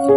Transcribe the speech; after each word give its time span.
Thank 0.00 0.16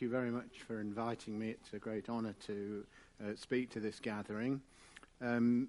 you 0.00 0.08
very 0.08 0.30
much 0.30 0.62
for 0.66 0.80
inviting 0.80 1.38
me. 1.38 1.50
It's 1.50 1.74
a 1.74 1.78
great 1.78 2.08
honor 2.08 2.34
to 2.46 2.86
uh, 3.22 3.36
speak 3.36 3.68
to 3.72 3.80
this 3.80 4.00
gathering. 4.00 4.62
Um, 5.20 5.68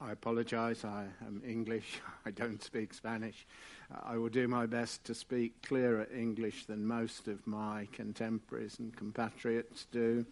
I 0.00 0.12
apologize, 0.12 0.84
I 0.84 1.06
am 1.24 1.42
English, 1.46 2.00
I 2.26 2.30
don't 2.30 2.62
speak 2.62 2.92
Spanish. 2.92 3.46
Uh, 3.92 4.00
I 4.04 4.16
will 4.16 4.28
do 4.28 4.48
my 4.48 4.66
best 4.66 5.04
to 5.04 5.14
speak 5.14 5.62
clearer 5.62 6.06
English 6.14 6.66
than 6.66 6.86
most 6.86 7.28
of 7.28 7.46
my 7.46 7.88
contemporaries 7.92 8.78
and 8.78 8.94
compatriots 8.96 9.86
do. 9.92 10.26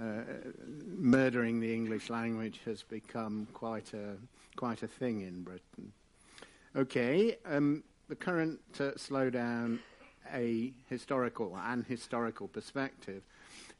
Uh, 0.00 0.22
murdering 0.96 1.60
the 1.60 1.72
English 1.72 2.08
language 2.10 2.60
has 2.64 2.82
become 2.82 3.48
quite 3.52 3.92
a, 3.94 4.16
quite 4.56 4.82
a 4.82 4.88
thing 4.88 5.22
in 5.22 5.42
Britain. 5.42 5.92
Okay, 6.76 7.36
um, 7.44 7.82
the 8.08 8.16
current 8.16 8.60
uh, 8.78 8.92
slowdown 8.92 9.80
a 10.32 10.72
historical 10.88 11.58
and 11.64 11.84
historical 11.86 12.46
perspective. 12.46 13.22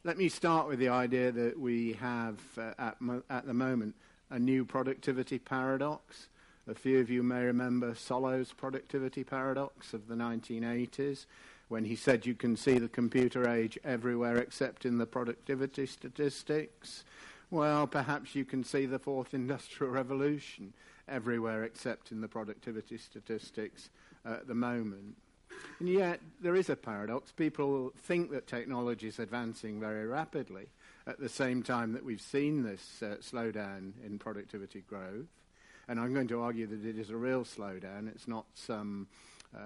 Let 0.03 0.19
me 0.19 0.29
start 0.29 0.67
with 0.67 0.79
the 0.79 0.89
idea 0.89 1.31
that 1.31 1.59
we 1.59 1.93
have 2.01 2.41
uh, 2.59 2.73
at, 2.79 3.01
mo- 3.01 3.23
at 3.31 3.47
the 3.47 3.55
moment 3.55 3.95
a 4.31 4.39
new 4.39 4.65
productivity 4.65 5.39
paradox. 5.39 6.29
A 6.69 6.75
few 6.75 7.01
of 7.01 7.11
you 7.11 7.23
may 7.23 7.45
remember 7.45 7.95
Solow's 7.95 8.53
productivity 8.53 9.25
paradox 9.25 9.93
of 9.93 10.07
the 10.07 10.15
1980s 10.15 11.27
when 11.69 11.85
he 11.85 11.97
said 11.97 12.27
you 12.27 12.35
can 12.35 12.57
see 12.57 12.79
the 12.79 12.89
computer 12.89 13.49
age 13.49 13.79
everywhere 13.85 14.39
except 14.39 14.85
in 14.87 14.99
the 14.99 15.07
productivity 15.07 15.87
statistics. 15.87 17.05
Well, 17.51 17.87
perhaps 17.87 18.35
you 18.35 18.45
can 18.45 18.63
see 18.63 18.87
the 18.87 18.99
fourth 18.99 19.35
industrial 19.35 19.93
revolution 19.93 20.73
everywhere 21.09 21.65
except 21.65 22.13
in 22.13 22.21
the 22.21 22.29
productivity 22.29 22.99
statistics 22.99 23.91
at 24.25 24.47
the 24.47 24.55
moment. 24.55 25.17
And 25.81 25.89
yet, 25.89 26.21
there 26.41 26.55
is 26.55 26.71
a 26.71 26.77
paradox. 26.77 27.33
People 27.33 27.93
think 27.97 28.31
that 28.31 28.47
technology 28.47 29.09
is 29.09 29.19
advancing 29.19 29.81
very 29.81 30.07
rapidly 30.07 30.69
at 31.11 31.19
the 31.19 31.29
same 31.29 31.61
time 31.63 31.93
that 31.93 32.05
we've 32.05 32.21
seen 32.21 32.63
this 32.63 33.03
uh, 33.03 33.17
slowdown 33.21 33.93
in 34.07 34.17
productivity 34.17 34.85
growth. 34.89 35.27
And 35.89 35.99
I'm 35.99 36.15
going 36.15 36.29
to 36.29 36.41
argue 36.41 36.69
that 36.69 36.85
it 36.85 36.97
is 36.97 37.11
a 37.11 37.17
real 37.17 37.43
slowdown. 37.43 38.09
It's 38.09 38.29
not 38.29 38.47
some 38.55 39.09
uh, 39.53 39.59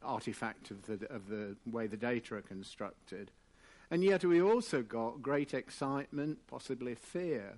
artifact 0.00 0.70
of 0.70 0.86
the, 0.86 1.12
of 1.12 1.28
the 1.28 1.56
way 1.66 1.88
the 1.88 1.96
data 1.96 2.36
are 2.36 2.42
constructed. 2.42 3.32
And 3.90 4.04
yet, 4.04 4.24
we 4.24 4.40
also 4.40 4.82
got 4.82 5.20
great 5.20 5.54
excitement, 5.54 6.38
possibly 6.46 6.94
fear, 6.94 7.54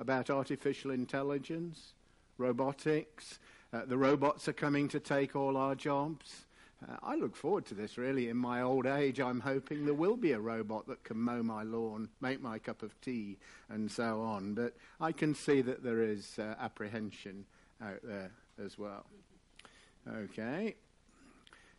about 0.00 0.28
artificial 0.28 0.90
intelligence, 0.90 1.94
robotics. 2.36 3.38
Uh, 3.72 3.82
the 3.86 3.96
robots 3.96 4.48
are 4.48 4.52
coming 4.52 4.88
to 4.88 4.98
take 4.98 5.36
all 5.36 5.56
our 5.56 5.76
jobs. 5.76 6.45
Uh, 6.82 6.96
I 7.02 7.14
look 7.16 7.34
forward 7.34 7.64
to 7.66 7.74
this 7.74 7.96
really. 7.96 8.28
In 8.28 8.36
my 8.36 8.62
old 8.62 8.86
age, 8.86 9.20
I'm 9.20 9.40
hoping 9.40 9.84
there 9.84 9.94
will 9.94 10.16
be 10.16 10.32
a 10.32 10.40
robot 10.40 10.86
that 10.88 11.04
can 11.04 11.18
mow 11.18 11.42
my 11.42 11.62
lawn, 11.62 12.08
make 12.20 12.40
my 12.40 12.58
cup 12.58 12.82
of 12.82 13.00
tea, 13.00 13.38
and 13.68 13.90
so 13.90 14.20
on. 14.20 14.54
But 14.54 14.74
I 15.00 15.12
can 15.12 15.34
see 15.34 15.62
that 15.62 15.82
there 15.82 16.02
is 16.02 16.38
uh, 16.38 16.54
apprehension 16.60 17.46
out 17.82 18.00
there 18.02 18.30
as 18.64 18.78
well. 18.78 19.06
Okay. 20.08 20.74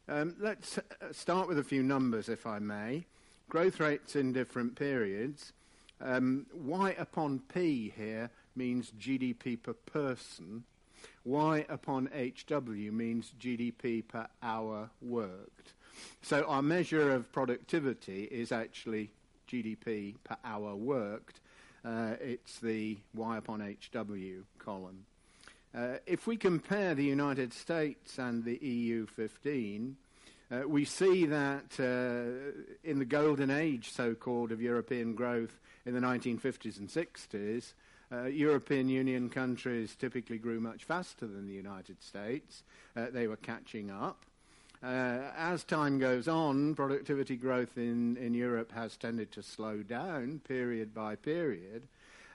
Um, 0.09 0.35
let's 0.39 0.77
uh, 0.77 0.81
start 1.11 1.47
with 1.47 1.59
a 1.59 1.63
few 1.63 1.83
numbers, 1.83 2.29
if 2.29 2.47
I 2.47 2.59
may. 2.59 3.05
Growth 3.49 3.79
rates 3.79 4.15
in 4.15 4.33
different 4.33 4.75
periods. 4.75 5.53
Um, 5.99 6.45
y 6.53 6.95
upon 6.97 7.39
P 7.39 7.93
here 7.95 8.29
means 8.55 8.91
GDP 8.99 9.61
per 9.61 9.73
person 9.73 10.63
Y 11.25 11.65
upon 11.69 12.07
HW 12.07 12.91
means 12.91 13.33
GDP 13.39 14.07
per 14.07 14.27
hour 14.41 14.89
worked. 15.01 15.73
So 16.21 16.43
our 16.43 16.61
measure 16.61 17.11
of 17.13 17.31
productivity 17.31 18.23
is 18.23 18.51
actually 18.51 19.11
GDP 19.47 20.15
per 20.23 20.37
hour 20.43 20.75
worked. 20.75 21.41
Uh, 21.83 22.15
it's 22.21 22.59
the 22.59 22.97
Y 23.13 23.37
upon 23.37 23.59
HW 23.61 24.43
column. 24.59 25.05
Uh, 25.75 25.97
if 26.05 26.27
we 26.27 26.37
compare 26.37 26.95
the 26.95 27.03
United 27.03 27.53
States 27.53 28.17
and 28.17 28.43
the 28.43 28.57
EU 28.57 29.05
15, 29.05 29.95
uh, 30.49 30.67
we 30.67 30.85
see 30.85 31.25
that 31.25 31.77
uh, 31.79 32.63
in 32.83 32.99
the 32.99 33.05
golden 33.05 33.51
age, 33.51 33.91
so 33.91 34.15
called, 34.15 34.51
of 34.51 34.61
European 34.61 35.13
growth 35.13 35.59
in 35.85 35.93
the 35.93 35.99
1950s 35.99 36.79
and 36.79 36.87
60s, 36.87 37.73
uh, 38.11 38.23
European 38.23 38.89
Union 38.89 39.29
countries 39.29 39.95
typically 39.95 40.37
grew 40.37 40.59
much 40.59 40.83
faster 40.83 41.27
than 41.27 41.47
the 41.47 41.53
United 41.53 42.01
States. 42.01 42.63
Uh, 42.95 43.07
they 43.11 43.27
were 43.27 43.37
catching 43.37 43.91
up. 43.91 44.25
Uh, 44.83 45.31
as 45.35 45.63
time 45.63 45.97
goes 45.97 46.27
on, 46.27 46.75
productivity 46.75 47.35
growth 47.35 47.77
in, 47.77 48.15
in 48.17 48.33
Europe 48.33 48.71
has 48.71 48.95
tended 48.95 49.31
to 49.31 49.41
slow 49.41 49.81
down 49.81 50.39
period 50.47 50.93
by 50.93 51.15
period 51.15 51.87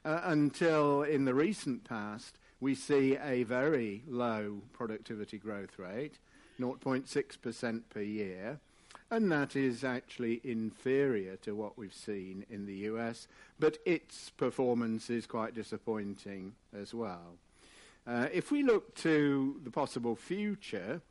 uh, 0.04 0.20
until 0.24 1.02
in 1.02 1.24
the 1.24 1.34
recent 1.34 1.84
past 1.84 2.38
we 2.60 2.74
see 2.74 3.16
a 3.16 3.44
very 3.44 4.02
low 4.08 4.60
productivity 4.72 5.38
growth 5.38 5.78
rate, 5.78 6.18
0.6% 6.60 7.82
per 7.90 8.00
year 8.00 8.58
and 9.12 9.30
that 9.30 9.54
is 9.56 9.84
actually 9.84 10.40
inferior 10.42 11.36
to 11.36 11.54
what 11.54 11.76
we've 11.76 11.92
seen 11.92 12.46
in 12.48 12.64
the 12.64 12.74
US, 12.88 13.28
but 13.60 13.76
its 13.84 14.30
performance 14.30 15.10
is 15.10 15.26
quite 15.26 15.54
disappointing 15.54 16.54
as 16.74 16.94
well. 16.94 17.36
Uh, 18.06 18.28
if 18.32 18.50
we 18.50 18.62
look 18.62 18.94
to 18.94 19.60
the 19.64 19.70
possible 19.70 20.16
future, 20.16 21.02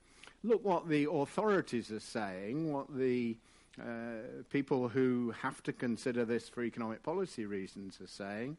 look 0.43 0.65
what 0.65 0.89
the 0.89 1.07
authorities 1.11 1.91
are 1.91 1.99
saying, 1.99 2.73
what 2.73 2.87
the 2.97 3.37
uh, 3.79 4.43
people 4.49 4.89
who 4.89 5.31
have 5.39 5.61
to 5.61 5.71
consider 5.71 6.25
this 6.25 6.49
for 6.49 6.63
economic 6.63 7.03
policy 7.03 7.45
reasons 7.45 8.01
are 8.01 8.07
saying. 8.07 8.57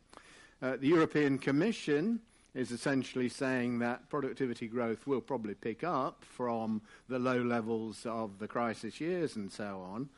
Uh, 0.63 0.77
the 0.77 0.87
European 0.87 1.37
Commission 1.37 2.21
is 2.55 2.71
essentially 2.71 3.29
saying 3.29 3.79
that 3.79 4.09
productivity 4.11 4.69
growth 4.69 5.07
will 5.07 5.21
probably 5.21 5.55
pick 5.55 5.83
up 5.83 6.23
from 6.25 6.83
the 7.09 7.19
low 7.19 7.41
levels 7.41 8.05
of 8.05 8.39
the 8.39 8.49
crisis 8.49 9.01
years 9.01 9.37
and 9.37 9.51
so 9.51 9.81
on, 9.93 10.09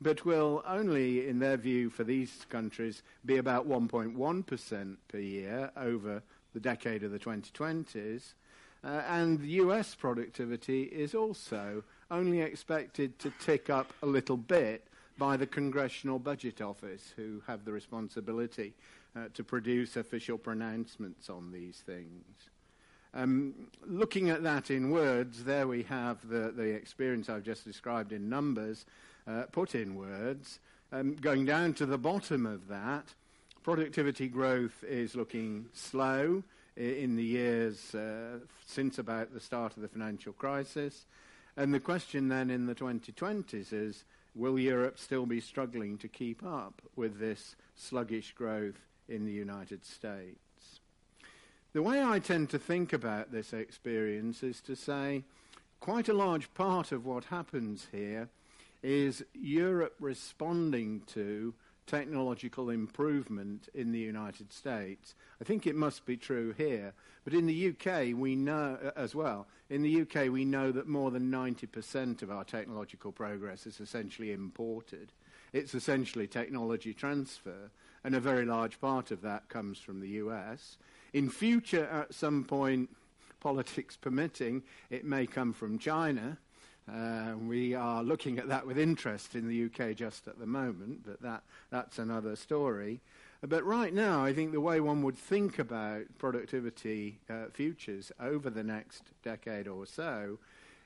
but 0.00 0.24
will 0.24 0.62
only, 0.66 1.28
in 1.28 1.38
their 1.38 1.56
view, 1.56 1.90
for 1.90 2.04
these 2.04 2.46
countries, 2.48 3.02
be 3.26 3.36
about 3.36 3.68
1.1% 3.68 4.96
per 5.08 5.18
year 5.18 5.70
over 5.76 6.22
the 6.54 6.60
decade 6.60 7.02
of 7.02 7.12
the 7.12 7.18
2020s. 7.18 8.34
Uh, 8.84 9.02
and 9.08 9.44
US 9.44 9.94
productivity 9.94 10.84
is 10.84 11.14
also 11.14 11.84
only 12.10 12.40
expected 12.40 13.18
to 13.18 13.32
tick 13.38 13.70
up 13.70 13.92
a 14.02 14.06
little 14.06 14.36
bit 14.36 14.86
by 15.18 15.36
the 15.36 15.46
Congressional 15.46 16.18
Budget 16.18 16.60
Office, 16.60 17.12
who 17.16 17.42
have 17.46 17.64
the 17.64 17.72
responsibility 17.72 18.74
uh, 19.16 19.28
to 19.34 19.44
produce 19.44 19.96
official 19.96 20.38
pronouncements 20.38 21.28
on 21.28 21.52
these 21.52 21.82
things. 21.84 22.50
Um, 23.14 23.54
looking 23.86 24.30
at 24.30 24.42
that 24.42 24.70
in 24.70 24.90
words, 24.90 25.44
there 25.44 25.66
we 25.66 25.82
have 25.84 26.26
the, 26.28 26.52
the 26.54 26.70
experience 26.70 27.28
I've 27.28 27.42
just 27.42 27.64
described 27.64 28.12
in 28.12 28.30
numbers 28.30 28.86
uh, 29.26 29.42
put 29.52 29.74
in 29.74 29.94
words. 29.94 30.60
Um, 30.92 31.16
going 31.16 31.44
down 31.44 31.74
to 31.74 31.86
the 31.86 31.98
bottom 31.98 32.46
of 32.46 32.68
that, 32.68 33.14
productivity 33.62 34.28
growth 34.28 34.82
is 34.82 35.14
looking 35.14 35.66
slow 35.74 36.42
in 36.76 37.16
the 37.16 37.24
years 37.24 37.94
uh, 37.94 38.38
since 38.66 38.98
about 38.98 39.34
the 39.34 39.40
start 39.40 39.76
of 39.76 39.82
the 39.82 39.88
financial 39.88 40.32
crisis. 40.32 41.04
And 41.56 41.72
the 41.74 41.80
question 41.80 42.28
then 42.28 42.48
in 42.48 42.66
the 42.66 42.74
2020s 42.74 43.72
is 43.72 44.04
will 44.34 44.58
Europe 44.58 44.98
still 44.98 45.26
be 45.26 45.40
struggling 45.40 45.98
to 45.98 46.08
keep 46.08 46.42
up 46.42 46.80
with 46.96 47.18
this 47.18 47.56
sluggish 47.76 48.32
growth 48.32 48.80
in 49.12 49.24
the 49.24 49.32
United 49.32 49.84
States. 49.84 50.80
The 51.72 51.82
way 51.82 52.02
I 52.02 52.18
tend 52.18 52.50
to 52.50 52.58
think 52.58 52.92
about 52.92 53.30
this 53.30 53.52
experience 53.52 54.42
is 54.42 54.60
to 54.62 54.74
say 54.74 55.24
quite 55.80 56.08
a 56.08 56.14
large 56.14 56.52
part 56.54 56.92
of 56.92 57.04
what 57.04 57.24
happens 57.24 57.88
here 57.92 58.28
is 58.82 59.24
Europe 59.34 59.94
responding 60.00 61.02
to 61.06 61.54
technological 61.86 62.70
improvement 62.70 63.68
in 63.74 63.92
the 63.92 63.98
United 63.98 64.52
States. 64.52 65.14
I 65.40 65.44
think 65.44 65.66
it 65.66 65.74
must 65.74 66.06
be 66.06 66.16
true 66.16 66.54
here. 66.56 66.94
But 67.24 67.34
in 67.34 67.46
the 67.46 67.68
UK, 67.68 68.16
we 68.16 68.36
know 68.36 68.78
uh, 68.82 68.90
as 68.96 69.14
well, 69.14 69.46
in 69.70 69.82
the 69.82 70.02
UK, 70.02 70.30
we 70.30 70.44
know 70.44 70.72
that 70.72 70.88
more 70.88 71.10
than 71.10 71.30
90% 71.30 72.22
of 72.22 72.30
our 72.30 72.44
technological 72.44 73.12
progress 73.12 73.66
is 73.66 73.80
essentially 73.80 74.32
imported. 74.32 75.12
It's 75.52 75.74
essentially 75.74 76.26
technology 76.26 76.94
transfer, 76.94 77.70
and 78.04 78.14
a 78.14 78.20
very 78.20 78.44
large 78.44 78.80
part 78.80 79.10
of 79.10 79.22
that 79.22 79.48
comes 79.48 79.78
from 79.78 80.00
the 80.00 80.08
US. 80.08 80.76
In 81.12 81.28
future, 81.28 81.86
at 81.86 82.14
some 82.14 82.44
point, 82.44 82.90
politics 83.40 83.96
permitting, 83.96 84.62
it 84.90 85.04
may 85.04 85.26
come 85.26 85.52
from 85.52 85.78
China. 85.78 86.38
Uh, 86.90 87.34
we 87.46 87.74
are 87.74 88.02
looking 88.02 88.38
at 88.38 88.48
that 88.48 88.66
with 88.66 88.78
interest 88.78 89.34
in 89.34 89.48
the 89.48 89.64
UK 89.66 89.94
just 89.94 90.26
at 90.26 90.38
the 90.38 90.46
moment, 90.46 91.04
but 91.04 91.20
that, 91.22 91.42
that's 91.70 91.98
another 91.98 92.34
story. 92.34 93.00
But 93.46 93.64
right 93.64 93.92
now, 93.92 94.24
I 94.24 94.32
think 94.32 94.52
the 94.52 94.60
way 94.60 94.80
one 94.80 95.02
would 95.02 95.18
think 95.18 95.58
about 95.58 96.02
productivity 96.18 97.18
uh, 97.28 97.46
futures 97.52 98.12
over 98.20 98.50
the 98.50 98.62
next 98.62 99.02
decade 99.24 99.66
or 99.66 99.86
so 99.86 100.38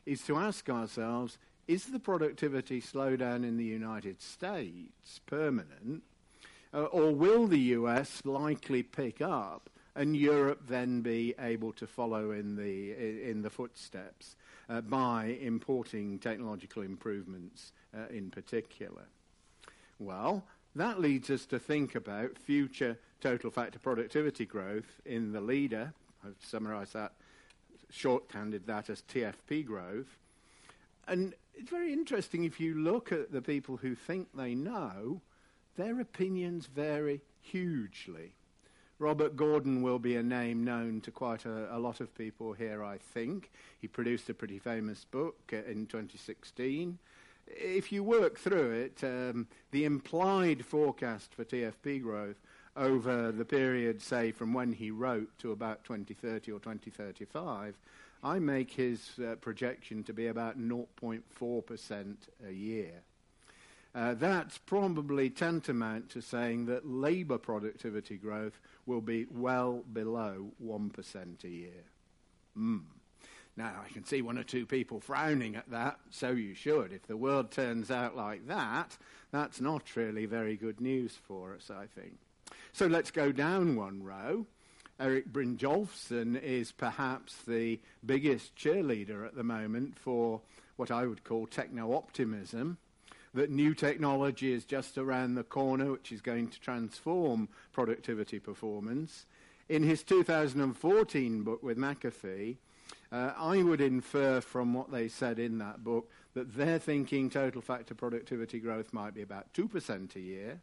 is 0.06 0.22
to 0.22 0.36
ask 0.36 0.68
ourselves 0.70 1.38
is 1.68 1.86
the 1.86 1.98
productivity 1.98 2.80
slowdown 2.80 3.36
in 3.44 3.56
the 3.56 3.64
United 3.64 4.22
States 4.22 5.20
permanent, 5.26 6.02
uh, 6.74 6.84
or 6.84 7.14
will 7.14 7.46
the 7.46 7.58
US 7.58 8.22
likely 8.24 8.82
pick 8.82 9.20
up 9.20 9.70
and 9.94 10.16
Europe 10.16 10.62
then 10.68 11.00
be 11.00 11.34
able 11.38 11.72
to 11.72 11.86
follow 11.86 12.30
in 12.30 12.56
the, 12.56 12.92
in 13.30 13.42
the 13.42 13.50
footsteps 13.50 14.36
uh, 14.68 14.80
by 14.82 15.38
importing 15.40 16.18
technological 16.18 16.82
improvements 16.82 17.72
uh, 17.96 18.06
in 18.10 18.30
particular? 18.30 19.04
Well, 19.98 20.44
that 20.74 21.00
leads 21.00 21.30
us 21.30 21.46
to 21.46 21.58
think 21.58 21.94
about 21.94 22.38
future 22.38 22.98
total 23.20 23.50
factor 23.50 23.78
productivity 23.78 24.44
growth 24.44 25.00
in 25.06 25.32
the 25.32 25.40
leader. 25.40 25.94
I've 26.24 26.36
summarized 26.40 26.92
that, 26.92 27.12
shorthanded 27.90 28.66
that 28.66 28.90
as 28.90 29.02
TFP 29.02 29.64
growth. 29.64 30.18
And 31.08 31.34
it's 31.54 31.70
very 31.70 31.92
interesting 31.92 32.44
if 32.44 32.60
you 32.60 32.74
look 32.74 33.12
at 33.12 33.32
the 33.32 33.40
people 33.40 33.78
who 33.78 33.94
think 33.94 34.28
they 34.34 34.54
know, 34.54 35.22
their 35.76 36.00
opinions 36.00 36.66
vary 36.66 37.20
hugely. 37.40 38.32
Robert 38.98 39.36
Gordon 39.36 39.82
will 39.82 39.98
be 39.98 40.16
a 40.16 40.22
name 40.22 40.64
known 40.64 41.02
to 41.02 41.10
quite 41.10 41.44
a, 41.44 41.76
a, 41.76 41.78
lot 41.78 42.00
of 42.00 42.14
people 42.14 42.54
here, 42.54 42.82
I 42.82 42.96
think. 42.96 43.50
He 43.78 43.88
produced 43.88 44.30
a 44.30 44.34
pretty 44.34 44.58
famous 44.58 45.04
book 45.04 45.36
uh, 45.52 45.56
in 45.70 45.86
2016 45.86 46.98
if 47.48 47.92
you 47.92 48.02
work 48.02 48.38
through 48.38 48.72
it, 48.72 49.04
um, 49.04 49.46
the 49.70 49.84
implied 49.84 50.64
forecast 50.64 51.34
for 51.34 51.44
TFP 51.44 52.02
growth 52.02 52.40
over 52.76 53.32
the 53.32 53.44
period, 53.44 54.02
say, 54.02 54.32
from 54.32 54.52
when 54.52 54.72
he 54.72 54.90
wrote 54.90 55.30
to 55.38 55.52
about 55.52 55.84
2030 55.84 56.52
or 56.52 56.58
2035, 56.58 57.78
I 58.22 58.38
make 58.38 58.72
his 58.72 59.12
uh, 59.18 59.36
projection 59.36 60.02
to 60.04 60.12
be 60.12 60.26
about 60.26 60.58
0.4% 60.58 62.16
a 62.46 62.52
year. 62.52 63.02
Uh, 63.96 64.12
that's 64.12 64.58
probably 64.58 65.30
tantamount 65.30 66.10
to 66.10 66.20
saying 66.20 66.66
that 66.66 66.86
labour 66.86 67.38
productivity 67.38 68.18
growth 68.18 68.60
will 68.84 69.00
be 69.00 69.24
well 69.30 69.82
below 69.90 70.52
1% 70.62 71.44
a 71.44 71.48
year. 71.48 71.84
Mm. 72.58 72.82
Now, 73.56 73.72
I 73.82 73.90
can 73.90 74.04
see 74.04 74.20
one 74.20 74.36
or 74.36 74.42
two 74.42 74.66
people 74.66 75.00
frowning 75.00 75.56
at 75.56 75.70
that, 75.70 75.98
so 76.10 76.32
you 76.32 76.52
should. 76.52 76.92
If 76.92 77.06
the 77.06 77.16
world 77.16 77.50
turns 77.50 77.90
out 77.90 78.14
like 78.14 78.46
that, 78.48 78.98
that's 79.30 79.62
not 79.62 79.96
really 79.96 80.26
very 80.26 80.56
good 80.56 80.78
news 80.78 81.16
for 81.26 81.54
us, 81.54 81.70
I 81.70 81.86
think. 81.86 82.18
So 82.74 82.86
let's 82.86 83.10
go 83.10 83.32
down 83.32 83.76
one 83.76 84.02
row. 84.02 84.46
Eric 85.00 85.32
Brynjolfsson 85.32 86.42
is 86.42 86.70
perhaps 86.70 87.36
the 87.48 87.80
biggest 88.04 88.56
cheerleader 88.56 89.26
at 89.26 89.36
the 89.36 89.42
moment 89.42 89.98
for 89.98 90.42
what 90.76 90.90
I 90.90 91.06
would 91.06 91.24
call 91.24 91.46
techno 91.46 91.94
optimism. 91.94 92.76
That 93.36 93.50
new 93.50 93.74
technology 93.74 94.50
is 94.50 94.64
just 94.64 94.96
around 94.96 95.34
the 95.34 95.44
corner, 95.44 95.92
which 95.92 96.10
is 96.10 96.22
going 96.22 96.48
to 96.48 96.58
transform 96.58 97.50
productivity 97.70 98.38
performance. 98.38 99.26
In 99.68 99.82
his 99.82 100.02
2014 100.04 101.42
book 101.42 101.62
with 101.62 101.76
McAfee, 101.76 102.56
uh, 103.12 103.32
I 103.36 103.62
would 103.62 103.82
infer 103.82 104.40
from 104.40 104.72
what 104.72 104.90
they 104.90 105.08
said 105.08 105.38
in 105.38 105.58
that 105.58 105.84
book 105.84 106.10
that 106.32 106.56
they're 106.56 106.78
thinking 106.78 107.28
total 107.28 107.60
factor 107.60 107.94
productivity 107.94 108.58
growth 108.58 108.94
might 108.94 109.12
be 109.12 109.20
about 109.20 109.52
2% 109.52 110.16
a 110.16 110.20
year. 110.20 110.62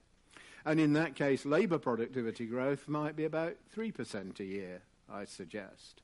And 0.66 0.80
in 0.80 0.94
that 0.94 1.14
case, 1.14 1.46
labour 1.46 1.78
productivity 1.78 2.48
growth 2.48 2.88
might 2.88 3.16
be 3.16 3.26
about 3.26 3.56
3% 3.78 4.40
a 4.40 4.44
year, 4.44 4.82
I 5.08 5.26
suggest. 5.26 6.02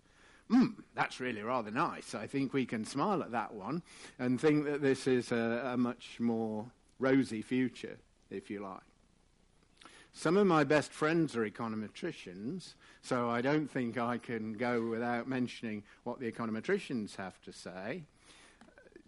Mm, 0.51 0.73
that's 0.95 1.19
really 1.19 1.43
rather 1.43 1.69
nice. 1.69 2.15
I 2.15 2.25
think 2.25 2.53
we 2.53 2.65
can 2.65 2.83
smile 2.83 3.21
at 3.21 3.31
that 3.31 3.53
one 3.53 3.83
and 4.17 4.41
think 4.41 4.65
that 4.65 4.81
this 4.81 5.05
is 5.05 5.31
a, 5.31 5.71
a 5.73 5.77
much 5.77 6.19
more 6.19 6.65
rosy 6.97 7.41
future, 7.41 7.97
if 8.31 8.49
you 8.49 8.61
like. 8.61 8.81
Some 10.11 10.37
of 10.37 10.47
my 10.47 10.63
best 10.63 10.91
friends 10.91 11.35
are 11.35 11.47
econometricians, 11.47 12.73
so 13.03 13.29
I 13.29 13.41
don't 13.41 13.69
think 13.69 13.97
I 13.97 14.17
can 14.17 14.53
go 14.53 14.87
without 14.87 15.27
mentioning 15.27 15.83
what 16.03 16.19
the 16.19 16.31
econometricians 16.31 17.15
have 17.15 17.39
to 17.43 17.53
say. 17.53 18.03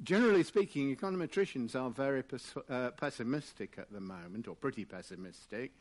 Generally 0.04 0.44
speaking, 0.44 0.96
econometricians 0.96 1.76
are 1.76 1.90
very 1.90 2.24
uh, 2.70 2.92
pessimistic 2.92 3.76
at 3.78 3.92
the 3.92 4.00
moment, 4.00 4.48
or 4.48 4.56
pretty 4.56 4.86
pessimistic. 4.86 5.72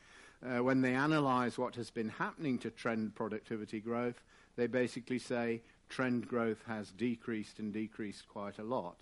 Uh, 0.43 0.63
when 0.63 0.81
they 0.81 0.95
analyze 0.95 1.59
what 1.59 1.75
has 1.75 1.91
been 1.91 2.09
happening 2.09 2.59
to 2.59 2.71
trend 2.71 3.15
productivity 3.15 3.79
growth, 3.79 4.23
they 4.56 4.67
basically 4.67 5.19
say 5.19 5.62
trend 5.88 6.29
growth 6.29 6.62
has 6.67 6.91
decreased 6.91 7.58
and 7.58 7.73
decreased 7.73 8.29
quite 8.29 8.58
a 8.58 8.64
lot. 8.64 8.97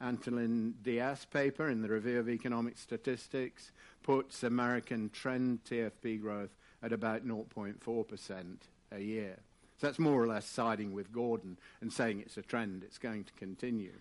Antolin 0.00 0.74
Diaz 0.82 1.26
paper 1.30 1.68
in 1.68 1.82
the 1.82 1.88
Review 1.88 2.20
of 2.20 2.28
Economic 2.28 2.78
Statistics 2.78 3.72
puts 4.02 4.42
American 4.42 5.10
trend 5.10 5.64
TFP 5.64 6.20
growth 6.20 6.56
at 6.82 6.92
about 6.92 7.26
0.4% 7.26 8.56
a 8.92 9.00
year. 9.00 9.38
So 9.80 9.86
that's 9.86 9.98
more 9.98 10.22
or 10.22 10.26
less 10.26 10.46
siding 10.46 10.92
with 10.92 11.12
Gordon 11.12 11.58
and 11.80 11.92
saying 11.92 12.20
it's 12.20 12.36
a 12.36 12.42
trend, 12.42 12.84
it's 12.84 12.98
going 12.98 13.24
to 13.24 13.32
continue. 13.34 13.94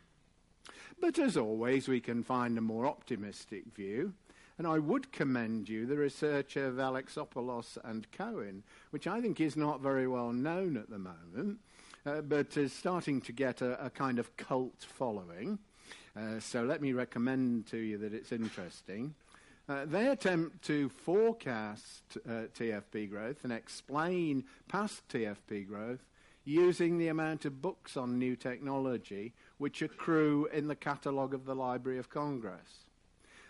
But 0.99 1.19
as 1.19 1.37
always, 1.37 1.87
we 1.87 1.99
can 1.99 2.23
find 2.23 2.57
a 2.57 2.61
more 2.61 2.85
optimistic 2.85 3.63
view. 3.75 4.13
And 4.57 4.65
I 4.65 4.79
would 4.79 5.11
commend 5.11 5.69
you 5.69 5.85
the 5.85 5.97
research 5.97 6.55
of 6.55 6.75
Alexopoulos 6.75 7.77
and 7.83 8.11
Cohen, 8.11 8.63
which 8.89 9.05
I 9.05 9.21
think 9.21 9.39
is 9.39 9.55
not 9.55 9.81
very 9.81 10.07
well 10.07 10.33
known 10.33 10.77
at 10.77 10.89
the 10.89 10.97
moment, 10.97 11.59
uh, 12.05 12.21
but 12.21 12.57
is 12.57 12.73
starting 12.73 13.21
to 13.21 13.31
get 13.31 13.61
a, 13.61 13.85
a 13.85 13.89
kind 13.91 14.17
of 14.17 14.35
cult 14.35 14.81
following. 14.81 15.59
Uh, 16.15 16.39
so 16.39 16.63
let 16.63 16.81
me 16.81 16.93
recommend 16.93 17.67
to 17.67 17.77
you 17.77 17.99
that 17.99 18.13
it's 18.13 18.31
interesting. 18.31 19.13
Uh, 19.69 19.85
they 19.85 20.07
attempt 20.07 20.63
to 20.63 20.89
forecast 20.89 22.17
uh, 22.25 22.47
TFP 22.57 23.09
growth 23.09 23.43
and 23.43 23.51
explain 23.51 24.45
past 24.67 25.07
TFP 25.09 25.67
growth 25.67 25.99
using 26.45 26.97
the 26.97 27.09
amount 27.09 27.43
of 27.43 27.61
books 27.61 27.97
on 27.97 28.17
new 28.17 28.35
technology 28.35 29.33
which 29.57 29.81
accrue 29.81 30.47
in 30.53 30.67
the 30.67 30.75
catalogue 30.75 31.33
of 31.33 31.45
the 31.45 31.53
Library 31.53 31.99
of 31.99 32.09
Congress. 32.09 32.86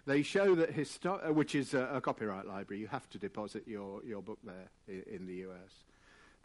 They 0.08 0.24
show 0.24 0.56
that, 0.56 0.74
histo- 0.74 1.28
uh, 1.28 1.34
which 1.34 1.54
is 1.54 1.74
a, 1.74 1.90
a, 1.96 2.02
copyright 2.02 2.48
library, 2.48 2.80
you 2.80 2.88
have 2.88 3.10
to 3.10 3.18
deposit 3.18 3.68
your, 3.68 4.02
your 4.06 4.22
book 4.22 4.40
there 4.42 4.70
in, 4.88 5.04
in 5.16 5.28
the 5.28 5.34
US. 5.50 5.84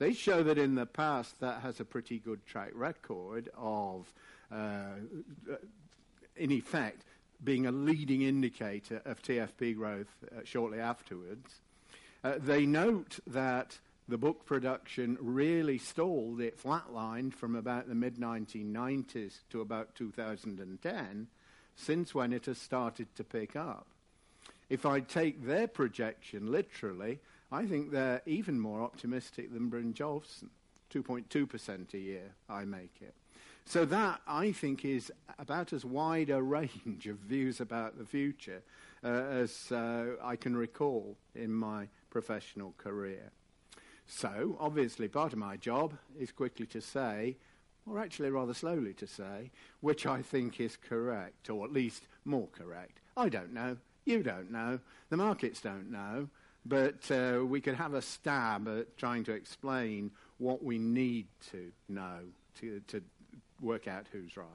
They 0.01 0.13
show 0.13 0.43
that 0.43 0.59
in 0.59 0.75
the 0.75 0.85
past 0.85 1.39
that 1.39 1.63
has 1.63 1.79
a 1.79 1.85
pretty 1.85 2.19
good 2.19 2.45
track 2.45 2.73
record 2.75 3.51
of, 3.57 4.13
uh, 4.51 4.97
in 6.37 6.51
effect, 6.51 7.05
being 7.45 7.67
a 7.67 7.71
leading 7.71 8.23
indicator 8.23 9.01
of 9.05 9.23
TFP 9.23 9.77
growth 9.77 10.13
uh, 10.25 10.41
shortly 10.43 10.81
afterwards. 10.81 11.61
Uh, 12.25 12.35
they 12.39 12.67
note 12.67 13.21
that 13.29 13.79
the 14.09 14.19
book 14.19 14.45
production 14.45 15.17
really 15.21 15.79
stalled, 15.79 16.41
it 16.41 16.61
flatlined 16.61 17.33
from 17.33 17.55
about 17.55 17.89
the 17.89 17.95
mid 17.95 18.17
1990s 18.17 19.35
to 19.51 19.61
about 19.61 19.95
2010, 19.95 21.29
since 21.77 22.15
when 22.15 22.33
it 22.33 22.47
has 22.47 22.59
started 22.59 23.15
to 23.17 23.25
pick 23.25 23.57
up. 23.57 23.87
If 24.69 24.87
I 24.87 25.01
take 25.01 25.45
their 25.45 25.69
projection 25.69 26.51
literally, 26.51 27.19
I 27.51 27.67
think 27.67 27.91
they're 27.91 28.23
even 28.25 28.59
more 28.59 28.81
optimistic 28.81 29.53
than 29.53 29.71
Brynjolfsson. 29.71 30.49
2.2% 30.93 31.95
a 31.95 31.99
year, 31.99 32.35
I 32.49 32.65
make 32.65 32.97
it. 33.01 33.15
So 33.65 33.85
that, 33.87 34.21
I 34.27 34.53
think, 34.53 34.85
is 34.85 35.13
about 35.39 35.73
as 35.73 35.85
wide 35.85 36.31
a 36.31 36.43
range 36.43 37.07
of 37.07 37.17
views 37.19 37.61
about 37.61 37.99
the 37.99 38.05
future 38.05 38.63
uh, 39.05 39.09
as 39.09 39.73
uh, 39.73 40.17
I 40.23 40.37
can 40.37 40.57
recall 40.57 41.17
in 41.35 41.53
my 41.53 41.89
professional 42.11 42.75
career. 42.77 43.31
So, 44.07 44.57
obviously, 44.61 45.09
part 45.09 45.33
of 45.33 45.39
my 45.39 45.57
job 45.57 45.95
is 46.19 46.33
quickly 46.33 46.67
to 46.67 46.81
say, 46.81 47.37
or 47.87 47.99
actually 47.99 48.31
rather 48.31 48.55
slowly 48.55 48.95
to 48.95 49.07
say, 49.07 49.51
which 49.81 50.07
I 50.07 50.23
think 50.23 50.61
is 50.61 50.77
correct, 50.77 51.51
or 51.51 51.65
at 51.65 51.73
least 51.73 52.07
more 52.25 52.49
correct. 52.53 53.01
I 53.17 53.29
don't 53.29 53.53
know. 53.53 53.77
You 54.05 54.23
don't 54.23 54.51
know. 54.51 54.81
The 55.11 55.17
markets 55.17 55.61
don't 55.61 55.91
know. 55.91 56.29
But 56.65 57.11
uh, 57.11 57.45
we 57.45 57.61
could 57.61 57.75
have 57.75 57.95
a 57.95 58.03
stab 58.03 58.69
at 58.69 58.97
trying 58.97 59.25
to 59.25 59.33
explain 59.33 60.13
what 60.39 60.63
we 60.63 60.79
need 60.79 61.27
to 61.51 61.73
know 61.89 62.21
to, 62.61 62.81
to 62.89 63.03
work 63.61 63.89
out 63.89 64.07
who's 64.13 64.37
right. 64.37 64.47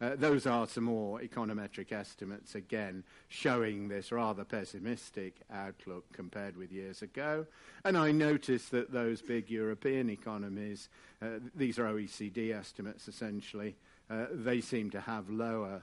Uh, 0.00 0.16
those 0.16 0.46
are 0.46 0.66
some 0.66 0.84
more 0.84 1.20
econometric 1.20 1.92
estimates, 1.92 2.54
again, 2.54 3.04
showing 3.28 3.88
this 3.88 4.12
rather 4.12 4.44
pessimistic 4.44 5.36
outlook 5.52 6.04
compared 6.12 6.56
with 6.56 6.72
years 6.72 7.02
ago. 7.02 7.46
And 7.84 7.96
I 7.96 8.12
noticed 8.12 8.70
that 8.72 8.92
those 8.92 9.22
big 9.22 9.50
European 9.50 10.10
economies, 10.10 10.88
uh, 11.22 11.38
these 11.54 11.78
are 11.78 11.86
OECD 11.86 12.52
estimates 12.52 13.08
essentially, 13.08 13.76
uh, 14.10 14.26
they 14.32 14.60
seem 14.60 14.90
to 14.90 15.00
have 15.00 15.30
lower 15.30 15.82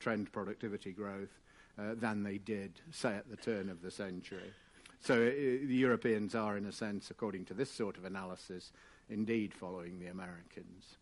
trend 0.00 0.32
productivity 0.32 0.90
growth 0.90 1.38
than 1.76 2.22
they 2.24 2.36
did, 2.38 2.80
say, 2.90 3.14
at 3.14 3.30
the 3.30 3.36
turn 3.36 3.70
of 3.70 3.80
the 3.80 3.90
century. 3.90 4.52
So 5.00 5.14
uh, 5.14 5.30
the 5.30 5.74
Europeans 5.74 6.34
are, 6.34 6.56
in 6.56 6.66
a 6.66 6.72
sense, 6.72 7.10
according 7.10 7.46
to 7.46 7.54
this 7.54 7.70
sort 7.70 7.96
of 7.96 8.04
analysis, 8.04 8.72
indeed 9.08 9.54
following 9.54 9.98
the 9.98 10.08
Americans. 10.08 10.98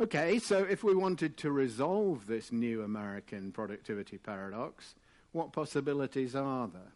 Okay, 0.00 0.38
so 0.38 0.64
if 0.64 0.82
we 0.82 0.94
wanted 0.94 1.36
to 1.36 1.50
resolve 1.50 2.26
this 2.26 2.50
new 2.50 2.82
American 2.82 3.52
productivity 3.52 4.16
paradox, 4.16 4.94
what 5.32 5.52
possibilities 5.52 6.34
are 6.34 6.66
there? 6.66 6.92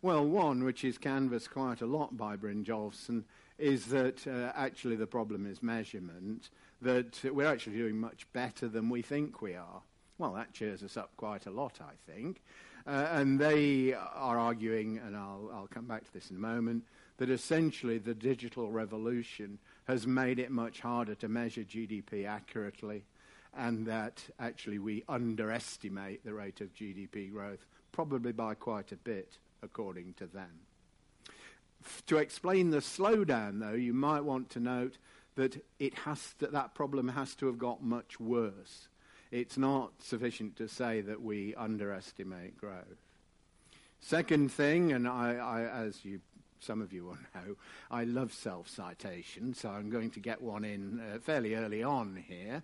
Well, 0.00 0.24
one, 0.24 0.64
which 0.64 0.82
is 0.82 0.96
canvassed 0.96 1.50
quite 1.50 1.82
a 1.82 1.86
lot 1.86 2.16
by 2.16 2.36
Bryn 2.36 2.64
Brynjolfsson, 2.64 3.24
is 3.58 3.84
that 3.86 4.26
uh, 4.26 4.50
actually 4.56 4.96
the 4.96 5.06
problem 5.06 5.44
is 5.44 5.62
measurement, 5.62 6.48
that 6.80 7.22
we're 7.22 7.46
actually 7.46 7.76
doing 7.76 7.98
much 7.98 8.26
better 8.32 8.66
than 8.66 8.88
we 8.88 9.02
think 9.02 9.42
we 9.42 9.54
are. 9.54 9.82
Well, 10.16 10.32
that 10.32 10.54
cheers 10.54 10.82
us 10.82 10.96
up 10.96 11.10
quite 11.18 11.44
a 11.44 11.50
lot, 11.50 11.80
I 11.82 11.92
think. 12.10 12.40
Uh, 12.86 13.08
and 13.12 13.38
they 13.38 13.92
are 13.92 14.38
arguing, 14.38 14.98
and 14.98 15.14
I'll, 15.14 15.50
I'll 15.52 15.68
come 15.68 15.84
back 15.84 16.04
to 16.04 16.12
this 16.14 16.30
in 16.30 16.36
a 16.36 16.40
moment, 16.40 16.84
that 17.22 17.30
essentially 17.30 17.98
the 17.98 18.14
digital 18.14 18.68
revolution 18.72 19.56
has 19.84 20.08
made 20.08 20.40
it 20.40 20.50
much 20.50 20.80
harder 20.80 21.14
to 21.14 21.28
measure 21.28 21.62
GDP 21.62 22.26
accurately, 22.26 23.04
and 23.56 23.86
that 23.86 24.20
actually 24.40 24.80
we 24.80 25.04
underestimate 25.08 26.24
the 26.24 26.34
rate 26.34 26.60
of 26.60 26.74
GDP 26.74 27.30
growth, 27.30 27.64
probably 27.92 28.32
by 28.32 28.54
quite 28.54 28.90
a 28.90 28.96
bit, 28.96 29.38
according 29.62 30.14
to 30.14 30.26
them. 30.26 30.50
F- 31.84 32.02
to 32.06 32.16
explain 32.16 32.70
the 32.70 32.78
slowdown, 32.78 33.60
though, 33.60 33.74
you 33.74 33.94
might 33.94 34.24
want 34.24 34.50
to 34.50 34.58
note 34.58 34.98
that 35.36 35.64
it 35.78 35.94
has 35.98 36.34
to, 36.40 36.48
that 36.48 36.74
problem 36.74 37.06
has 37.06 37.36
to 37.36 37.46
have 37.46 37.56
got 37.56 37.84
much 37.84 38.18
worse. 38.18 38.88
It's 39.30 39.56
not 39.56 39.92
sufficient 40.00 40.56
to 40.56 40.66
say 40.66 41.02
that 41.02 41.22
we 41.22 41.54
underestimate 41.54 42.58
growth. 42.58 42.98
Second 44.00 44.50
thing, 44.50 44.90
and 44.90 45.06
I, 45.06 45.34
I, 45.36 45.84
as 45.84 46.04
you 46.04 46.20
some 46.62 46.80
of 46.80 46.92
you 46.92 47.04
will 47.04 47.18
know, 47.34 47.56
I 47.90 48.04
love 48.04 48.32
self 48.32 48.68
citation, 48.68 49.54
so 49.54 49.70
I'm 49.70 49.90
going 49.90 50.10
to 50.10 50.20
get 50.20 50.40
one 50.40 50.64
in 50.64 51.00
uh, 51.00 51.18
fairly 51.18 51.54
early 51.54 51.82
on 51.82 52.22
here. 52.26 52.62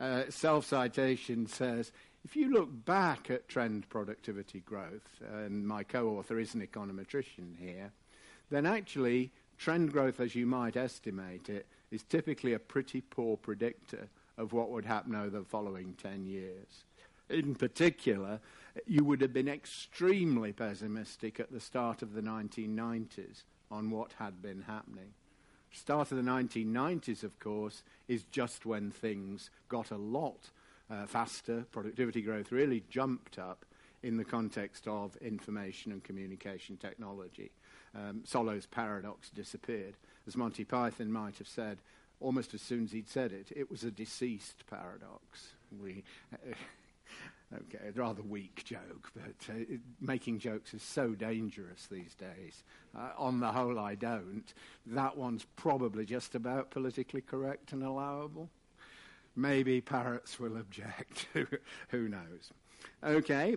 Uh, 0.00 0.24
self 0.28 0.66
citation 0.66 1.46
says 1.46 1.92
if 2.24 2.34
you 2.34 2.50
look 2.50 2.68
back 2.86 3.30
at 3.30 3.48
trend 3.48 3.88
productivity 3.90 4.60
growth, 4.60 5.20
and 5.34 5.66
my 5.66 5.82
co 5.84 6.16
author 6.16 6.38
is 6.38 6.54
an 6.54 6.66
econometrician 6.66 7.58
here, 7.58 7.92
then 8.50 8.66
actually 8.66 9.30
trend 9.58 9.92
growth, 9.92 10.20
as 10.20 10.34
you 10.34 10.46
might 10.46 10.76
estimate 10.76 11.48
it, 11.48 11.66
is 11.90 12.02
typically 12.02 12.54
a 12.54 12.58
pretty 12.58 13.00
poor 13.02 13.36
predictor 13.36 14.08
of 14.38 14.52
what 14.52 14.70
would 14.70 14.84
happen 14.84 15.14
over 15.14 15.38
the 15.38 15.44
following 15.44 15.94
10 16.02 16.26
years. 16.26 16.84
In 17.28 17.54
particular, 17.54 18.40
you 18.86 19.04
would 19.04 19.20
have 19.20 19.32
been 19.32 19.48
extremely 19.48 20.52
pessimistic 20.52 21.38
at 21.40 21.52
the 21.52 21.60
start 21.60 22.02
of 22.02 22.14
the 22.14 22.20
1990s 22.20 23.44
on 23.70 23.90
what 23.90 24.12
had 24.18 24.42
been 24.42 24.62
happening. 24.62 25.14
Start 25.72 26.12
of 26.12 26.16
the 26.16 26.30
1990s, 26.30 27.24
of 27.24 27.38
course, 27.40 27.82
is 28.06 28.24
just 28.24 28.64
when 28.64 28.90
things 28.90 29.50
got 29.68 29.90
a 29.90 29.96
lot 29.96 30.50
uh, 30.90 31.06
faster. 31.06 31.66
Productivity 31.72 32.22
growth 32.22 32.52
really 32.52 32.84
jumped 32.88 33.38
up 33.38 33.64
in 34.02 34.16
the 34.16 34.24
context 34.24 34.86
of 34.86 35.16
information 35.16 35.90
and 35.90 36.04
communication 36.04 36.76
technology. 36.76 37.50
Um, 37.94 38.22
Solow's 38.24 38.66
paradox 38.66 39.30
disappeared. 39.30 39.94
As 40.26 40.36
Monty 40.36 40.64
Python 40.64 41.10
might 41.10 41.38
have 41.38 41.48
said, 41.48 41.78
almost 42.20 42.54
as 42.54 42.62
soon 42.62 42.84
as 42.84 42.92
he'd 42.92 43.08
said 43.08 43.32
it, 43.32 43.48
it 43.54 43.70
was 43.70 43.82
a 43.82 43.90
deceased 43.90 44.64
paradox. 44.68 45.54
We, 45.82 46.04
uh, 46.32 46.54
Okay, 47.54 47.90
rather 47.94 48.22
weak 48.22 48.62
joke, 48.64 49.10
but 49.14 49.54
uh, 49.54 49.58
it, 49.58 49.80
making 50.00 50.38
jokes 50.38 50.74
is 50.74 50.82
so 50.82 51.10
dangerous 51.10 51.86
these 51.90 52.14
days. 52.14 52.64
Uh, 52.96 53.10
on 53.16 53.38
the 53.38 53.52
whole, 53.52 53.78
I 53.78 53.94
don't. 53.94 54.52
That 54.86 55.16
one's 55.16 55.46
probably 55.56 56.04
just 56.04 56.34
about 56.34 56.70
politically 56.70 57.20
correct 57.20 57.72
and 57.72 57.82
allowable. 57.84 58.50
Maybe 59.36 59.80
parrots 59.80 60.40
will 60.40 60.56
object. 60.56 61.28
Who 61.88 62.08
knows? 62.08 62.50
Okay, 63.02 63.56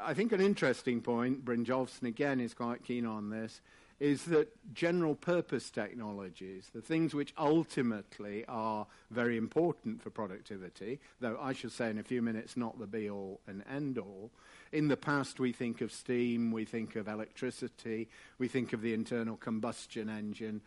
I 0.00 0.14
think 0.14 0.32
an 0.32 0.40
interesting 0.40 1.00
point, 1.00 1.44
Brynjolfsson 1.44 2.04
again 2.04 2.40
is 2.40 2.54
quite 2.54 2.84
keen 2.84 3.04
on 3.04 3.30
this, 3.30 3.60
is 4.00 4.24
that 4.26 4.48
general 4.74 5.14
purpose 5.14 5.70
technologies, 5.70 6.70
the 6.72 6.80
things 6.80 7.14
which 7.14 7.34
ultimately 7.36 8.44
are 8.46 8.86
very 9.10 9.36
important 9.36 10.00
for 10.02 10.10
productivity, 10.10 11.00
though 11.20 11.38
I 11.40 11.52
shall 11.52 11.70
say 11.70 11.90
in 11.90 11.98
a 11.98 12.04
few 12.04 12.22
minutes 12.22 12.56
not 12.56 12.78
the 12.78 12.86
be 12.86 13.10
all 13.10 13.40
and 13.46 13.64
end 13.68 13.98
all, 13.98 14.30
in 14.70 14.88
the 14.88 14.96
past 14.96 15.40
we 15.40 15.52
think 15.52 15.80
of 15.80 15.90
steam, 15.90 16.52
we 16.52 16.64
think 16.64 16.94
of 16.94 17.08
electricity, 17.08 18.08
we 18.38 18.48
think 18.48 18.72
of 18.72 18.82
the 18.82 18.94
internal 18.94 19.36
combustion 19.36 20.08
engine, 20.08 20.60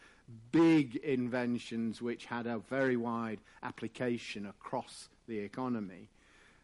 big 0.51 0.97
inventions 0.97 2.01
which 2.01 2.25
had 2.25 2.47
a 2.47 2.57
very 2.57 2.97
wide 2.97 3.39
application 3.63 4.45
across 4.45 5.09
the 5.27 5.39
economy. 5.39 6.09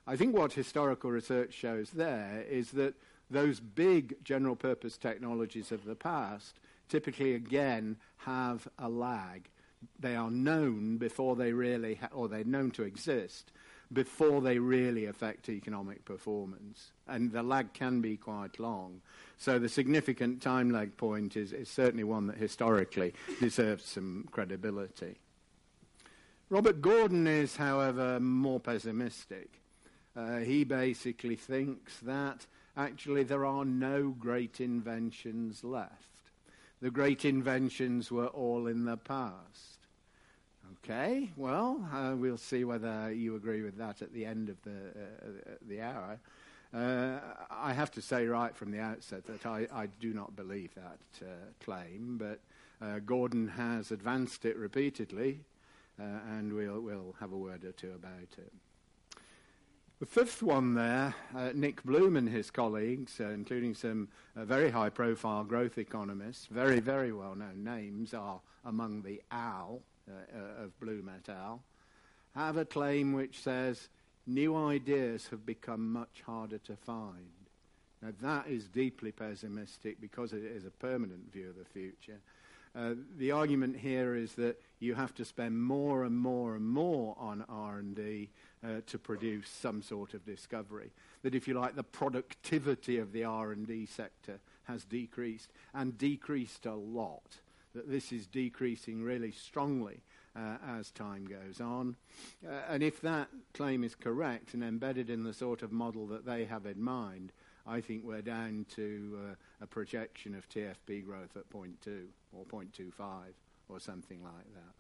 I 0.06 0.16
think 0.16 0.36
what 0.36 0.54
historical 0.54 1.12
research 1.12 1.54
shows 1.54 1.92
there 1.92 2.44
is 2.50 2.72
that 2.72 2.94
those 3.30 3.60
big 3.60 4.24
general 4.24 4.56
purpose 4.56 4.98
technologies 4.98 5.72
of 5.72 5.86
the 5.86 5.96
past 5.96 6.60
typically 6.90 7.36
again 7.36 7.98
have 8.18 8.68
a 8.80 8.90
lag. 8.90 9.50
They 10.00 10.16
are 10.16 10.32
known 10.32 10.98
before 10.98 11.36
they 11.36 11.52
really, 11.52 11.96
ha- 11.96 12.10
or 12.12 12.28
they're 12.28 12.44
known 12.44 12.72
to 12.72 12.84
exist 12.84 13.52
before 13.94 14.42
they 14.42 14.60
really 14.60 15.06
affect 15.06 15.50
economic 15.50 16.04
performance. 16.04 16.92
And 17.08 17.32
the 17.32 17.44
lag 17.44 17.74
can 17.74 18.02
be 18.02 18.18
quite 18.18 18.60
long. 18.60 19.02
So 19.38 19.60
the 19.60 19.70
significant 19.70 20.42
time 20.42 20.72
lag 20.72 20.98
point 20.98 21.38
is, 21.38 21.54
is 21.54 21.70
certainly 21.70 22.04
one 22.04 22.28
that 22.28 22.38
historically 22.38 23.14
deserves 23.40 23.86
some 23.86 24.28
credibility. 24.32 25.18
Robert 26.50 26.82
Gordon 26.82 27.28
is, 27.28 27.58
however, 27.58 28.20
more 28.20 28.60
pessimistic. 28.60 29.62
Uh, 30.16 30.38
he 30.38 30.64
basically 30.64 31.36
thinks 31.36 31.98
that 32.00 32.46
actually 32.78 33.24
there 33.24 33.46
are 33.46 33.66
no 33.66 34.10
great 34.10 34.62
inventions 34.62 35.64
left. 35.64 35.92
The 36.82 36.92
great 36.92 37.26
inventions 37.26 38.12
were 38.12 38.28
all 38.28 38.68
in 38.68 38.86
the 38.86 38.98
past. 38.98 39.80
Okay, 40.84 41.32
well, 41.36 41.84
uh, 41.92 42.14
we'll 42.16 42.38
see 42.38 42.64
whether 42.64 43.12
you 43.12 43.36
agree 43.36 43.64
with 43.64 43.78
that 43.78 44.02
at 44.02 44.14
the 44.14 44.26
end 44.26 44.50
of 44.50 44.62
the, 44.64 44.72
uh, 44.72 45.56
the 45.68 45.82
hour. 45.82 46.20
Uh, 46.74 47.20
I 47.50 47.74
have 47.74 47.92
to 47.92 48.02
say 48.02 48.28
right 48.28 48.56
from 48.56 48.72
the 48.72 48.80
outset 48.80 49.26
that 49.26 49.46
I, 49.46 49.68
I 49.74 49.88
do 50.00 50.14
not 50.14 50.36
believe 50.36 50.76
that 50.76 51.26
uh, 51.26 51.34
claim, 51.64 52.18
but 52.18 52.40
uh, 52.82 53.00
Gordon 53.00 53.48
has 53.48 53.92
advanced 53.92 54.46
it 54.46 54.56
repeatedly, 54.56 55.40
uh, 56.00 56.04
and 56.30 56.54
we'll, 56.54 56.82
we'll 56.82 57.16
have 57.20 57.32
a 57.32 57.38
word 57.38 57.64
or 57.64 57.72
two 57.72 57.92
about 57.92 58.38
it. 58.38 58.54
The 60.00 60.06
fifth 60.06 60.44
one 60.44 60.76
there, 60.76 61.16
uh, 61.36 61.50
Nick 61.56 61.84
Bloom 61.84 62.18
and 62.18 62.30
his 62.30 62.52
colleagues, 62.52 63.20
uh, 63.20 63.30
including 63.30 63.74
some 63.74 64.10
uh, 64.36 64.46
very 64.46 64.70
high 64.70 64.92
profile 64.92 65.44
growth 65.44 65.80
economists, 65.80 66.46
very, 66.52 66.80
very 66.80 67.12
well 67.12 67.34
known 67.34 67.64
names, 67.64 68.14
are 68.14 68.40
among 68.64 69.02
the 69.02 69.24
OWL 69.32 69.82
uh, 70.08 70.12
uh, 70.14 70.66
of 70.66 70.80
Bloom 70.80 71.10
et 71.10 71.28
al., 71.30 71.64
have 72.36 72.58
a 72.58 72.66
claim 72.66 73.14
which 73.14 73.40
says 73.40 73.90
new 74.28 74.56
ideas 74.56 75.30
have 75.30 75.48
become 75.48 75.92
much 75.94 76.22
harder 76.24 76.60
to 76.60 76.76
find. 76.76 77.32
Now, 78.04 78.10
that 78.22 78.48
is 78.48 78.68
deeply 78.68 79.12
pessimistic 79.12 80.00
because 80.00 80.32
it 80.32 80.44
is 80.44 80.66
a 80.66 80.70
permanent 80.70 81.34
view 81.34 81.50
of 81.50 81.58
the 81.58 81.66
future. 81.66 82.20
Uh, 82.76 82.94
the 83.18 83.32
argument 83.32 83.76
here 83.76 84.14
is 84.14 84.34
that 84.34 84.62
you 84.80 84.94
have 84.94 85.16
to 85.16 85.26
spend 85.26 85.60
more 85.60 86.04
and 86.04 86.16
more 86.16 86.54
and 86.56 86.70
more 86.70 87.16
on 87.18 87.44
R&D 87.50 88.30
uh, 88.64 88.82
to 88.88 88.98
produce 88.98 89.50
some 89.50 89.82
sort 89.82 90.14
of 90.14 90.26
discovery. 90.26 90.92
That, 91.24 91.36
if 91.36 91.48
you 91.48 91.54
like, 91.54 91.76
the 91.76 91.84
productivity 91.84 92.98
of 92.98 93.12
the 93.12 93.24
R&D 93.24 93.86
sector 93.88 94.40
has 94.64 94.84
decreased 94.84 95.52
and 95.74 95.98
decreased 95.98 96.66
a 96.66 96.74
lot. 96.74 97.38
That 97.76 97.90
this 97.90 98.12
is 98.12 98.28
decreasing 98.28 99.04
really 99.04 99.32
strongly 99.32 100.02
uh, 100.36 100.58
as 100.68 100.92
time 100.92 101.26
goes 101.26 101.60
on. 101.62 101.96
Uh, 102.48 102.54
and 102.70 102.84
if 102.84 103.02
that 103.02 103.30
claim 103.54 103.84
is 103.84 103.96
correct 103.96 104.54
and 104.54 104.64
embedded 104.64 105.10
in 105.10 105.24
the 105.24 105.34
sort 105.34 105.62
of 105.62 105.72
model 105.72 106.08
that 106.08 106.26
they 106.26 106.46
have 106.46 106.66
in 106.66 106.82
mind, 106.82 107.32
I 107.66 107.82
think 107.82 108.04
we're 108.06 108.22
down 108.22 108.66
to 108.76 109.20
uh, 109.32 109.36
a 109.62 109.68
projection 109.68 110.36
of 110.36 110.48
TFP 110.50 111.06
growth 111.06 111.36
at 111.36 111.50
0.2 111.50 112.06
or 112.32 112.46
0.25 112.46 112.94
or 113.70 113.80
something 113.80 114.24
like 114.24 114.54
that. 114.54 114.77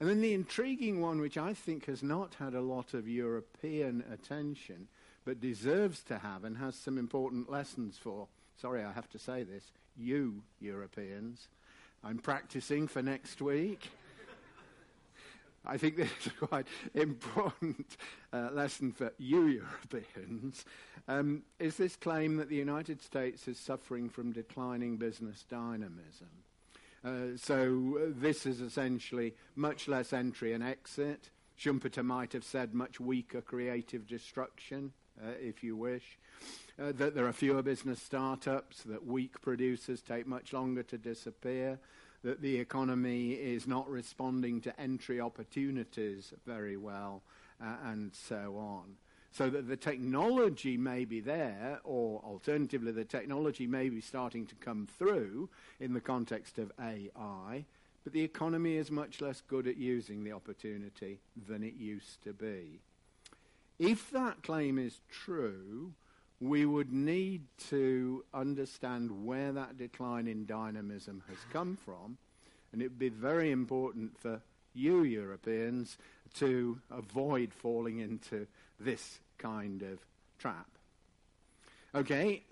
And 0.00 0.08
then 0.08 0.20
the 0.20 0.34
intriguing 0.34 1.00
one, 1.00 1.20
which 1.20 1.36
I 1.36 1.54
think 1.54 1.86
has 1.86 2.02
not 2.02 2.34
had 2.34 2.54
a 2.54 2.60
lot 2.60 2.94
of 2.94 3.08
European 3.08 4.04
attention, 4.12 4.86
but 5.24 5.40
deserves 5.40 6.02
to 6.04 6.18
have 6.18 6.44
and 6.44 6.56
has 6.58 6.76
some 6.76 6.98
important 6.98 7.50
lessons 7.50 7.98
for, 7.98 8.28
sorry, 8.60 8.84
I 8.84 8.92
have 8.92 9.10
to 9.10 9.18
say 9.18 9.42
this, 9.42 9.72
you 9.96 10.42
Europeans. 10.60 11.48
I'm 12.04 12.18
practicing 12.18 12.86
for 12.86 13.02
next 13.02 13.42
week. 13.42 13.90
I 15.66 15.76
think 15.76 15.96
this 15.96 16.10
is 16.20 16.32
a 16.40 16.46
quite 16.46 16.66
important 16.94 17.96
uh, 18.32 18.50
lesson 18.52 18.92
for 18.92 19.12
you 19.18 19.62
Europeans. 19.92 20.64
Um, 21.08 21.42
is 21.58 21.76
this 21.76 21.96
claim 21.96 22.36
that 22.36 22.48
the 22.48 22.56
United 22.56 23.02
States 23.02 23.48
is 23.48 23.58
suffering 23.58 24.08
from 24.08 24.32
declining 24.32 24.96
business 24.96 25.44
dynamism? 25.50 26.28
Uh, 27.04 27.36
so 27.36 27.98
uh, 28.00 28.12
this 28.16 28.46
is 28.46 28.60
essentially 28.60 29.34
much 29.54 29.88
less 29.88 30.12
entry 30.12 30.52
and 30.52 30.64
exit. 30.64 31.30
Schumpeter 31.58 32.04
might 32.04 32.32
have 32.32 32.44
said 32.44 32.74
much 32.74 33.00
weaker 33.00 33.40
creative 33.40 34.06
destruction, 34.06 34.92
uh, 35.22 35.30
if 35.40 35.62
you 35.62 35.76
wish. 35.76 36.18
Uh, 36.80 36.92
that 36.92 37.14
there 37.14 37.26
are 37.26 37.32
fewer 37.32 37.62
business 37.62 38.00
startups, 38.00 38.82
that 38.84 39.04
weak 39.04 39.40
producers 39.40 40.00
take 40.00 40.26
much 40.26 40.52
longer 40.52 40.82
to 40.84 40.96
disappear, 40.96 41.78
that 42.22 42.40
the 42.40 42.56
economy 42.56 43.32
is 43.32 43.66
not 43.66 43.88
responding 43.88 44.60
to 44.60 44.80
entry 44.80 45.20
opportunities 45.20 46.32
very 46.46 46.76
well, 46.76 47.22
uh, 47.60 47.76
and 47.84 48.14
so 48.14 48.56
on. 48.56 48.96
So 49.38 49.48
that 49.50 49.68
the 49.68 49.76
technology 49.76 50.76
may 50.76 51.04
be 51.04 51.20
there, 51.20 51.78
or 51.84 52.20
alternatively, 52.24 52.90
the 52.90 53.04
technology 53.04 53.68
may 53.68 53.88
be 53.88 54.00
starting 54.00 54.46
to 54.46 54.56
come 54.56 54.88
through 54.98 55.48
in 55.78 55.92
the 55.92 56.00
context 56.00 56.58
of 56.58 56.72
AI, 56.80 57.64
but 58.02 58.12
the 58.12 58.24
economy 58.24 58.74
is 58.74 58.90
much 58.90 59.20
less 59.20 59.40
good 59.46 59.68
at 59.68 59.76
using 59.76 60.24
the 60.24 60.32
opportunity 60.32 61.20
than 61.46 61.62
it 61.62 61.74
used 61.76 62.20
to 62.24 62.32
be. 62.32 62.80
If 63.78 64.10
that 64.10 64.42
claim 64.42 64.76
is 64.76 64.98
true, 65.08 65.92
we 66.40 66.66
would 66.66 66.92
need 66.92 67.42
to 67.68 68.24
understand 68.34 69.24
where 69.24 69.52
that 69.52 69.78
decline 69.78 70.26
in 70.26 70.46
dynamism 70.46 71.22
has 71.28 71.38
come 71.52 71.78
from, 71.84 72.18
and 72.72 72.82
it 72.82 72.86
would 72.86 72.98
be 72.98 73.08
very 73.08 73.52
important 73.52 74.18
for 74.18 74.40
you 74.74 75.04
Europeans 75.04 75.96
to 76.34 76.80
avoid 76.90 77.54
falling 77.54 78.00
into 78.00 78.48
this 78.80 79.20
kind 79.38 79.82
of 79.82 79.98
trap. 80.38 80.66
Okay, 81.94 82.42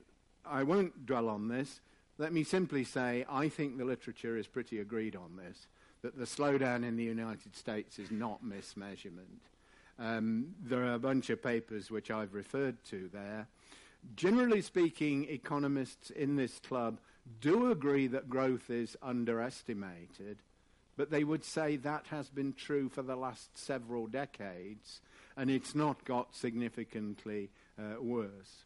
I 0.45 0.62
won't 0.62 1.07
dwell 1.07 1.28
on 1.28 1.49
this. 1.49 1.81
Let 2.19 2.33
me 2.33 2.45
simply 2.45 2.85
say 2.85 3.26
I 3.28 3.49
think 3.49 3.76
the 3.76 3.85
literature 3.85 4.37
is 4.37 4.47
pretty 4.47 4.81
agreed 4.81 5.16
on 5.16 5.37
this 5.37 5.66
that 6.02 6.19
the 6.19 6.25
slowdown 6.25 6.85
in 6.85 6.97
the 6.97 7.05
United 7.05 7.57
States 7.57 7.99
is 7.99 8.11
not 8.11 8.45
mismeasurement. 8.45 9.40
Um, 9.99 10.55
there 10.62 10.85
are 10.85 10.95
a 10.95 10.99
bunch 10.99 11.31
of 11.31 11.43
papers 11.43 11.90
which 11.90 12.11
I've 12.11 12.35
referred 12.35 12.76
to 12.90 13.11
there 13.12 13.49
Generally 14.14 14.62
speaking, 14.62 15.26
economists 15.28 16.11
in 16.11 16.37
this 16.37 16.61
club 16.61 16.99
do 17.40 17.71
agree 17.71 18.07
that 18.07 18.31
growth 18.31 18.71
is 18.71 18.97
underestimated, 19.02 20.38
but 20.97 21.11
they 21.11 21.25
would 21.25 21.45
say 21.45 21.76
that 21.76 22.07
has 22.11 22.31
been 22.31 22.53
true 22.53 22.88
for 22.88 23.03
the 23.03 23.17
last 23.17 23.57
several 23.57 24.07
decades, 24.07 25.00
and 25.37 25.50
it's 25.50 25.75
not 25.75 26.05
got 26.05 26.35
significantly 26.35 27.50
uh, 27.79 28.00
worse. 28.00 28.65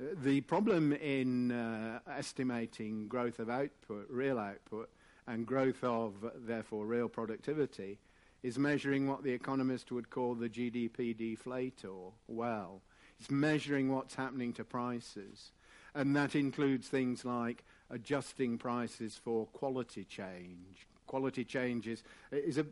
Uh, 0.00 0.14
the 0.22 0.40
problem 0.42 0.92
in 0.92 1.50
uh, 1.50 2.00
estimating 2.10 3.08
growth 3.08 3.38
of 3.38 3.48
output, 3.48 4.06
real 4.10 4.38
output, 4.38 4.90
and 5.26 5.46
growth 5.46 5.82
of, 5.84 6.14
therefore, 6.46 6.84
real 6.84 7.08
productivity 7.08 7.98
is 8.42 8.58
measuring 8.58 9.06
what 9.06 9.22
the 9.22 9.30
economist 9.30 9.92
would 9.92 10.10
call 10.10 10.34
the 10.34 10.48
GDP 10.48 11.16
deflator 11.16 12.12
well. 12.26 12.82
It's 13.20 13.30
measuring 13.30 13.92
what's 13.92 14.16
happening 14.16 14.52
to 14.54 14.64
prices. 14.64 15.52
And 15.94 16.16
that 16.16 16.34
includes 16.34 16.88
things 16.88 17.24
like 17.24 17.64
adjusting 17.88 18.58
prices 18.58 19.20
for 19.22 19.46
quality 19.46 20.04
change. 20.04 20.88
Quality 21.06 21.44
change 21.44 21.88
is, 21.88 22.02
a 22.32 22.64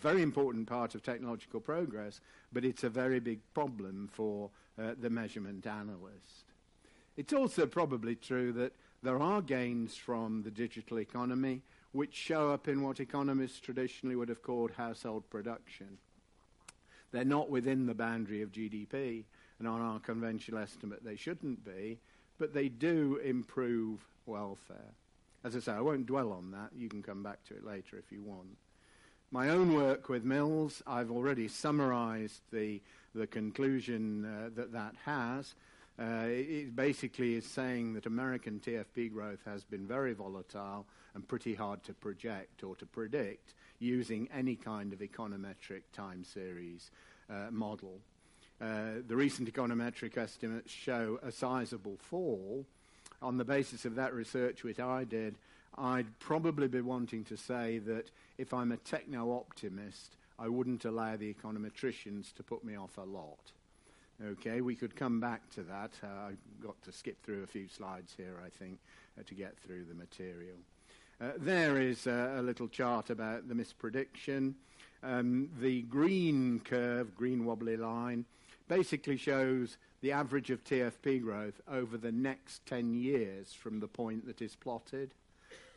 very 0.00 0.22
important 0.22 0.66
part 0.66 0.94
of 0.94 1.02
technological 1.02 1.60
progress, 1.60 2.20
but 2.52 2.64
it's 2.64 2.84
a 2.84 2.88
very 2.88 3.20
big 3.20 3.40
problem 3.54 4.08
for 4.12 4.50
uh, 4.78 4.94
the 5.00 5.10
measurement 5.10 5.66
analyst. 5.66 6.52
It's 7.16 7.32
also 7.32 7.66
probably 7.66 8.14
true 8.14 8.52
that 8.52 8.72
there 9.02 9.20
are 9.20 9.42
gains 9.42 9.96
from 9.96 10.42
the 10.42 10.50
digital 10.50 10.98
economy 10.98 11.62
which 11.92 12.14
show 12.14 12.50
up 12.50 12.68
in 12.68 12.82
what 12.82 13.00
economists 13.00 13.60
traditionally 13.60 14.16
would 14.16 14.28
have 14.28 14.42
called 14.42 14.72
household 14.72 15.28
production. 15.30 15.98
They're 17.12 17.24
not 17.24 17.50
within 17.50 17.86
the 17.86 17.94
boundary 17.94 18.42
of 18.42 18.52
GDP, 18.52 19.24
and 19.58 19.66
on 19.66 19.80
our 19.80 19.98
conventional 19.98 20.60
estimate 20.60 21.04
they 21.04 21.16
shouldn't 21.16 21.64
be, 21.64 21.98
but 22.38 22.54
they 22.54 22.68
do 22.68 23.20
improve 23.24 24.06
welfare. 24.26 24.94
As 25.48 25.56
I 25.56 25.60
say, 25.60 25.72
I 25.72 25.80
won't 25.80 26.04
dwell 26.04 26.30
on 26.30 26.50
that. 26.50 26.72
You 26.76 26.90
can 26.90 27.02
come 27.02 27.22
back 27.22 27.42
to 27.44 27.54
it 27.54 27.64
later 27.64 27.96
if 27.96 28.12
you 28.12 28.20
want. 28.20 28.58
My 29.30 29.48
own 29.48 29.72
work 29.72 30.10
with 30.10 30.22
Mills, 30.22 30.82
I've 30.86 31.10
already 31.10 31.48
summarized 31.48 32.42
the, 32.52 32.82
the 33.14 33.26
conclusion 33.26 34.26
uh, 34.26 34.50
that 34.56 34.72
that 34.72 34.94
has. 35.06 35.54
Uh, 35.98 36.26
it 36.26 36.76
basically 36.76 37.36
is 37.36 37.46
saying 37.46 37.94
that 37.94 38.04
American 38.04 38.60
TFP 38.60 39.10
growth 39.10 39.38
has 39.46 39.64
been 39.64 39.86
very 39.86 40.12
volatile 40.12 40.84
and 41.14 41.26
pretty 41.26 41.54
hard 41.54 41.82
to 41.84 41.94
project 41.94 42.62
or 42.62 42.76
to 42.76 42.84
predict 42.84 43.54
using 43.78 44.28
any 44.34 44.54
kind 44.54 44.92
of 44.92 44.98
econometric 44.98 45.80
time 45.94 46.24
series 46.24 46.90
uh, 47.30 47.46
model. 47.50 48.00
Uh, 48.60 49.00
the 49.06 49.16
recent 49.16 49.50
econometric 49.50 50.18
estimates 50.18 50.70
show 50.70 51.18
a 51.22 51.32
sizable 51.32 51.96
fall. 51.96 52.66
On 53.20 53.36
the 53.36 53.44
basis 53.44 53.84
of 53.84 53.96
that 53.96 54.14
research, 54.14 54.62
which 54.62 54.78
I 54.78 55.04
did, 55.04 55.34
I'd 55.76 56.18
probably 56.18 56.68
be 56.68 56.80
wanting 56.80 57.24
to 57.24 57.36
say 57.36 57.78
that 57.78 58.10
if 58.36 58.54
I'm 58.54 58.72
a 58.72 58.76
techno 58.76 59.32
optimist, 59.32 60.16
I 60.38 60.48
wouldn't 60.48 60.84
allow 60.84 61.16
the 61.16 61.34
econometricians 61.34 62.32
to 62.34 62.42
put 62.42 62.64
me 62.64 62.76
off 62.76 62.96
a 62.96 63.02
lot. 63.02 63.52
Okay, 64.24 64.60
we 64.60 64.74
could 64.74 64.96
come 64.96 65.20
back 65.20 65.48
to 65.50 65.62
that. 65.62 65.92
Uh, 66.02 66.28
I've 66.28 66.62
got 66.62 66.80
to 66.82 66.92
skip 66.92 67.22
through 67.24 67.42
a 67.42 67.46
few 67.46 67.68
slides 67.68 68.14
here, 68.16 68.40
I 68.44 68.48
think, 68.48 68.78
uh, 69.18 69.22
to 69.26 69.34
get 69.34 69.56
through 69.58 69.84
the 69.84 69.94
material. 69.94 70.56
Uh, 71.20 71.32
there 71.38 71.80
is 71.80 72.06
a 72.06 72.40
little 72.42 72.68
chart 72.68 73.10
about 73.10 73.48
the 73.48 73.54
misprediction. 73.54 74.54
Um, 75.02 75.50
the 75.60 75.82
green 75.82 76.60
curve, 76.60 77.14
green 77.16 77.44
wobbly 77.44 77.76
line, 77.76 78.24
basically 78.68 79.16
shows 79.16 79.76
the 80.00 80.12
average 80.12 80.50
of 80.50 80.62
TFP 80.62 81.22
growth 81.22 81.60
over 81.68 81.96
the 81.96 82.12
next 82.12 82.64
10 82.66 82.94
years 82.94 83.52
from 83.52 83.80
the 83.80 83.88
point 83.88 84.26
that 84.26 84.40
is 84.40 84.54
plotted. 84.54 85.14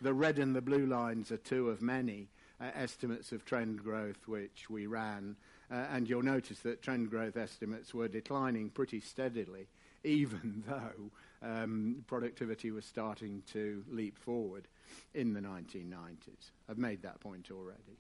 The 0.01 0.13
red 0.13 0.38
and 0.39 0.56
the 0.56 0.62
blue 0.62 0.86
lines 0.86 1.32
are 1.32 1.38
two 1.38 1.69
of 1.69 1.82
many 1.82 2.30
uh, 2.60 2.69
estimates 2.75 3.32
of 3.32 3.45
trend 3.45 3.84
growth 3.84 4.27
which 4.27 4.69
we 4.69 4.86
ran, 4.86 5.36
uh, 5.71 5.86
and 5.91 6.08
you'll 6.08 6.21
notice 6.21 6.60
that 6.60 6.82
trend 6.82 7.10
growth 7.10 7.38
estimates 7.38 7.93
were 7.93 8.08
declining 8.08 8.69
pretty 8.69 8.99
steadily, 8.99 9.67
even 10.04 10.63
though 10.67 11.12
um, 11.47 12.04
productivity 12.08 12.71
was 12.71 12.86
starting 12.86 13.41
to 13.51 13.84
leap 13.89 14.17
forward 14.17 14.67
in 15.13 15.34
the 15.34 15.39
1990s. 15.41 16.51
I've 16.69 16.77
made 16.77 17.01
that 17.04 17.19
point 17.19 17.49
already. 17.51 17.97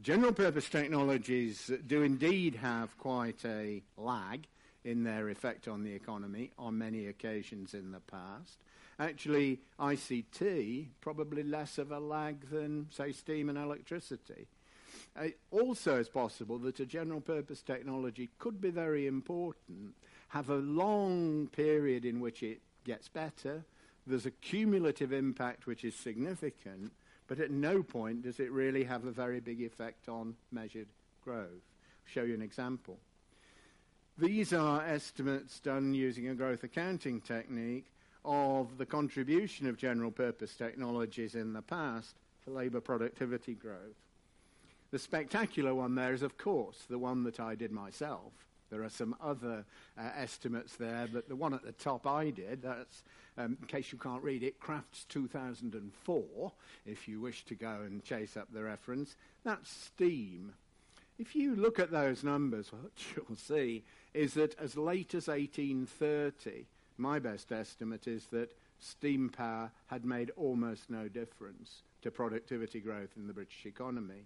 General 0.00 0.32
purpose 0.32 0.68
technologies 0.68 1.70
do 1.86 2.02
indeed 2.02 2.56
have 2.56 2.96
quite 2.98 3.44
a 3.44 3.82
lag 3.96 4.46
in 4.84 5.04
their 5.04 5.28
effect 5.28 5.68
on 5.68 5.84
the 5.84 5.92
economy 5.92 6.50
on 6.58 6.78
many 6.78 7.06
occasions 7.06 7.74
in 7.74 7.92
the 7.92 8.00
past. 8.00 8.58
Actually, 8.98 9.60
ICT, 9.78 10.88
probably 11.00 11.42
less 11.42 11.78
of 11.78 11.92
a 11.92 12.00
lag 12.00 12.50
than, 12.50 12.88
say, 12.90 13.12
steam 13.12 13.48
and 13.48 13.58
electricity. 13.58 14.48
It 15.16 15.38
also 15.50 15.98
is 15.98 16.08
possible 16.08 16.58
that 16.58 16.80
a 16.80 16.86
general 16.86 17.20
purpose 17.20 17.62
technology 17.62 18.30
could 18.38 18.60
be 18.60 18.70
very 18.70 19.06
important, 19.06 19.94
have 20.28 20.50
a 20.50 20.56
long 20.56 21.48
period 21.52 22.04
in 22.04 22.20
which 22.20 22.42
it 22.42 22.60
gets 22.84 23.08
better, 23.08 23.64
there's 24.06 24.26
a 24.26 24.30
cumulative 24.30 25.12
impact 25.12 25.66
which 25.66 25.84
is 25.84 25.94
significant, 25.94 26.92
but 27.28 27.40
at 27.40 27.50
no 27.50 27.82
point 27.82 28.22
does 28.22 28.40
it 28.40 28.50
really 28.50 28.84
have 28.84 29.04
a 29.04 29.10
very 29.10 29.40
big 29.40 29.60
effect 29.60 30.08
on 30.08 30.34
measured 30.50 30.88
growth. 31.24 31.46
I'll 31.46 32.12
show 32.12 32.22
you 32.22 32.34
an 32.34 32.42
example. 32.42 32.98
These 34.18 34.52
are 34.52 34.84
estimates 34.84 35.60
done 35.60 35.94
using 35.94 36.28
a 36.28 36.34
growth 36.34 36.64
accounting 36.64 37.20
technique 37.20 37.86
of 38.24 38.78
the 38.78 38.86
contribution 38.86 39.66
of 39.66 39.76
general 39.76 40.10
purpose 40.10 40.54
technologies 40.54 41.34
in 41.34 41.52
the 41.52 41.62
past 41.62 42.14
to 42.44 42.50
labour 42.50 42.80
productivity 42.80 43.54
growth. 43.54 43.96
The 44.90 44.98
spectacular 44.98 45.74
one 45.74 45.94
there 45.94 46.12
is, 46.12 46.22
of 46.22 46.36
course, 46.36 46.84
the 46.88 46.98
one 46.98 47.24
that 47.24 47.40
I 47.40 47.54
did 47.54 47.72
myself. 47.72 48.32
There 48.72 48.82
are 48.82 48.88
some 48.88 49.14
other 49.22 49.66
uh, 49.98 50.10
estimates 50.16 50.76
there, 50.76 51.06
but 51.12 51.28
the 51.28 51.36
one 51.36 51.52
at 51.52 51.62
the 51.62 51.72
top 51.72 52.06
I 52.06 52.30
did, 52.30 52.62
that's, 52.62 53.04
um, 53.36 53.58
in 53.60 53.68
case 53.68 53.92
you 53.92 53.98
can't 53.98 54.22
read 54.22 54.42
it, 54.42 54.60
Crafts 54.60 55.04
2004, 55.10 56.52
if 56.86 57.06
you 57.06 57.20
wish 57.20 57.44
to 57.44 57.54
go 57.54 57.82
and 57.84 58.02
chase 58.02 58.34
up 58.34 58.48
the 58.50 58.62
reference, 58.62 59.14
that's 59.44 59.70
steam. 59.70 60.54
If 61.18 61.36
you 61.36 61.54
look 61.54 61.78
at 61.78 61.90
those 61.90 62.24
numbers, 62.24 62.72
what 62.72 62.92
you'll 63.14 63.36
see 63.36 63.84
is 64.14 64.32
that 64.34 64.58
as 64.58 64.74
late 64.74 65.12
as 65.12 65.28
1830, 65.28 66.64
my 66.96 67.18
best 67.18 67.52
estimate 67.52 68.08
is 68.08 68.24
that 68.32 68.54
steam 68.78 69.28
power 69.28 69.70
had 69.88 70.06
made 70.06 70.30
almost 70.34 70.88
no 70.88 71.08
difference 71.08 71.82
to 72.00 72.10
productivity 72.10 72.80
growth 72.80 73.10
in 73.18 73.26
the 73.26 73.34
British 73.34 73.66
economy. 73.66 74.24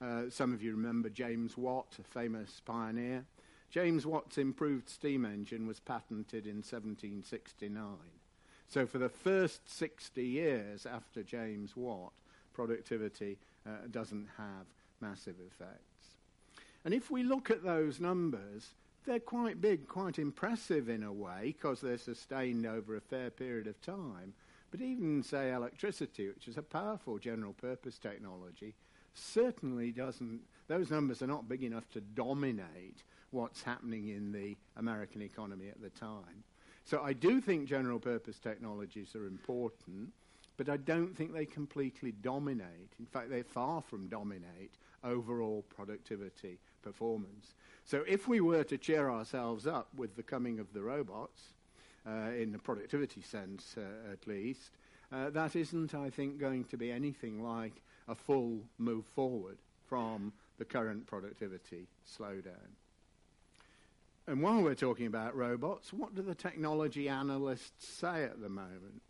Uh, 0.00 0.30
some 0.30 0.54
of 0.54 0.62
you 0.62 0.70
remember 0.70 1.08
James 1.08 1.58
Watt, 1.58 1.96
a 1.98 2.04
famous 2.04 2.62
pioneer. 2.64 3.24
James 3.70 4.06
Watt's 4.06 4.38
improved 4.38 4.88
steam 4.88 5.24
engine 5.24 5.66
was 5.66 5.80
patented 5.80 6.46
in 6.46 6.56
1769. 6.56 7.84
So 8.68 8.86
for 8.86 8.98
the 8.98 9.08
first 9.08 9.68
60 9.70 10.22
years 10.22 10.86
after 10.86 11.22
James 11.22 11.76
Watt, 11.76 12.12
productivity 12.54 13.38
uh, 13.66 13.86
doesn't 13.90 14.28
have 14.36 14.66
massive 15.00 15.36
effects. 15.46 16.16
And 16.84 16.94
if 16.94 17.10
we 17.10 17.22
look 17.22 17.50
at 17.50 17.62
those 17.62 18.00
numbers, 18.00 18.70
they're 19.04 19.20
quite 19.20 19.60
big, 19.60 19.86
quite 19.86 20.18
impressive 20.18 20.88
in 20.88 21.02
a 21.02 21.12
way, 21.12 21.54
because 21.56 21.80
they're 21.80 21.98
sustained 21.98 22.66
over 22.66 22.96
a 22.96 23.00
fair 23.00 23.30
period 23.30 23.66
of 23.66 23.80
time. 23.80 24.34
But 24.70 24.80
even, 24.80 25.22
say, 25.22 25.52
electricity, 25.52 26.28
which 26.28 26.48
is 26.48 26.58
a 26.58 26.62
powerful 26.62 27.18
general 27.18 27.54
purpose 27.54 27.98
technology, 27.98 28.74
certainly 29.14 29.92
doesn't, 29.92 30.40
those 30.68 30.90
numbers 30.90 31.22
are 31.22 31.26
not 31.26 31.48
big 31.48 31.62
enough 31.62 31.88
to 31.90 32.00
dominate 32.00 33.02
what's 33.30 33.62
happening 33.62 34.08
in 34.08 34.32
the 34.32 34.56
American 34.76 35.22
economy 35.22 35.68
at 35.68 35.80
the 35.80 35.90
time. 35.90 36.44
So 36.84 37.02
I 37.02 37.12
do 37.12 37.40
think 37.40 37.68
general 37.68 37.98
purpose 37.98 38.38
technologies 38.38 39.14
are 39.14 39.26
important, 39.26 40.12
but 40.56 40.68
I 40.68 40.78
don't 40.78 41.14
think 41.14 41.34
they 41.34 41.44
completely 41.44 42.12
dominate. 42.12 42.92
In 42.98 43.06
fact, 43.06 43.30
they 43.30 43.42
far 43.42 43.82
from 43.82 44.08
dominate 44.08 44.72
overall 45.04 45.64
productivity 45.68 46.58
performance. 46.82 47.54
So 47.84 48.04
if 48.08 48.26
we 48.26 48.40
were 48.40 48.64
to 48.64 48.78
cheer 48.78 49.10
ourselves 49.10 49.66
up 49.66 49.88
with 49.96 50.16
the 50.16 50.22
coming 50.22 50.58
of 50.58 50.72
the 50.72 50.82
robots, 50.82 51.42
uh, 52.06 52.30
in 52.30 52.52
the 52.52 52.58
productivity 52.58 53.20
sense 53.20 53.76
uh, 53.76 54.12
at 54.12 54.26
least, 54.26 54.70
uh, 55.12 55.30
that 55.30 55.56
isn't, 55.56 55.94
I 55.94 56.10
think, 56.10 56.38
going 56.38 56.64
to 56.64 56.76
be 56.76 56.90
anything 56.90 57.42
like 57.42 57.82
a 58.08 58.14
full 58.14 58.60
move 58.78 59.04
forward 59.14 59.58
from 59.86 60.32
the 60.58 60.64
current 60.64 61.06
productivity 61.06 61.86
slowdown. 62.06 62.72
And 64.28 64.42
while 64.42 64.60
we're 64.60 64.74
talking 64.74 65.06
about 65.06 65.34
robots, 65.34 65.90
what 65.90 66.14
do 66.14 66.20
the 66.20 66.34
technology 66.34 67.08
analysts 67.08 67.88
say 67.88 68.24
at 68.24 68.42
the 68.42 68.50
moment? 68.50 69.00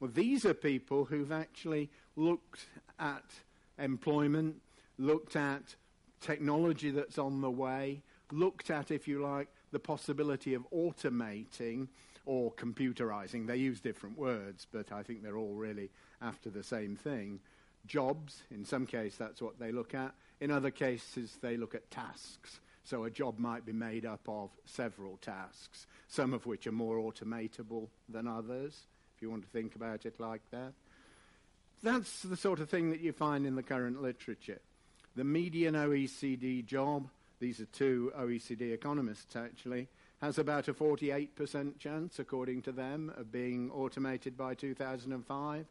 Well, 0.00 0.10
these 0.12 0.44
are 0.44 0.52
people 0.52 1.04
who've 1.04 1.30
actually 1.30 1.90
looked 2.16 2.66
at 2.98 3.22
employment, 3.78 4.56
looked 4.98 5.36
at 5.36 5.76
technology 6.20 6.90
that's 6.90 7.18
on 7.18 7.40
the 7.40 7.50
way, 7.52 8.02
looked 8.32 8.68
at, 8.68 8.90
if 8.90 9.06
you 9.06 9.22
like, 9.22 9.46
the 9.70 9.78
possibility 9.78 10.54
of 10.54 10.68
automating 10.72 11.86
or 12.26 12.50
computerizing. 12.54 13.46
They 13.46 13.58
use 13.58 13.78
different 13.78 14.18
words, 14.18 14.66
but 14.72 14.90
I 14.90 15.04
think 15.04 15.22
they're 15.22 15.36
all 15.36 15.54
really 15.54 15.90
after 16.20 16.50
the 16.50 16.64
same 16.64 16.96
thing. 16.96 17.38
Jobs, 17.86 18.42
in 18.50 18.64
some 18.64 18.86
cases, 18.86 19.18
that's 19.18 19.40
what 19.40 19.60
they 19.60 19.70
look 19.70 19.94
at. 19.94 20.14
In 20.40 20.50
other 20.50 20.72
cases, 20.72 21.38
they 21.40 21.56
look 21.56 21.76
at 21.76 21.88
tasks. 21.92 22.58
So 22.84 23.04
a 23.04 23.10
job 23.10 23.38
might 23.38 23.64
be 23.64 23.72
made 23.72 24.04
up 24.04 24.20
of 24.28 24.50
several 24.66 25.16
tasks, 25.18 25.86
some 26.08 26.34
of 26.34 26.46
which 26.46 26.66
are 26.66 26.72
more 26.72 26.98
automatable 26.98 27.88
than 28.08 28.28
others, 28.28 28.78
if 29.16 29.22
you 29.22 29.30
want 29.30 29.42
to 29.42 29.48
think 29.48 29.74
about 29.74 30.04
it 30.06 30.20
like 30.20 30.42
that. 30.50 30.72
That's 31.82 32.22
the 32.22 32.36
sort 32.36 32.60
of 32.60 32.68
thing 32.68 32.90
that 32.90 33.00
you 33.00 33.12
find 33.12 33.46
in 33.46 33.56
the 33.56 33.62
current 33.62 34.02
literature. 34.02 34.60
The 35.16 35.24
median 35.24 35.74
OECD 35.74 36.64
job 36.64 37.08
these 37.44 37.60
are 37.60 37.66
two 37.66 38.12
OECD 38.16 38.72
economists 38.72 39.36
actually, 39.36 39.88
has 40.22 40.38
about 40.38 40.68
a 40.68 40.72
48% 40.72 41.78
chance, 41.78 42.18
according 42.18 42.62
to 42.62 42.72
them, 42.72 43.12
of 43.16 43.30
being 43.30 43.70
automated 43.70 44.36
by 44.36 44.54
2005. 44.54 45.66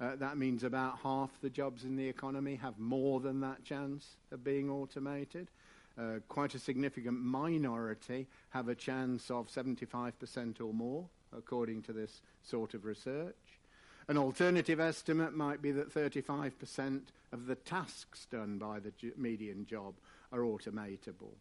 Uh, 0.00 0.16
that 0.16 0.36
means 0.36 0.64
about 0.64 0.98
half 1.02 1.30
the 1.40 1.48
jobs 1.48 1.84
in 1.84 1.96
the 1.96 2.06
economy 2.06 2.56
have 2.56 2.78
more 2.78 3.20
than 3.20 3.40
that 3.40 3.64
chance 3.64 4.16
of 4.32 4.44
being 4.44 4.68
automated. 4.68 5.48
Uh, 5.96 6.18
quite 6.28 6.54
a 6.54 6.58
significant 6.58 7.20
minority 7.20 8.26
have 8.50 8.68
a 8.68 8.74
chance 8.74 9.30
of 9.30 9.48
75% 9.48 10.60
or 10.60 10.74
more, 10.74 11.06
according 11.36 11.82
to 11.82 11.92
this 11.92 12.20
sort 12.42 12.74
of 12.74 12.84
research. 12.84 13.34
An 14.08 14.18
alternative 14.18 14.80
estimate 14.80 15.34
might 15.34 15.62
be 15.62 15.70
that 15.72 15.94
35% 15.94 17.02
of 17.32 17.46
the 17.46 17.54
tasks 17.54 18.26
done 18.30 18.58
by 18.58 18.80
the 18.80 18.92
median 19.16 19.64
job 19.66 19.94
are 20.32 20.40
automatable. 20.40 21.32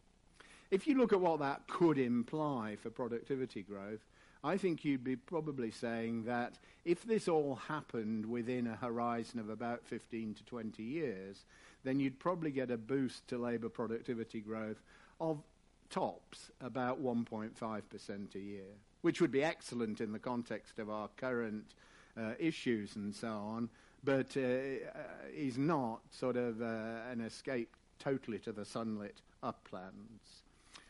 If 0.72 0.88
you 0.88 0.98
look 0.98 1.14
at 1.14 1.20
what 1.20 1.40
that 1.40 1.68
could 1.68 1.98
imply 1.98 2.78
for 2.82 2.90
productivity 2.90 3.64
growth, 3.64 4.06
I 4.44 4.58
think 4.58 4.84
you'd 4.84 5.04
be 5.04 5.16
probably 5.16 5.72
saying 5.72 6.26
that 6.26 6.60
if 6.84 7.04
this 7.04 7.28
all 7.28 7.56
happened 7.56 8.26
within 8.26 8.68
a 8.68 8.76
horizon 8.76 9.40
of 9.40 9.50
about 9.50 9.86
15 9.86 10.34
to 10.34 10.44
20 10.44 10.84
years, 10.84 11.46
then 11.84 12.00
you'd 12.00 12.20
probably 12.20 12.52
get 12.52 12.72
a 12.72 12.78
boost 12.78 13.28
to 13.28 13.38
labour 13.38 13.70
productivity 13.70 14.40
growth 14.40 14.82
of 15.20 15.42
tops 15.90 16.52
about 16.62 17.02
1.5% 17.02 18.36
a 18.36 18.40
year, 18.40 18.64
which 19.02 19.22
would 19.22 19.32
be 19.32 19.44
excellent 19.44 20.02
in 20.02 20.12
the 20.12 20.20
context 20.20 20.80
of 20.80 20.90
our 20.90 21.10
current 21.18 21.76
uh, 22.18 22.32
issues 22.40 22.96
and 22.96 23.14
so 23.14 23.30
on, 23.30 23.70
but 24.04 24.36
uh, 24.38 24.42
uh 24.42 25.04
is 25.34 25.58
not 25.58 26.02
sort 26.12 26.36
of 26.36 26.62
uh, 26.62 27.12
an 27.12 27.22
escape 27.22 27.76
totally 28.00 28.40
to 28.40 28.52
the 28.52 28.66
sunlit 28.66 29.22
uplands. 29.42 30.44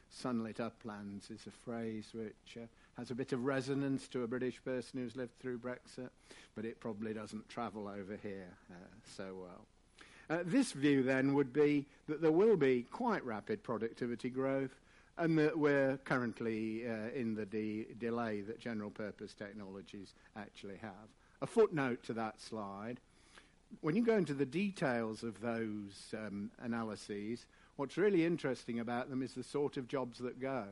Sunlit 0.09 0.59
uplands 0.59 1.31
is 1.31 1.47
a 1.47 1.51
phrase 1.51 2.09
which 2.13 2.57
uh, 2.57 2.65
has 2.97 3.09
a 3.11 3.15
bit 3.15 3.33
of 3.33 3.43
resonance 3.45 4.07
to 4.07 4.23
a 4.23 4.27
British 4.27 4.63
person 4.63 4.99
who's 4.99 5.15
lived 5.15 5.37
through 5.39 5.57
Brexit, 5.57 6.09
but 6.55 6.65
it 6.65 6.79
probably 6.79 7.13
doesn't 7.13 7.49
travel 7.49 7.87
over 7.87 8.17
here 8.21 8.49
uh, 8.71 8.75
so 9.17 9.35
well. 9.41 9.65
Uh, 10.29 10.39
this 10.45 10.71
view 10.71 11.03
then 11.03 11.33
would 11.33 11.51
be 11.51 11.85
that 12.07 12.21
there 12.21 12.31
will 12.31 12.57
be 12.57 12.83
quite 12.91 13.23
rapid 13.25 13.63
productivity 13.63 14.29
growth 14.29 14.79
and 15.17 15.37
that 15.37 15.57
we're 15.57 15.97
currently 16.05 16.87
uh, 16.87 17.09
in 17.13 17.35
the 17.35 17.45
de- 17.45 17.87
delay 17.99 18.41
that 18.41 18.59
general 18.59 18.89
purpose 18.89 19.33
technologies 19.33 20.13
actually 20.35 20.77
have. 20.77 21.09
A 21.41 21.47
footnote 21.47 22.01
to 22.03 22.13
that 22.13 22.41
slide 22.41 22.99
when 23.81 23.95
you 23.95 24.03
go 24.03 24.15
into 24.15 24.33
the 24.33 24.45
details 24.45 25.23
of 25.23 25.41
those 25.41 26.13
um, 26.13 26.51
analyses, 26.59 27.45
what's 27.75 27.97
really 27.97 28.25
interesting 28.25 28.79
about 28.79 29.09
them 29.09 29.21
is 29.21 29.33
the 29.33 29.43
sort 29.43 29.77
of 29.77 29.87
jobs 29.87 30.19
that 30.19 30.39
go. 30.39 30.65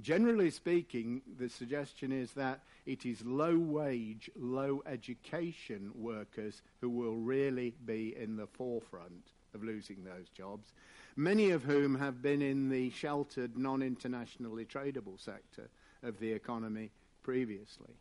Generally 0.00 0.50
speaking, 0.50 1.20
the 1.38 1.50
suggestion 1.50 2.12
is 2.12 2.32
that 2.32 2.60
it 2.86 3.04
is 3.04 3.24
low 3.26 3.58
wage, 3.58 4.30
low 4.36 4.82
education 4.86 5.90
workers 5.94 6.62
who 6.80 6.88
will 6.88 7.16
really 7.16 7.74
be 7.84 8.16
in 8.16 8.36
the 8.36 8.46
forefront 8.46 9.32
of 9.54 9.62
losing 9.62 10.02
those 10.02 10.30
jobs, 10.30 10.72
many 11.14 11.50
of 11.50 11.64
whom 11.64 11.94
have 11.94 12.22
been 12.22 12.40
in 12.40 12.70
the 12.70 12.88
sheltered, 12.90 13.58
non 13.58 13.82
internationally 13.82 14.64
tradable 14.64 15.20
sector 15.20 15.68
of 16.02 16.18
the 16.20 16.32
economy 16.32 16.90
previously. 17.22 17.94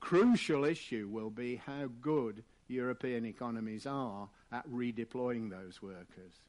Crucial 0.00 0.64
issue 0.64 1.08
will 1.10 1.30
be 1.30 1.56
how 1.56 1.88
good 2.00 2.42
European 2.66 3.24
economies 3.24 3.86
are 3.86 4.28
at 4.50 4.68
redeploying 4.68 5.50
those 5.50 5.80
workers. 5.80 6.40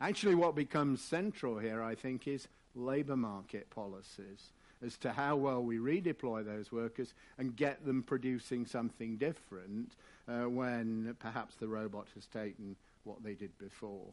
Actually, 0.00 0.34
what 0.34 0.54
becomes 0.54 1.02
central 1.02 1.58
here, 1.58 1.82
I 1.82 1.94
think, 1.94 2.26
is 2.26 2.48
labour 2.74 3.16
market 3.16 3.68
policies 3.70 4.52
as 4.84 4.96
to 4.98 5.12
how 5.12 5.36
well 5.36 5.62
we 5.62 5.78
redeploy 5.78 6.44
those 6.44 6.72
workers 6.72 7.14
and 7.38 7.56
get 7.56 7.84
them 7.84 8.02
producing 8.02 8.64
something 8.64 9.16
different 9.16 9.92
uh, 10.28 10.48
when 10.48 11.14
perhaps 11.18 11.54
the 11.56 11.68
robot 11.68 12.06
has 12.14 12.26
taken 12.26 12.76
what 13.04 13.22
they 13.22 13.34
did 13.34 13.56
before. 13.58 14.06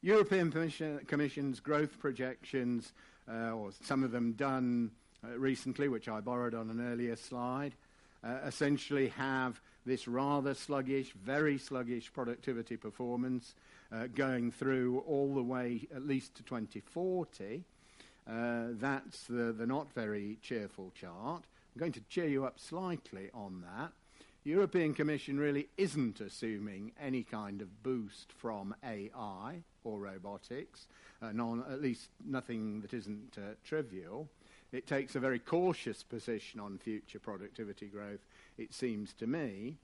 European 0.00 0.50
Commission, 0.50 1.00
Commission's 1.06 1.60
growth 1.60 1.98
projections, 1.98 2.92
uh, 3.28 3.52
or 3.52 3.70
some 3.82 4.02
of 4.02 4.10
them 4.10 4.32
done 4.32 4.90
uh, 5.24 5.38
recently, 5.38 5.88
which 5.88 6.08
I 6.08 6.20
borrowed 6.20 6.54
on 6.54 6.70
an 6.70 6.92
earlier 6.92 7.16
slide, 7.16 7.74
uh, 8.24 8.38
essentially 8.44 9.08
have 9.08 9.60
this 9.84 10.06
rather 10.06 10.54
sluggish, 10.54 11.12
very 11.12 11.58
sluggish 11.58 12.12
productivity 12.12 12.76
performance 12.76 13.54
uh, 13.92 14.06
going 14.14 14.50
through 14.50 15.00
all 15.06 15.34
the 15.34 15.42
way 15.42 15.86
at 15.94 16.06
least 16.06 16.34
to 16.36 16.42
2040. 16.42 17.64
Uh, 18.28 18.64
that's 18.72 19.24
the, 19.24 19.52
the 19.52 19.66
not 19.66 19.92
very 19.92 20.38
cheerful 20.42 20.92
chart. 20.94 21.42
I'm 21.74 21.80
going 21.80 21.92
to 21.92 22.00
cheer 22.08 22.28
you 22.28 22.44
up 22.44 22.58
slightly 22.58 23.30
on 23.34 23.62
that. 23.62 23.92
European 24.44 24.92
Commission 24.92 25.38
really 25.38 25.68
isn't 25.76 26.20
assuming 26.20 26.92
any 27.00 27.22
kind 27.22 27.60
of 27.60 27.82
boost 27.82 28.32
from 28.32 28.74
AI 28.84 29.62
or 29.84 30.00
robotics, 30.00 30.88
uh, 31.22 31.30
non, 31.32 31.64
at 31.70 31.80
least 31.80 32.08
nothing 32.24 32.80
that 32.80 32.92
isn't 32.92 33.36
uh, 33.38 33.54
trivial. 33.64 34.28
It 34.72 34.86
takes 34.86 35.14
a 35.14 35.20
very 35.20 35.38
cautious 35.38 36.02
position 36.02 36.58
on 36.58 36.78
future 36.78 37.20
productivity 37.20 37.86
growth, 37.86 38.24
it 38.58 38.74
seems 38.74 39.12
to 39.14 39.26
me. 39.26 39.76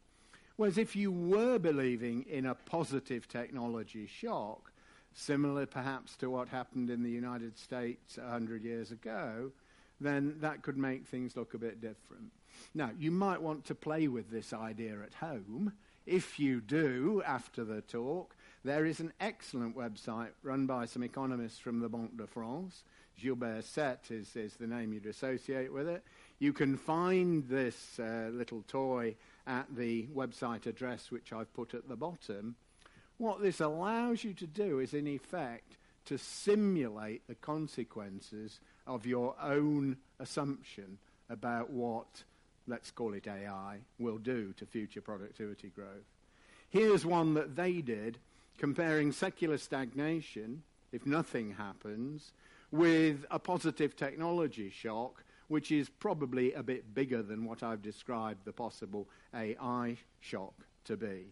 Whereas 0.58 0.76
if 0.76 0.96
you 0.96 1.12
were 1.12 1.60
believing 1.60 2.24
in 2.28 2.44
a 2.44 2.56
positive 2.56 3.28
technology 3.28 4.08
shock, 4.08 4.72
similar 5.12 5.66
perhaps 5.66 6.16
to 6.16 6.30
what 6.30 6.48
happened 6.48 6.90
in 6.90 7.04
the 7.04 7.10
United 7.10 7.56
States 7.56 8.16
100 8.16 8.64
years 8.64 8.90
ago, 8.90 9.52
then 10.00 10.34
that 10.40 10.62
could 10.62 10.76
make 10.76 11.06
things 11.06 11.36
look 11.36 11.54
a 11.54 11.58
bit 11.58 11.80
different. 11.80 12.32
Now, 12.74 12.90
you 12.98 13.12
might 13.12 13.40
want 13.40 13.66
to 13.66 13.76
play 13.76 14.08
with 14.08 14.32
this 14.32 14.52
idea 14.52 14.98
at 15.00 15.14
home. 15.14 15.74
If 16.06 16.40
you 16.40 16.60
do, 16.60 17.22
after 17.24 17.62
the 17.62 17.82
talk, 17.82 18.34
there 18.64 18.84
is 18.84 18.98
an 18.98 19.12
excellent 19.20 19.76
website 19.76 20.30
run 20.42 20.66
by 20.66 20.86
some 20.86 21.04
economists 21.04 21.60
from 21.60 21.78
the 21.78 21.88
Banque 21.88 22.16
de 22.16 22.26
France. 22.26 22.82
Gilbert 23.16 23.64
Cette 23.64 24.10
is, 24.10 24.34
is 24.34 24.54
the 24.54 24.66
name 24.66 24.92
you'd 24.92 25.06
associate 25.06 25.72
with 25.72 25.88
it. 25.88 26.02
You 26.38 26.52
can 26.52 26.76
find 26.76 27.46
this 27.48 27.98
uh, 27.98 28.30
little 28.32 28.62
toy 28.68 29.16
at 29.48 29.74
the 29.74 30.06
website 30.14 30.66
address 30.66 31.10
which 31.10 31.32
I've 31.32 31.52
put 31.54 31.74
at 31.74 31.88
the 31.88 31.96
bottom. 31.96 32.54
What 33.16 33.42
this 33.42 33.60
allows 33.60 34.22
you 34.22 34.34
to 34.34 34.46
do 34.46 34.78
is, 34.78 34.94
in 34.94 35.08
effect, 35.08 35.76
to 36.04 36.18
simulate 36.18 37.26
the 37.26 37.34
consequences 37.34 38.60
of 38.86 39.06
your 39.06 39.34
own 39.42 39.96
assumption 40.20 40.98
about 41.28 41.70
what, 41.70 42.24
let's 42.66 42.90
call 42.90 43.14
it 43.14 43.26
AI, 43.26 43.78
will 43.98 44.18
do 44.18 44.52
to 44.58 44.66
future 44.66 45.00
productivity 45.00 45.68
growth. 45.68 46.06
Here's 46.68 47.04
one 47.04 47.34
that 47.34 47.56
they 47.56 47.80
did 47.80 48.18
comparing 48.58 49.12
secular 49.12 49.58
stagnation, 49.58 50.62
if 50.92 51.06
nothing 51.06 51.52
happens, 51.52 52.32
with 52.70 53.24
a 53.30 53.38
positive 53.38 53.96
technology 53.96 54.70
shock, 54.70 55.24
which 55.48 55.72
is 55.72 55.88
probably 55.88 56.52
a 56.52 56.62
bit 56.62 56.94
bigger 56.94 57.22
than 57.22 57.44
what 57.44 57.62
I've 57.62 57.82
described 57.82 58.44
the 58.44 58.52
possible 58.52 59.08
AI 59.34 59.96
shock 60.20 60.54
to 60.84 60.96
be. 60.96 61.26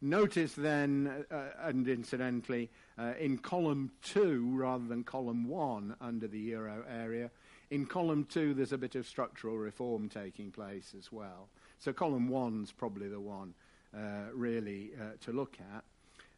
Notice 0.00 0.54
then, 0.54 1.24
uh, 1.30 1.48
and 1.62 1.88
incidentally, 1.88 2.70
uh, 2.98 3.14
in 3.18 3.38
column 3.38 3.90
two 4.02 4.50
rather 4.54 4.84
than 4.86 5.02
column 5.02 5.48
one 5.48 5.96
under 6.00 6.28
the 6.28 6.38
euro 6.38 6.84
area, 6.88 7.30
in 7.70 7.86
column 7.86 8.24
two 8.24 8.54
there's 8.54 8.72
a 8.72 8.78
bit 8.78 8.94
of 8.94 9.06
structural 9.06 9.56
reform 9.56 10.08
taking 10.08 10.50
place 10.50 10.94
as 10.98 11.10
well. 11.10 11.48
So 11.78 11.92
column 11.92 12.28
one's 12.28 12.70
probably 12.70 13.08
the 13.08 13.20
one 13.20 13.54
uh, 13.96 14.30
really 14.34 14.90
uh, 15.00 15.16
to 15.22 15.32
look 15.32 15.56
at. 15.74 15.84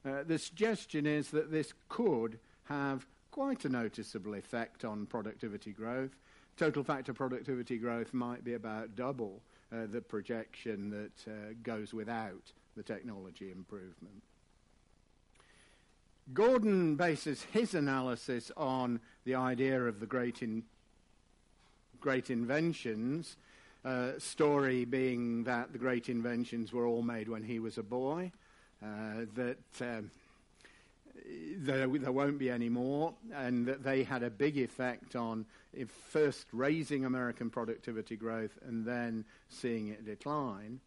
Uh, 0.09 0.23
the 0.23 0.39
suggestion 0.39 1.05
is 1.05 1.31
that 1.31 1.51
this 1.51 1.75
could 1.89 2.39
have 2.65 3.07
quite 3.31 3.65
a 3.65 3.69
noticeable 3.69 4.35
effect 4.35 4.85
on 4.85 5.07
productivity 5.07 5.73
growth. 5.73 6.17
Total 6.57 6.83
factor 6.83 7.13
productivity 7.13 7.77
growth 7.77 8.15
might 8.15 8.43
be 8.43 8.55
about 8.55 8.97
double 8.97 9.43
uh, 9.73 9.87
the 9.91 10.01
projection 10.01 10.91
that 10.91 11.31
uh, 11.31 11.55
goes 11.63 11.93
without 11.93 12.53
the 12.77 12.83
technology 12.83 13.51
improvement. 13.51 14.23
Gordon 16.33 16.97
bases 16.97 17.43
his 17.53 17.75
analysis 17.75 18.51
on 18.57 19.01
the 19.25 19.35
idea 19.35 19.85
of 19.85 20.01
the 20.01 20.07
great, 20.07 20.43
in, 20.43 20.65
great 22.01 22.31
inventions, 22.31 23.37
uh, 23.85 24.13
story 24.19 24.85
being 24.85 25.45
that 25.45 25.73
the 25.73 25.79
great 25.79 26.09
inventions 26.09 26.73
were 26.73 26.87
all 26.87 27.03
made 27.03 27.29
when 27.29 27.45
he 27.45 27.59
was 27.59 27.79
a 27.79 27.83
boy, 27.83 28.33
uh, 28.83 29.27
that 29.35 29.59
um, 29.81 30.11
there, 31.59 31.87
there, 31.87 32.13
won't 32.13 32.39
be 32.39 32.51
any 32.51 32.69
more, 32.69 33.15
and 33.35 33.67
that 33.67 33.83
they 33.83 34.03
had 34.03 34.23
a 34.23 34.31
big 34.31 34.59
effect 34.59 35.17
on 35.17 35.47
first 36.11 36.47
raising 36.53 37.05
American 37.05 37.51
productivity 37.51 38.17
growth 38.17 38.59
and 38.67 38.85
then 38.85 39.25
seeing 39.49 39.89
it 39.89 40.05
decline. 40.05 40.81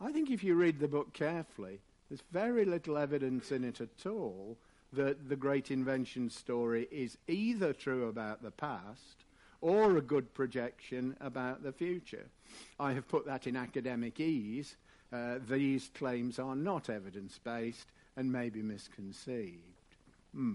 I 0.00 0.12
think 0.12 0.30
if 0.30 0.42
you 0.42 0.54
read 0.54 0.80
the 0.80 0.88
book 0.88 1.12
carefully, 1.12 1.80
there's 2.08 2.22
very 2.32 2.64
little 2.64 2.98
evidence 2.98 3.52
in 3.52 3.64
it 3.64 3.80
at 3.80 4.06
all 4.06 4.56
that 4.92 5.28
the 5.28 5.36
great 5.36 5.70
invention 5.70 6.28
story 6.28 6.86
is 6.90 7.16
either 7.28 7.72
true 7.72 8.08
about 8.08 8.42
the 8.42 8.50
past 8.50 9.24
or 9.60 9.96
a 9.96 10.02
good 10.02 10.34
projection 10.34 11.16
about 11.20 11.62
the 11.62 11.72
future. 11.72 12.26
I 12.78 12.92
have 12.92 13.08
put 13.08 13.24
that 13.26 13.46
in 13.46 13.56
academic 13.56 14.20
ease. 14.20 14.76
Uh, 15.12 15.38
these 15.48 15.90
claims 15.94 16.38
are 16.38 16.56
not 16.56 16.90
evidence 16.90 17.38
based 17.42 17.86
and 18.16 18.30
may 18.30 18.50
be 18.50 18.62
misconceived. 18.62 19.58
Hmm. 20.34 20.54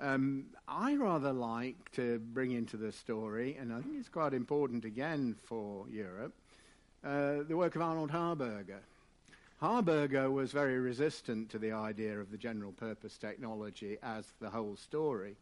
Um, 0.00 0.46
I 0.68 0.94
rather 0.94 1.32
like 1.32 1.90
to 1.92 2.20
bring 2.20 2.52
into 2.52 2.76
the 2.76 2.92
story, 2.92 3.56
and 3.58 3.72
I 3.72 3.80
think 3.80 3.96
it's 3.98 4.08
quite 4.08 4.32
important 4.32 4.84
again 4.84 5.34
for 5.44 5.86
Europe, 5.88 6.34
uh, 7.04 7.42
the 7.48 7.56
work 7.56 7.74
of 7.74 7.82
Arnold 7.82 8.10
Harberger. 8.10 8.80
Harberger 9.60 10.30
was 10.32 10.52
very 10.52 10.78
resistant 10.78 11.50
to 11.50 11.58
the 11.58 11.72
idea 11.72 12.20
of 12.20 12.30
the 12.30 12.38
general 12.38 12.70
purpose 12.70 13.18
technology 13.18 13.96
as 14.02 14.24
the 14.40 14.50
whole 14.50 14.76
story. 14.76 15.36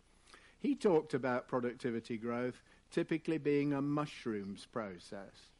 He 0.59 0.75
talked 0.75 1.13
about 1.13 1.49
productivity 1.49 2.17
growth 2.17 2.63
typically 2.91 3.37
being 3.37 3.75
a 3.75 3.83
mushrooms 3.83 4.67
process. 4.73 5.51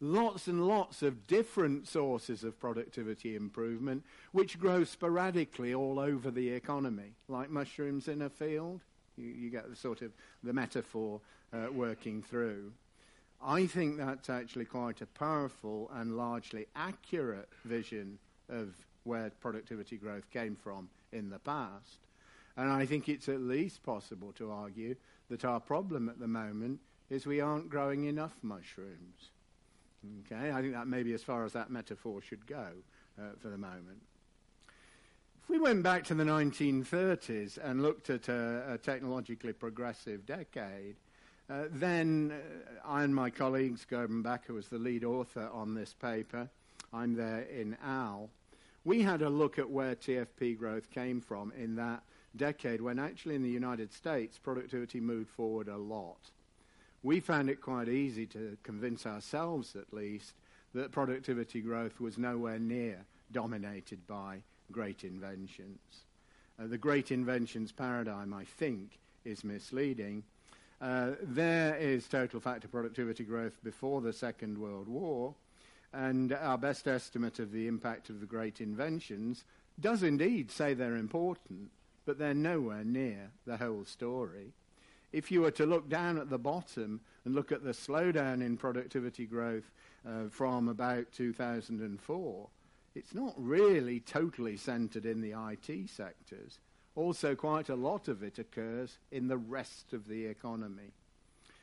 Lots 0.00 0.46
and 0.46 0.68
lots 0.68 1.02
of 1.02 1.26
different 1.26 1.88
sources 1.88 2.44
of 2.44 2.58
productivity 2.60 3.34
improvement 3.34 4.04
which 4.30 4.58
grow 4.58 4.84
sporadically 4.84 5.74
all 5.74 5.98
over 5.98 6.30
the 6.30 6.50
economy, 6.50 7.14
like 7.26 7.50
mushrooms 7.50 8.06
in 8.06 8.22
a 8.22 8.30
field. 8.30 8.80
You, 9.16 9.26
you 9.26 9.50
get 9.50 9.68
the 9.68 9.74
sort 9.74 10.02
of 10.02 10.12
the 10.44 10.52
metaphor 10.52 11.20
uh, 11.52 11.72
working 11.72 12.22
through. 12.22 12.72
I 13.42 13.66
think 13.66 13.98
that's 13.98 14.30
actually 14.30 14.66
quite 14.66 15.00
a 15.00 15.06
powerful 15.06 15.90
and 15.94 16.16
largely 16.16 16.66
accurate 16.76 17.48
vision 17.64 18.18
of 18.48 18.74
where 19.02 19.30
productivity 19.40 19.96
growth 19.96 20.30
came 20.30 20.54
from 20.54 20.88
in 21.12 21.30
the 21.30 21.38
past. 21.40 21.98
And 22.56 22.70
I 22.70 22.86
think 22.86 23.08
it's 23.08 23.28
at 23.28 23.40
least 23.40 23.82
possible 23.82 24.32
to 24.32 24.50
argue 24.50 24.94
that 25.28 25.44
our 25.44 25.60
problem 25.60 26.08
at 26.08 26.18
the 26.20 26.28
moment 26.28 26.80
is 27.10 27.26
we 27.26 27.40
aren't 27.40 27.70
growing 27.70 28.04
enough 28.04 28.36
mushrooms. 28.42 29.30
Okay, 30.26 30.52
I 30.52 30.60
think 30.60 30.74
that 30.74 30.86
may 30.86 31.02
be 31.02 31.12
as 31.12 31.22
far 31.22 31.44
as 31.44 31.52
that 31.54 31.70
metaphor 31.70 32.22
should 32.22 32.46
go 32.46 32.68
uh, 33.18 33.22
for 33.40 33.48
the 33.48 33.58
moment. 33.58 34.02
If 35.42 35.48
we 35.48 35.58
went 35.58 35.82
back 35.82 36.04
to 36.04 36.14
the 36.14 36.24
1930s 36.24 37.58
and 37.62 37.82
looked 37.82 38.10
at 38.10 38.28
a, 38.28 38.74
a 38.74 38.78
technologically 38.78 39.52
progressive 39.52 40.24
decade, 40.26 40.96
uh, 41.50 41.64
then 41.70 42.32
uh, 42.32 42.86
I 42.88 43.02
and 43.02 43.14
my 43.14 43.30
colleagues, 43.30 43.86
Gerben 43.90 44.22
Bakker 44.22 44.50
was 44.50 44.68
the 44.68 44.78
lead 44.78 45.04
author 45.04 45.48
on 45.52 45.74
this 45.74 45.94
paper. 45.94 46.48
I'm 46.92 47.14
there 47.14 47.42
in 47.42 47.76
AL. 47.82 48.30
We 48.84 49.02
had 49.02 49.22
a 49.22 49.28
look 49.28 49.58
at 49.58 49.68
where 49.68 49.94
TFP 49.94 50.58
growth 50.58 50.90
came 50.90 51.20
from 51.20 51.52
in 51.56 51.74
that 51.76 52.02
decade 52.36 52.80
when 52.80 52.98
actually 52.98 53.34
in 53.34 53.42
the 53.42 53.50
United 53.50 53.92
States 53.92 54.38
productivity 54.38 55.00
moved 55.00 55.30
forward 55.30 55.68
a 55.68 55.76
lot. 55.76 56.30
We 57.02 57.20
found 57.20 57.48
it 57.48 57.60
quite 57.60 57.88
easy 57.88 58.26
to 58.26 58.56
convince 58.62 59.06
ourselves, 59.06 59.76
at 59.76 59.92
least, 59.92 60.32
that 60.74 60.92
productivity 60.92 61.60
growth 61.60 62.00
was 62.00 62.18
nowhere 62.18 62.58
near 62.58 63.04
dominated 63.32 64.06
by 64.06 64.38
great 64.72 65.04
inventions. 65.04 65.78
Uh, 66.60 66.66
the 66.66 66.78
great 66.78 67.10
inventions 67.10 67.72
paradigm, 67.72 68.34
I 68.34 68.44
think, 68.44 68.98
is 69.24 69.44
misleading 69.44 70.24
uh, 70.80 71.12
there 71.22 71.76
is 71.76 72.06
total 72.06 72.40
factor 72.40 72.68
productivity 72.68 73.24
growth 73.24 73.58
before 73.64 74.00
the 74.00 74.12
Second 74.12 74.58
World 74.58 74.86
War, 74.86 75.34
and 75.92 76.32
our 76.32 76.58
best 76.58 76.86
estimate 76.86 77.38
of 77.38 77.50
the 77.50 77.66
impact 77.66 78.10
of 78.10 78.20
the 78.20 78.26
great 78.26 78.60
inventions 78.60 79.44
does 79.80 80.02
indeed 80.02 80.50
say 80.50 80.74
they're 80.74 80.96
important, 80.96 81.70
but 82.04 82.18
they're 82.18 82.34
nowhere 82.34 82.84
near 82.84 83.30
the 83.46 83.56
whole 83.56 83.84
story. 83.84 84.52
If 85.12 85.30
you 85.30 85.42
were 85.42 85.50
to 85.52 85.66
look 85.66 85.88
down 85.88 86.18
at 86.18 86.28
the 86.28 86.38
bottom 86.38 87.00
and 87.24 87.34
look 87.34 87.50
at 87.50 87.64
the 87.64 87.70
slowdown 87.70 88.42
in 88.42 88.56
productivity 88.56 89.26
growth 89.26 89.70
uh, 90.06 90.28
from 90.30 90.68
about 90.68 91.10
2004, 91.12 92.48
it's 92.94 93.14
not 93.14 93.34
really 93.36 94.00
totally 94.00 94.56
centered 94.56 95.06
in 95.06 95.20
the 95.20 95.32
IT 95.32 95.88
sectors. 95.88 96.58
Also, 96.94 97.34
quite 97.34 97.68
a 97.68 97.76
lot 97.76 98.08
of 98.08 98.22
it 98.22 98.38
occurs 98.38 98.98
in 99.12 99.28
the 99.28 99.36
rest 99.36 99.92
of 99.92 100.08
the 100.08 100.26
economy. 100.26 100.92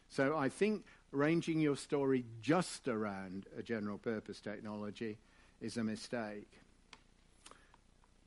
So 0.10 0.38
I 0.38 0.50
think 0.50 0.86
ranging 1.12 1.60
your 1.60 1.76
story 1.76 2.26
just 2.42 2.88
around 2.88 3.46
a 3.58 3.62
general 3.62 3.98
purpose 3.98 4.40
technology 4.40 5.18
is 5.62 5.78
a 5.78 5.84
mistake. 5.84 6.50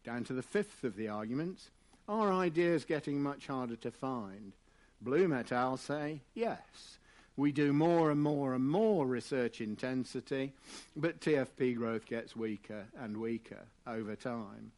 Down 0.04 0.24
to 0.24 0.32
the 0.32 0.42
fifth 0.42 0.84
of 0.84 0.96
the 0.96 1.08
arguments. 1.08 1.70
Are 2.08 2.32
ideas 2.32 2.84
getting 2.84 3.22
much 3.22 3.46
harder 3.46 3.76
to 3.76 3.90
find? 3.90 4.52
Bloom 5.00 5.32
et 5.32 5.52
al. 5.52 5.76
say 5.76 6.20
yes. 6.34 6.98
We 7.36 7.52
do 7.52 7.72
more 7.72 8.10
and 8.10 8.20
more 8.20 8.54
and 8.54 8.68
more 8.68 9.06
research 9.06 9.60
intensity, 9.60 10.52
but 10.96 11.20
TFP 11.20 11.76
growth 11.76 12.04
gets 12.06 12.34
weaker 12.34 12.86
and 12.98 13.16
weaker 13.16 13.66
over 13.86 14.16
time. 14.16 14.72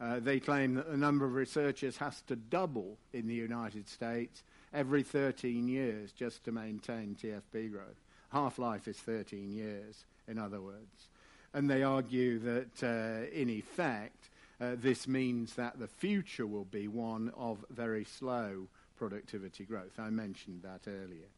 Uh, 0.00 0.18
they 0.20 0.40
claim 0.40 0.74
that 0.74 0.90
the 0.90 0.96
number 0.96 1.26
of 1.26 1.34
researchers 1.34 1.98
has 1.98 2.22
to 2.22 2.36
double 2.36 2.96
in 3.12 3.26
the 3.26 3.34
United 3.34 3.88
States 3.88 4.42
every 4.72 5.02
13 5.02 5.68
years 5.68 6.12
just 6.12 6.44
to 6.44 6.52
maintain 6.52 7.14
TFP 7.20 7.70
growth. 7.70 8.00
Half 8.30 8.58
life 8.58 8.88
is 8.88 8.96
13 8.96 9.52
years, 9.52 10.04
in 10.26 10.38
other 10.38 10.60
words. 10.60 11.08
And 11.52 11.68
they 11.68 11.82
argue 11.82 12.38
that, 12.38 12.82
uh, 12.82 13.30
in 13.34 13.50
effect, 13.50 14.30
uh, 14.60 14.76
this 14.76 15.06
means 15.08 15.54
that 15.54 15.78
the 15.78 15.88
future 15.88 16.46
will 16.46 16.64
be 16.64 16.88
one 16.88 17.32
of 17.36 17.64
very 17.70 18.04
slow 18.04 18.68
productivity 18.98 19.64
growth. 19.64 19.98
I 19.98 20.10
mentioned 20.10 20.62
that 20.62 20.90
earlier. 20.90 21.28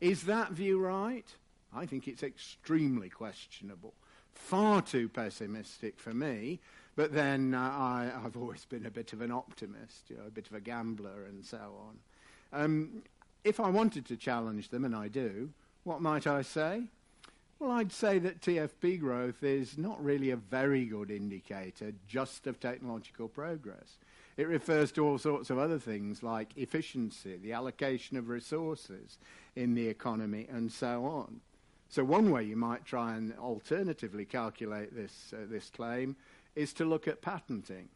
Is 0.00 0.24
that 0.24 0.52
view 0.52 0.78
right? 0.78 1.26
I 1.74 1.86
think 1.86 2.06
it's 2.06 2.22
extremely 2.22 3.08
questionable. 3.08 3.94
Far 4.34 4.82
too 4.82 5.08
pessimistic 5.08 5.98
for 5.98 6.12
me, 6.12 6.60
but 6.94 7.12
then 7.12 7.54
uh, 7.54 7.58
I, 7.60 8.10
have 8.22 8.36
always 8.36 8.64
been 8.66 8.86
a 8.86 8.90
bit 8.90 9.12
of 9.12 9.20
an 9.22 9.30
optimist, 9.30 10.08
you 10.08 10.16
know, 10.16 10.24
a 10.26 10.30
bit 10.30 10.46
of 10.46 10.54
a 10.54 10.60
gambler, 10.60 11.24
and 11.28 11.44
so 11.44 11.58
on. 11.58 11.98
Um, 12.52 13.02
if 13.44 13.60
I 13.60 13.70
wanted 13.70 14.06
to 14.06 14.16
challenge 14.16 14.68
them, 14.68 14.84
and 14.84 14.94
I 14.94 15.08
do, 15.08 15.50
what 15.84 16.02
might 16.02 16.26
I 16.26 16.42
say? 16.42 16.84
Well, 17.58 17.70
I'd 17.70 17.92
say 17.92 18.18
that 18.18 18.40
TFP 18.40 19.00
growth 19.00 19.42
is 19.42 19.78
not 19.78 20.02
really 20.04 20.30
a 20.30 20.36
very 20.36 20.84
good 20.84 21.10
indicator 21.10 21.92
just 22.06 22.46
of 22.46 22.60
technological 22.60 23.28
progress. 23.28 23.96
It 24.36 24.48
refers 24.48 24.92
to 24.92 25.06
all 25.06 25.18
sorts 25.18 25.48
of 25.48 25.58
other 25.58 25.78
things 25.78 26.22
like 26.22 26.56
efficiency, 26.56 27.36
the 27.36 27.52
allocation 27.52 28.18
of 28.18 28.28
resources 28.28 29.18
in 29.54 29.74
the 29.74 29.88
economy, 29.88 30.46
and 30.50 30.70
so 30.70 31.06
on. 31.06 31.40
So, 31.88 32.04
one 32.04 32.30
way 32.30 32.44
you 32.44 32.56
might 32.56 32.84
try 32.84 33.14
and 33.14 33.32
alternatively 33.38 34.26
calculate 34.26 34.94
this, 34.94 35.32
uh, 35.32 35.46
this 35.48 35.70
claim 35.70 36.16
is 36.54 36.72
to 36.74 36.84
look 36.84 37.08
at 37.08 37.22
patenting. 37.22 37.88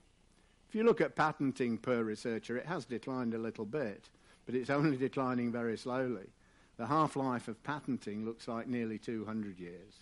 If 0.68 0.74
you 0.74 0.84
look 0.84 1.00
at 1.00 1.16
patenting 1.16 1.76
per 1.78 2.02
researcher, 2.02 2.56
it 2.56 2.66
has 2.66 2.84
declined 2.84 3.34
a 3.34 3.38
little 3.38 3.66
bit, 3.66 4.08
but 4.46 4.54
it's 4.54 4.70
only 4.70 4.96
declining 4.96 5.52
very 5.52 5.76
slowly. 5.76 6.28
The 6.76 6.86
half 6.86 7.16
life 7.16 7.48
of 7.48 7.62
patenting 7.64 8.24
looks 8.24 8.48
like 8.48 8.66
nearly 8.66 8.96
200 8.96 9.58
years. 9.58 9.94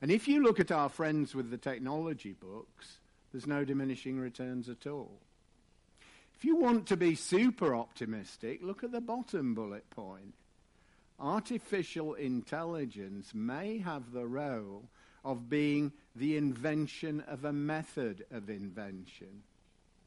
And 0.00 0.12
if 0.12 0.28
you 0.28 0.42
look 0.42 0.60
at 0.60 0.70
our 0.70 0.88
friends 0.88 1.34
with 1.34 1.50
the 1.50 1.58
technology 1.58 2.34
books, 2.34 2.98
there's 3.32 3.46
no 3.46 3.64
diminishing 3.64 4.20
returns 4.20 4.68
at 4.68 4.86
all. 4.86 5.18
If 6.38 6.44
you 6.44 6.54
want 6.54 6.86
to 6.86 6.96
be 6.96 7.16
super 7.16 7.74
optimistic, 7.74 8.60
look 8.62 8.84
at 8.84 8.92
the 8.92 9.00
bottom 9.00 9.54
bullet 9.54 9.90
point. 9.90 10.34
Artificial 11.18 12.14
intelligence 12.14 13.34
may 13.34 13.78
have 13.78 14.12
the 14.12 14.24
role 14.24 14.88
of 15.24 15.50
being 15.50 15.92
the 16.14 16.36
invention 16.36 17.24
of 17.26 17.44
a 17.44 17.52
method 17.52 18.24
of 18.30 18.48
invention. 18.48 19.42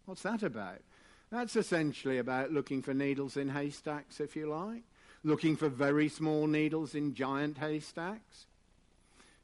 What's 0.06 0.22
that 0.22 0.42
about? 0.42 0.80
That's 1.32 1.58
essentially 1.58 2.18
about 2.18 2.54
looking 2.54 2.82
for 2.82 2.94
needles 2.94 3.36
in 3.36 3.50
haystacks, 3.50 4.22
if 4.22 4.34
you 4.34 4.48
like, 4.50 4.84
looking 5.26 5.58
for 5.58 5.68
very 5.68 6.08
small 6.08 6.48
needles 6.48 6.96
in 6.96 7.14
giant 7.14 7.58
haystacks. 7.58 8.46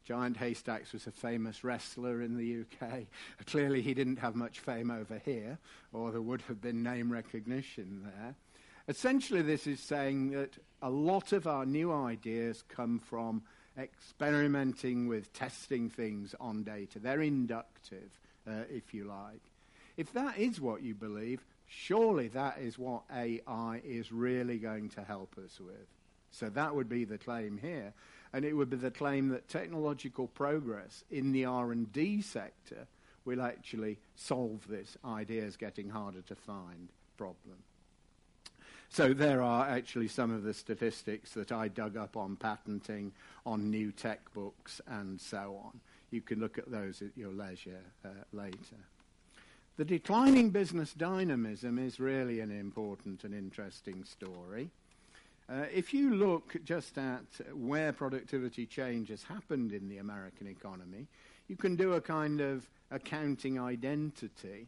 Giant 0.08 0.38
Haystacks 0.38 0.94
was 0.94 1.06
a 1.06 1.10
famous 1.10 1.62
wrestler 1.62 2.22
in 2.22 2.38
the 2.38 2.62
UK. 2.62 3.00
Clearly, 3.44 3.82
he 3.82 3.92
didn't 3.92 4.20
have 4.20 4.34
much 4.34 4.58
fame 4.58 4.90
over 4.90 5.20
here, 5.22 5.58
or 5.92 6.10
there 6.10 6.22
would 6.22 6.40
have 6.48 6.62
been 6.62 6.82
name 6.82 7.12
recognition 7.12 8.06
there. 8.06 8.34
Essentially, 8.88 9.42
this 9.42 9.66
is 9.66 9.80
saying 9.80 10.30
that 10.30 10.56
a 10.80 10.88
lot 10.88 11.34
of 11.34 11.46
our 11.46 11.66
new 11.66 11.92
ideas 11.92 12.64
come 12.70 12.98
from 12.98 13.42
experimenting 13.78 15.08
with 15.08 15.30
testing 15.34 15.90
things 15.90 16.34
on 16.40 16.62
data. 16.62 16.98
They're 16.98 17.20
inductive, 17.20 18.18
uh, 18.46 18.62
if 18.70 18.94
you 18.94 19.04
like. 19.04 19.42
If 19.98 20.14
that 20.14 20.38
is 20.38 20.58
what 20.58 20.82
you 20.82 20.94
believe, 20.94 21.44
surely 21.66 22.28
that 22.28 22.56
is 22.60 22.78
what 22.78 23.02
AI 23.14 23.82
is 23.84 24.10
really 24.10 24.56
going 24.56 24.88
to 24.88 25.04
help 25.04 25.36
us 25.36 25.60
with. 25.60 25.86
So 26.30 26.48
that 26.50 26.74
would 26.74 26.88
be 26.88 27.04
the 27.04 27.18
claim 27.18 27.58
here, 27.58 27.92
and 28.32 28.44
it 28.44 28.52
would 28.52 28.70
be 28.70 28.76
the 28.76 28.90
claim 28.90 29.28
that 29.30 29.48
technological 29.48 30.28
progress 30.28 31.04
in 31.10 31.32
the 31.32 31.44
R&D 31.44 32.22
sector 32.22 32.86
will 33.24 33.42
actually 33.42 33.98
solve 34.16 34.66
this 34.68 34.96
ideas 35.04 35.56
getting 35.56 35.90
harder 35.90 36.22
to 36.22 36.34
find 36.34 36.88
problem. 37.16 37.56
So 38.90 39.12
there 39.12 39.42
are 39.42 39.68
actually 39.68 40.08
some 40.08 40.30
of 40.30 40.42
the 40.42 40.54
statistics 40.54 41.32
that 41.32 41.52
I 41.52 41.68
dug 41.68 41.96
up 41.96 42.16
on 42.16 42.36
patenting, 42.36 43.12
on 43.44 43.70
new 43.70 43.92
tech 43.92 44.32
books, 44.32 44.80
and 44.86 45.20
so 45.20 45.60
on. 45.62 45.80
You 46.10 46.22
can 46.22 46.40
look 46.40 46.56
at 46.56 46.70
those 46.70 47.02
at 47.02 47.16
your 47.16 47.32
leisure 47.32 47.82
uh, 48.04 48.08
later. 48.32 48.76
The 49.76 49.84
declining 49.84 50.50
business 50.50 50.92
dynamism 50.94 51.78
is 51.78 52.00
really 52.00 52.40
an 52.40 52.50
important 52.50 53.24
and 53.24 53.34
interesting 53.34 54.04
story. 54.04 54.70
Uh, 55.50 55.64
if 55.72 55.94
you 55.94 56.14
look 56.14 56.62
just 56.64 56.98
at 56.98 57.24
where 57.54 57.90
productivity 57.90 58.66
change 58.66 59.08
has 59.08 59.22
happened 59.22 59.72
in 59.72 59.88
the 59.88 59.96
American 59.96 60.46
economy, 60.46 61.06
you 61.48 61.56
can 61.56 61.74
do 61.74 61.94
a 61.94 62.00
kind 62.00 62.42
of 62.42 62.68
accounting 62.90 63.58
identity. 63.58 64.66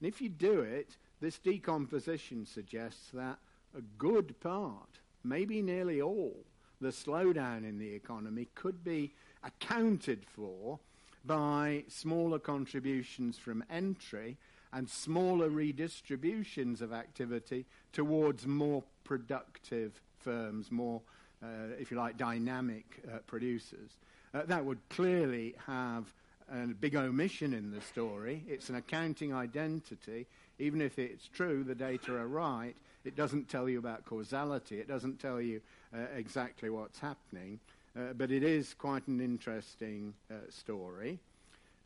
And 0.00 0.08
if 0.08 0.22
you 0.22 0.30
do 0.30 0.60
it, 0.60 0.96
this 1.20 1.38
decomposition 1.38 2.46
suggests 2.46 3.10
that 3.12 3.38
a 3.76 3.82
good 3.98 4.40
part, 4.40 4.98
maybe 5.22 5.60
nearly 5.60 6.00
all, 6.00 6.36
the 6.80 6.88
slowdown 6.88 7.58
in 7.58 7.78
the 7.78 7.92
economy 7.92 8.48
could 8.54 8.82
be 8.82 9.12
accounted 9.42 10.24
for 10.24 10.78
by 11.26 11.84
smaller 11.88 12.38
contributions 12.38 13.36
from 13.36 13.62
entry 13.70 14.38
and 14.72 14.88
smaller 14.88 15.50
redistributions 15.50 16.80
of 16.80 16.92
activity 16.92 17.66
towards 17.92 18.46
more 18.46 18.82
productive 19.04 20.00
firms, 20.24 20.72
more, 20.72 21.00
uh, 21.42 21.46
if 21.78 21.90
you 21.90 21.96
like, 21.96 22.16
dynamic 22.16 22.84
uh, 23.06 23.18
producers. 23.26 23.90
Uh, 24.34 24.42
that 24.46 24.64
would 24.64 24.80
clearly 24.88 25.54
have 25.66 26.12
a 26.50 26.66
big 26.66 26.96
omission 26.96 27.52
in 27.52 27.70
the 27.70 27.80
story. 27.80 28.42
It's 28.48 28.68
an 28.68 28.76
accounting 28.76 29.32
identity. 29.34 30.26
Even 30.58 30.80
if 30.80 30.98
it's 30.98 31.28
true, 31.28 31.64
the 31.64 31.74
data 31.74 32.14
are 32.14 32.26
right, 32.26 32.74
it 33.04 33.16
doesn't 33.16 33.48
tell 33.48 33.68
you 33.68 33.78
about 33.78 34.04
causality. 34.04 34.80
It 34.80 34.88
doesn't 34.88 35.20
tell 35.20 35.40
you 35.40 35.60
uh, 35.94 36.06
exactly 36.16 36.70
what's 36.70 36.98
happening. 36.98 37.60
Uh, 37.96 38.12
but 38.16 38.30
it 38.30 38.42
is 38.42 38.74
quite 38.74 39.06
an 39.06 39.20
interesting 39.20 40.14
uh, 40.30 40.34
story. 40.50 41.20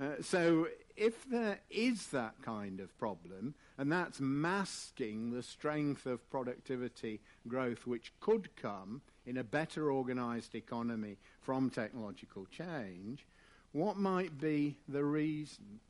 Uh, 0.00 0.10
so, 0.20 0.68
if 0.96 1.28
there 1.28 1.58
is 1.70 2.08
that 2.08 2.34
kind 2.42 2.80
of 2.80 2.96
problem, 2.98 3.54
and 3.76 3.90
that's 3.90 4.20
masking 4.20 5.30
the 5.30 5.42
strength 5.42 6.06
of 6.06 6.28
productivity 6.30 7.20
growth 7.46 7.86
which 7.86 8.12
could 8.20 8.54
come 8.56 9.00
in 9.26 9.36
a 9.36 9.44
better 9.44 9.90
organized 9.90 10.54
economy 10.54 11.16
from 11.40 11.70
technological 11.70 12.46
change, 12.46 13.26
what 13.72 13.96
might 13.96 14.40
be 14.40 14.76
the 14.88 15.04
reason? 15.04 15.80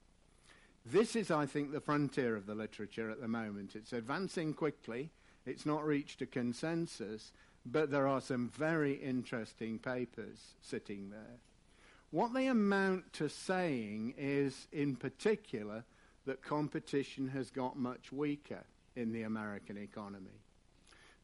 This 0.85 1.15
is, 1.15 1.31
I 1.31 1.45
think, 1.45 1.73
the 1.73 1.81
frontier 1.81 2.35
of 2.35 2.47
the 2.47 2.55
literature 2.55 3.11
at 3.11 3.21
the 3.21 3.29
moment. 3.29 3.77
It's 3.77 3.93
advancing 3.93 4.55
quickly, 4.55 5.11
it's 5.45 5.67
not 5.67 5.85
reached 5.85 6.23
a 6.23 6.27
consensus, 6.27 7.33
but 7.67 7.91
there 7.91 8.07
are 8.07 8.23
some 8.23 8.49
very 8.49 8.95
interesting 8.95 9.79
papers 9.79 10.55
sitting 10.63 11.11
there. 11.11 11.41
What 12.11 12.33
they 12.33 12.47
amount 12.47 13.13
to 13.15 13.29
saying 13.29 14.15
is, 14.17 14.67
in 14.73 14.97
particular, 14.97 15.85
that 16.25 16.43
competition 16.43 17.29
has 17.29 17.51
got 17.51 17.79
much 17.79 18.13
weaker 18.13 18.65
in 18.97 19.13
the 19.13 19.23
American 19.23 19.77
economy. 19.77 20.41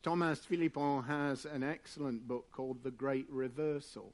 Thomas 0.02 0.40
Philippon 0.40 1.04
has 1.04 1.46
an 1.46 1.62
excellent 1.62 2.28
book 2.28 2.52
called 2.52 2.82
The 2.82 2.90
Great 2.90 3.26
Reversal. 3.30 4.12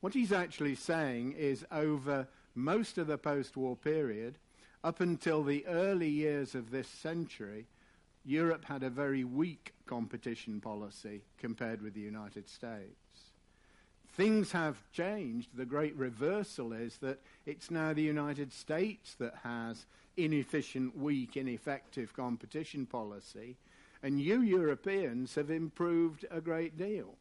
What 0.00 0.14
he's 0.14 0.32
actually 0.32 0.74
saying 0.74 1.32
is 1.32 1.66
over 1.70 2.28
most 2.54 2.96
of 2.96 3.06
the 3.06 3.18
post 3.18 3.54
war 3.54 3.76
period, 3.76 4.38
up 4.82 5.00
until 5.00 5.42
the 5.42 5.66
early 5.66 6.08
years 6.08 6.54
of 6.54 6.70
this 6.70 6.88
century, 6.88 7.66
Europe 8.24 8.64
had 8.64 8.82
a 8.82 8.90
very 8.90 9.24
weak 9.24 9.74
competition 9.84 10.62
policy 10.62 11.20
compared 11.38 11.82
with 11.82 11.92
the 11.92 12.00
United 12.00 12.48
States. 12.48 13.03
Things 14.16 14.52
have 14.52 14.76
changed. 14.92 15.48
The 15.56 15.64
great 15.64 15.96
reversal 15.96 16.72
is 16.72 16.98
that 16.98 17.18
it's 17.46 17.70
now 17.70 17.92
the 17.92 18.02
United 18.02 18.52
States 18.52 19.16
that 19.18 19.34
has 19.42 19.86
inefficient, 20.16 20.96
weak, 20.96 21.36
ineffective 21.36 22.14
competition 22.14 22.86
policy, 22.86 23.56
and 24.04 24.20
you 24.20 24.42
Europeans 24.42 25.34
have 25.34 25.50
improved 25.50 26.24
a 26.30 26.40
great 26.40 26.78
deal. 26.78 27.16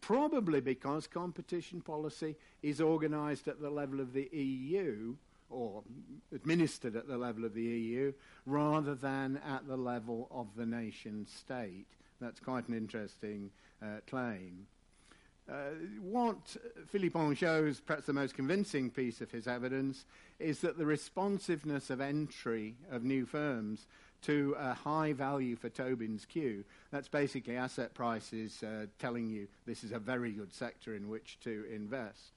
Probably 0.00 0.60
because 0.60 1.06
competition 1.06 1.82
policy 1.82 2.36
is 2.62 2.80
organized 2.80 3.46
at 3.46 3.60
the 3.60 3.70
level 3.70 4.00
of 4.00 4.14
the 4.14 4.28
EU 4.32 5.14
or 5.50 5.82
administered 6.34 6.96
at 6.96 7.08
the 7.08 7.18
level 7.18 7.44
of 7.44 7.52
the 7.52 7.62
EU 7.62 8.12
rather 8.46 8.94
than 8.94 9.38
at 9.46 9.66
the 9.68 9.76
level 9.76 10.28
of 10.30 10.46
the 10.56 10.64
nation 10.64 11.26
state. 11.26 11.86
That's 12.20 12.40
quite 12.40 12.68
an 12.68 12.74
interesting 12.74 13.50
uh, 13.82 13.98
claim. 14.06 14.66
Uh, 15.52 15.74
what 16.00 16.56
Philippon 16.86 17.34
shows, 17.34 17.78
perhaps 17.78 18.06
the 18.06 18.12
most 18.12 18.34
convincing 18.34 18.90
piece 18.90 19.20
of 19.20 19.30
his 19.30 19.46
evidence, 19.46 20.06
is 20.38 20.60
that 20.60 20.78
the 20.78 20.86
responsiveness 20.86 21.90
of 21.90 22.00
entry 22.00 22.74
of 22.90 23.04
new 23.04 23.26
firms 23.26 23.86
to 24.22 24.56
a 24.58 24.72
high 24.72 25.12
value 25.12 25.54
for 25.54 25.68
Tobin's 25.68 26.24
Q, 26.24 26.64
that's 26.90 27.08
basically 27.08 27.56
asset 27.56 27.92
prices 27.92 28.62
uh, 28.62 28.86
telling 28.98 29.28
you 29.28 29.46
this 29.66 29.84
is 29.84 29.92
a 29.92 29.98
very 29.98 30.32
good 30.32 30.54
sector 30.54 30.94
in 30.94 31.10
which 31.10 31.38
to 31.40 31.66
invest. 31.70 32.32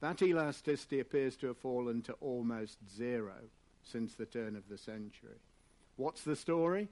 That 0.00 0.22
elasticity 0.22 1.00
appears 1.00 1.34
to 1.36 1.48
have 1.48 1.58
fallen 1.58 2.02
to 2.02 2.12
almost 2.20 2.78
zero 2.88 3.34
since 3.82 4.14
the 4.14 4.26
turn 4.26 4.54
of 4.54 4.68
the 4.68 4.78
century. 4.78 5.40
What's 5.96 6.22
the 6.22 6.36
story? 6.36 6.88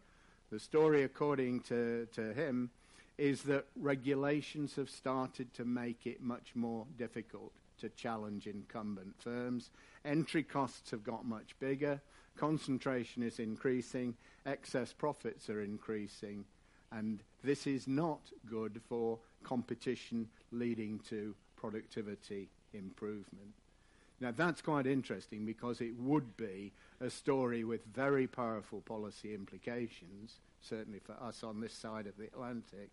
The 0.50 0.58
story, 0.58 1.04
according 1.04 1.60
to, 1.60 2.08
to 2.14 2.32
him, 2.32 2.70
is 3.18 3.42
that 3.42 3.66
regulations 3.76 4.76
have 4.76 4.88
started 4.88 5.52
to 5.52 5.64
make 5.64 6.06
it 6.06 6.22
much 6.22 6.52
more 6.54 6.86
difficult 6.96 7.52
to 7.80 7.88
challenge 7.90 8.46
incumbent 8.46 9.14
firms. 9.18 9.70
Entry 10.04 10.42
costs 10.42 10.90
have 10.92 11.04
got 11.04 11.24
much 11.24 11.58
bigger, 11.58 12.00
concentration 12.36 13.22
is 13.22 13.40
increasing, 13.40 14.14
excess 14.46 14.92
profits 14.92 15.50
are 15.50 15.62
increasing, 15.62 16.44
and 16.92 17.22
this 17.42 17.66
is 17.66 17.86
not 17.86 18.20
good 18.48 18.80
for 18.88 19.18
competition 19.42 20.28
leading 20.52 20.98
to 21.00 21.34
productivity 21.56 22.48
improvement. 22.72 23.52
Now, 24.20 24.32
that's 24.36 24.62
quite 24.62 24.86
interesting 24.86 25.44
because 25.44 25.80
it 25.80 25.94
would 25.98 26.36
be 26.36 26.72
a 27.00 27.10
story 27.10 27.62
with 27.64 27.84
very 27.94 28.26
powerful 28.26 28.80
policy 28.80 29.32
implications, 29.32 30.40
certainly 30.60 30.98
for 30.98 31.12
us 31.22 31.44
on 31.44 31.60
this 31.60 31.72
side 31.72 32.06
of 32.06 32.16
the 32.16 32.24
Atlantic, 32.24 32.90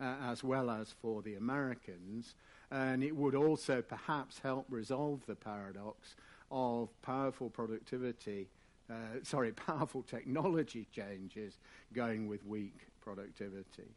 as 0.00 0.44
well 0.44 0.70
as 0.70 0.94
for 1.00 1.22
the 1.22 1.34
Americans. 1.34 2.34
And 2.70 3.02
it 3.02 3.16
would 3.16 3.34
also 3.34 3.82
perhaps 3.82 4.38
help 4.40 4.66
resolve 4.68 5.20
the 5.26 5.34
paradox 5.34 6.16
of 6.50 6.88
powerful 7.02 7.50
productivity, 7.50 8.48
uh, 8.90 8.94
sorry, 9.22 9.52
powerful 9.66 10.02
technology 10.02 10.86
changes 10.94 11.58
going 11.92 12.28
with 12.28 12.44
weak 12.46 12.88
productivity. 13.00 13.88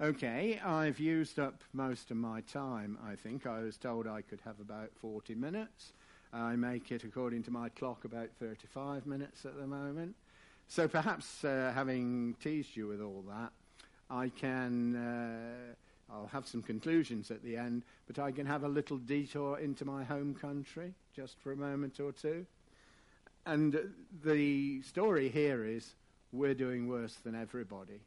Okay, 0.00 0.58
I've 0.64 0.98
used 0.98 1.38
up 1.38 1.62
most 1.74 2.10
of 2.10 2.16
my 2.16 2.40
time, 2.40 2.96
I 3.06 3.16
think. 3.16 3.46
I 3.46 3.60
was 3.60 3.76
told 3.76 4.06
I 4.06 4.22
could 4.22 4.40
have 4.46 4.58
about 4.58 4.90
40 4.98 5.34
minutes. 5.34 5.92
I 6.32 6.56
make 6.56 6.90
it, 6.90 7.04
according 7.04 7.42
to 7.44 7.50
my 7.50 7.68
clock, 7.68 8.04
about 8.04 8.30
35 8.38 9.04
minutes 9.04 9.44
at 9.44 9.58
the 9.58 9.66
moment. 9.66 10.14
So 10.68 10.88
perhaps, 10.88 11.44
uh, 11.44 11.72
having 11.74 12.34
teased 12.40 12.76
you 12.76 12.86
with 12.86 13.02
all 13.02 13.24
that, 13.28 13.52
I 14.10 14.28
can. 14.28 14.96
Uh, 14.96 16.12
I'll 16.12 16.26
have 16.26 16.48
some 16.48 16.62
conclusions 16.62 17.30
at 17.30 17.42
the 17.44 17.56
end, 17.56 17.84
but 18.08 18.18
I 18.18 18.32
can 18.32 18.44
have 18.44 18.64
a 18.64 18.68
little 18.68 18.98
detour 18.98 19.58
into 19.60 19.84
my 19.84 20.02
home 20.02 20.34
country 20.34 20.92
just 21.14 21.38
for 21.38 21.52
a 21.52 21.56
moment 21.56 22.00
or 22.00 22.10
two. 22.10 22.46
And 23.46 23.78
the 24.24 24.82
story 24.82 25.28
here 25.28 25.64
is 25.64 25.94
we're 26.32 26.54
doing 26.54 26.88
worse 26.88 27.14
than 27.22 27.36
everybody 27.36 28.00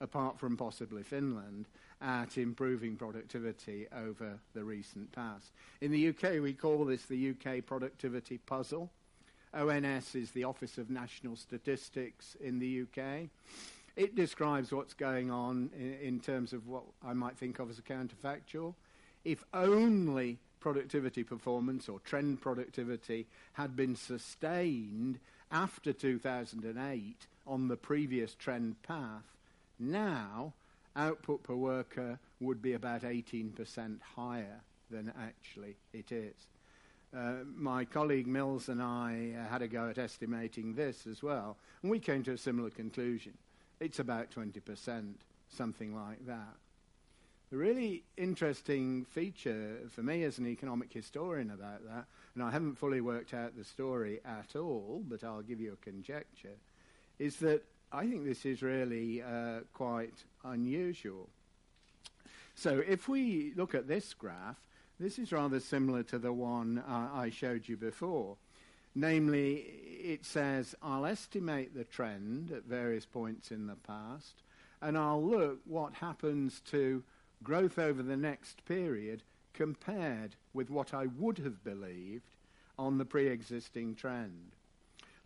apart 0.00 0.38
from 0.38 0.56
possibly 0.56 1.02
Finland, 1.02 1.66
at 2.00 2.36
improving 2.36 2.96
productivity 2.96 3.86
over 3.96 4.38
the 4.54 4.62
recent 4.62 5.10
past. 5.12 5.52
In 5.80 5.90
the 5.90 6.08
UK, 6.08 6.42
we 6.42 6.52
call 6.52 6.84
this 6.84 7.04
the 7.06 7.30
UK 7.30 7.64
productivity 7.64 8.38
puzzle. 8.38 8.90
ONS 9.54 10.14
is 10.14 10.30
the 10.32 10.44
Office 10.44 10.78
of 10.78 10.90
National 10.90 11.36
Statistics 11.36 12.36
in 12.40 12.58
the 12.58 12.82
UK. 12.82 13.28
It 13.96 14.14
describes 14.14 14.72
what's 14.72 14.94
going 14.94 15.30
on 15.30 15.70
in, 15.78 15.94
in 16.00 16.20
terms 16.20 16.52
of 16.52 16.66
what 16.66 16.84
I 17.04 17.12
might 17.12 17.36
think 17.36 17.58
of 17.58 17.70
as 17.70 17.78
a 17.78 17.82
counterfactual. 17.82 18.74
If 19.24 19.44
only 19.54 20.38
productivity 20.60 21.22
performance 21.22 21.88
or 21.88 22.00
trend 22.00 22.40
productivity 22.40 23.26
had 23.52 23.76
been 23.76 23.94
sustained 23.94 25.18
after 25.50 25.92
2008 25.92 27.26
on 27.46 27.68
the 27.68 27.76
previous 27.76 28.34
trend 28.34 28.82
path, 28.82 29.24
now, 29.78 30.54
output 30.96 31.42
per 31.42 31.54
worker 31.54 32.18
would 32.40 32.62
be 32.62 32.72
about 32.72 33.02
18% 33.02 34.00
higher 34.16 34.60
than 34.90 35.12
actually 35.20 35.76
it 35.92 36.12
is. 36.12 36.34
Uh, 37.16 37.44
my 37.54 37.84
colleague 37.84 38.26
Mills 38.26 38.68
and 38.68 38.82
I 38.82 39.34
uh, 39.38 39.48
had 39.48 39.62
a 39.62 39.68
go 39.68 39.88
at 39.88 39.98
estimating 39.98 40.74
this 40.74 41.06
as 41.06 41.22
well, 41.22 41.56
and 41.82 41.90
we 41.90 42.00
came 42.00 42.24
to 42.24 42.32
a 42.32 42.38
similar 42.38 42.70
conclusion. 42.70 43.34
It's 43.84 43.98
about 43.98 44.30
20%, 44.30 45.12
something 45.50 45.94
like 45.94 46.24
that. 46.26 46.54
The 47.50 47.58
really 47.58 48.02
interesting 48.16 49.04
feature 49.04 49.76
for 49.90 50.02
me 50.02 50.24
as 50.24 50.38
an 50.38 50.46
economic 50.46 50.90
historian 50.90 51.50
about 51.50 51.84
that, 51.86 52.06
and 52.34 52.42
I 52.42 52.50
haven't 52.50 52.78
fully 52.78 53.02
worked 53.02 53.34
out 53.34 53.58
the 53.58 53.62
story 53.62 54.20
at 54.24 54.56
all, 54.56 55.02
but 55.06 55.22
I'll 55.22 55.42
give 55.42 55.60
you 55.60 55.74
a 55.74 55.84
conjecture, 55.84 56.56
is 57.18 57.36
that 57.40 57.62
I 57.92 58.06
think 58.06 58.24
this 58.24 58.46
is 58.46 58.62
really 58.62 59.20
uh, 59.20 59.60
quite 59.74 60.24
unusual. 60.42 61.28
So 62.54 62.82
if 62.88 63.06
we 63.06 63.52
look 63.54 63.74
at 63.74 63.86
this 63.86 64.14
graph, 64.14 64.56
this 64.98 65.18
is 65.18 65.30
rather 65.30 65.60
similar 65.60 66.04
to 66.04 66.18
the 66.18 66.32
one 66.32 66.78
uh, 66.88 67.10
I 67.12 67.28
showed 67.28 67.68
you 67.68 67.76
before. 67.76 68.38
Namely, 68.94 69.54
it 70.04 70.24
says 70.24 70.74
I'll 70.82 71.06
estimate 71.06 71.74
the 71.74 71.84
trend 71.84 72.52
at 72.52 72.64
various 72.64 73.06
points 73.06 73.50
in 73.50 73.66
the 73.66 73.76
past, 73.76 74.42
and 74.80 74.96
I'll 74.96 75.22
look 75.22 75.60
what 75.64 75.94
happens 75.94 76.60
to 76.70 77.02
growth 77.42 77.78
over 77.78 78.02
the 78.02 78.16
next 78.16 78.64
period 78.64 79.22
compared 79.52 80.36
with 80.52 80.70
what 80.70 80.92
I 80.92 81.06
would 81.06 81.38
have 81.38 81.64
believed 81.64 82.36
on 82.78 82.98
the 82.98 83.04
pre-existing 83.04 83.94
trend. 83.94 84.52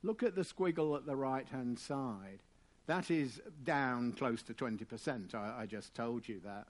Look 0.02 0.22
at 0.22 0.34
the 0.34 0.42
squiggle 0.42 0.96
at 0.96 1.06
the 1.06 1.16
right-hand 1.16 1.78
side. 1.78 2.40
That 2.86 3.10
is 3.10 3.40
down 3.64 4.12
close 4.12 4.42
to 4.42 4.54
20%. 4.54 5.34
I, 5.34 5.62
I 5.62 5.66
just 5.66 5.94
told 5.94 6.28
you 6.28 6.40
that. 6.44 6.66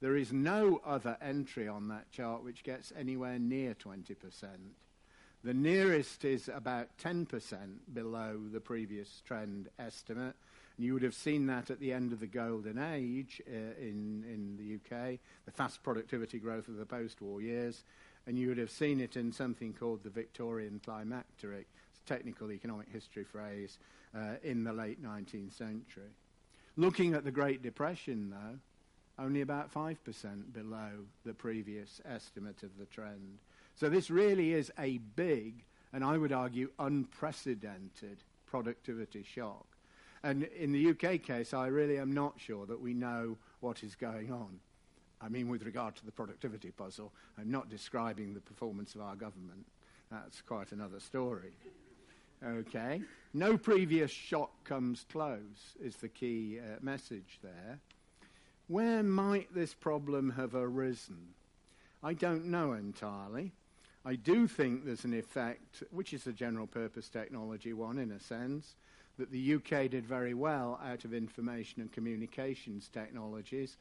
There 0.00 0.16
is 0.16 0.32
no 0.32 0.80
other 0.84 1.16
entry 1.22 1.68
on 1.68 1.88
that 1.88 2.10
chart 2.10 2.42
which 2.42 2.64
gets 2.64 2.92
anywhere 2.98 3.38
near 3.38 3.74
20%. 3.74 4.16
The 5.44 5.52
nearest 5.52 6.24
is 6.24 6.48
about 6.48 6.88
10% 6.96 7.26
below 7.92 8.40
the 8.50 8.60
previous 8.60 9.20
trend 9.26 9.68
estimate. 9.78 10.34
And 10.78 10.86
you 10.86 10.94
would 10.94 11.02
have 11.02 11.14
seen 11.14 11.46
that 11.48 11.70
at 11.70 11.80
the 11.80 11.92
end 11.92 12.14
of 12.14 12.20
the 12.20 12.26
golden 12.26 12.78
age 12.78 13.42
uh, 13.46 13.78
in, 13.78 14.24
in 14.26 14.56
the 14.56 14.76
UK, 14.76 15.18
the 15.44 15.52
fast 15.52 15.82
productivity 15.82 16.38
growth 16.38 16.68
of 16.68 16.78
the 16.78 16.86
post 16.86 17.20
war 17.20 17.42
years. 17.42 17.84
And 18.26 18.38
you 18.38 18.48
would 18.48 18.56
have 18.56 18.70
seen 18.70 19.00
it 19.00 19.18
in 19.18 19.32
something 19.32 19.74
called 19.74 20.02
the 20.02 20.08
Victorian 20.08 20.80
climacteric, 20.82 21.66
it's 21.90 22.00
a 22.02 22.08
technical 22.08 22.50
economic 22.50 22.88
history 22.90 23.24
phrase, 23.24 23.78
uh, 24.16 24.36
in 24.42 24.64
the 24.64 24.72
late 24.72 25.04
19th 25.04 25.52
century. 25.52 26.10
Looking 26.76 27.12
at 27.12 27.24
the 27.24 27.30
Great 27.30 27.62
Depression, 27.62 28.30
though, 28.30 29.22
only 29.22 29.42
about 29.42 29.72
5% 29.72 29.98
below 30.54 30.90
the 31.24 31.34
previous 31.34 32.00
estimate 32.06 32.62
of 32.62 32.78
the 32.78 32.86
trend. 32.86 33.38
So 33.76 33.88
this 33.88 34.10
really 34.10 34.52
is 34.52 34.72
a 34.78 34.98
big, 34.98 35.64
and 35.92 36.04
I 36.04 36.16
would 36.16 36.32
argue 36.32 36.70
unprecedented, 36.78 38.22
productivity 38.46 39.24
shock. 39.24 39.66
And 40.22 40.44
in 40.44 40.72
the 40.72 40.90
UK 40.90 41.22
case, 41.22 41.52
I 41.52 41.66
really 41.66 41.98
am 41.98 42.12
not 42.12 42.34
sure 42.38 42.66
that 42.66 42.80
we 42.80 42.94
know 42.94 43.36
what 43.60 43.82
is 43.82 43.94
going 43.94 44.32
on. 44.32 44.60
I 45.20 45.28
mean, 45.28 45.48
with 45.48 45.64
regard 45.64 45.96
to 45.96 46.04
the 46.04 46.12
productivity 46.12 46.70
puzzle, 46.70 47.12
I'm 47.38 47.50
not 47.50 47.68
describing 47.68 48.32
the 48.32 48.40
performance 48.40 48.94
of 48.94 49.00
our 49.00 49.16
government. 49.16 49.66
That's 50.10 50.40
quite 50.40 50.72
another 50.72 51.00
story. 51.00 51.52
Okay? 52.44 53.02
No 53.32 53.56
previous 53.56 54.10
shock 54.10 54.50
comes 54.64 55.04
close, 55.10 55.76
is 55.82 55.96
the 55.96 56.08
key 56.08 56.58
uh, 56.60 56.76
message 56.80 57.38
there. 57.42 57.80
Where 58.68 59.02
might 59.02 59.54
this 59.54 59.74
problem 59.74 60.30
have 60.30 60.54
arisen? 60.54 61.34
I 62.02 62.12
don't 62.14 62.46
know 62.46 62.72
entirely. 62.72 63.52
I 64.04 64.16
do 64.16 64.46
think 64.46 64.84
there's 64.84 65.04
an 65.04 65.14
effect, 65.14 65.82
which 65.90 66.12
is 66.12 66.26
a 66.26 66.32
general 66.32 66.66
purpose 66.66 67.08
technology 67.08 67.72
one 67.72 67.98
in 67.98 68.10
a 68.10 68.20
sense, 68.20 68.74
that 69.18 69.30
the 69.30 69.54
UK 69.54 69.90
did 69.90 70.04
very 70.04 70.34
well 70.34 70.80
out 70.84 71.04
of 71.04 71.14
information 71.14 71.80
and 71.80 71.90
communications 71.92 72.88
technologies. 72.92 73.76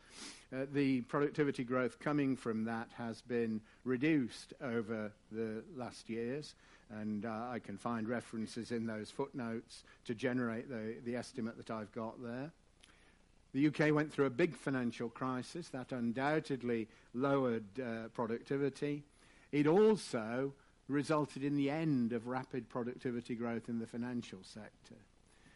Uh, 0.56 0.66
the 0.72 1.02
productivity 1.02 1.64
growth 1.64 2.00
coming 2.00 2.36
from 2.36 2.64
that 2.66 2.88
has 2.94 3.22
been 3.22 3.60
reduced 3.84 4.54
over 4.62 5.12
the 5.32 5.64
last 5.76 6.10
years 6.10 6.54
and 7.00 7.26
uh, 7.26 7.48
I 7.50 7.60
can 7.60 7.78
find 7.78 8.08
references 8.08 8.72
in 8.72 8.86
those 8.86 9.10
footnotes 9.10 9.84
to 10.06 10.14
generate 10.14 10.70
the, 10.70 10.96
the 11.04 11.16
estimate 11.16 11.58
that 11.58 11.72
I've 11.72 11.92
got 11.94 12.22
there. 12.22 12.52
The 13.54 13.68
UK 13.68 13.94
went 13.94 14.12
through 14.12 14.26
a 14.26 14.32
big 14.32 14.56
financial 14.56 15.10
crisis 15.10 15.70
that 15.70 15.92
undoubtedly 15.92 16.88
lowered 17.14 17.66
uh, 17.80 18.08
productivity. 18.14 19.04
It 19.54 19.68
also 19.68 20.52
resulted 20.88 21.44
in 21.44 21.56
the 21.56 21.70
end 21.70 22.12
of 22.12 22.28
rapid 22.28 22.68
productivity 22.68 23.36
growth 23.36 23.70
in 23.70 23.78
the 23.78 23.86
financial 23.86 24.40
sector. 24.42 24.96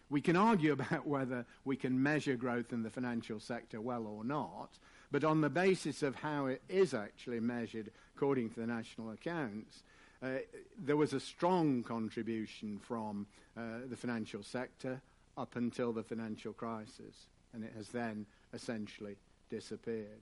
We 0.10 0.22
can 0.22 0.38
argue 0.38 0.72
about 0.80 1.08
whether 1.08 1.46
we 1.66 1.76
can 1.76 2.02
measure 2.02 2.36
growth 2.36 2.72
in 2.72 2.84
the 2.84 2.92
financial 2.92 3.40
sector 3.40 3.82
well 3.82 4.06
or 4.06 4.24
not, 4.24 4.78
but 5.12 5.24
on 5.24 5.42
the 5.42 5.50
basis 5.50 6.04
of 6.04 6.16
how 6.16 6.46
it 6.46 6.62
is 6.70 6.94
actually 6.94 7.40
measured 7.40 7.92
according 8.16 8.52
to 8.52 8.60
the 8.60 8.68
national 8.68 9.10
accounts, 9.10 9.84
uh, 10.22 10.38
there 10.78 10.96
was 10.96 11.14
a 11.14 11.20
strong 11.20 11.82
contribution 11.84 12.80
from 12.80 13.26
uh, 13.58 13.80
the 13.90 13.98
financial 13.98 14.44
sector 14.44 15.02
up 15.38 15.56
until 15.56 15.92
the 15.92 16.04
financial 16.04 16.54
crisis, 16.54 17.28
and 17.54 17.64
it 17.64 17.74
has 17.76 17.90
then 17.90 18.28
essentially 18.54 19.16
disappeared. 19.50 20.22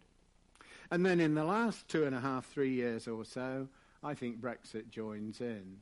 And 0.92 1.06
then 1.06 1.20
in 1.20 1.34
the 1.34 1.44
last 1.44 1.88
two 1.88 2.06
and 2.06 2.16
a 2.16 2.20
half, 2.20 2.46
three 2.46 2.74
years 2.74 3.08
or 3.08 3.26
so, 3.26 3.68
I 4.04 4.14
think 4.14 4.40
Brexit 4.40 4.90
joins 4.90 5.42
in. 5.42 5.78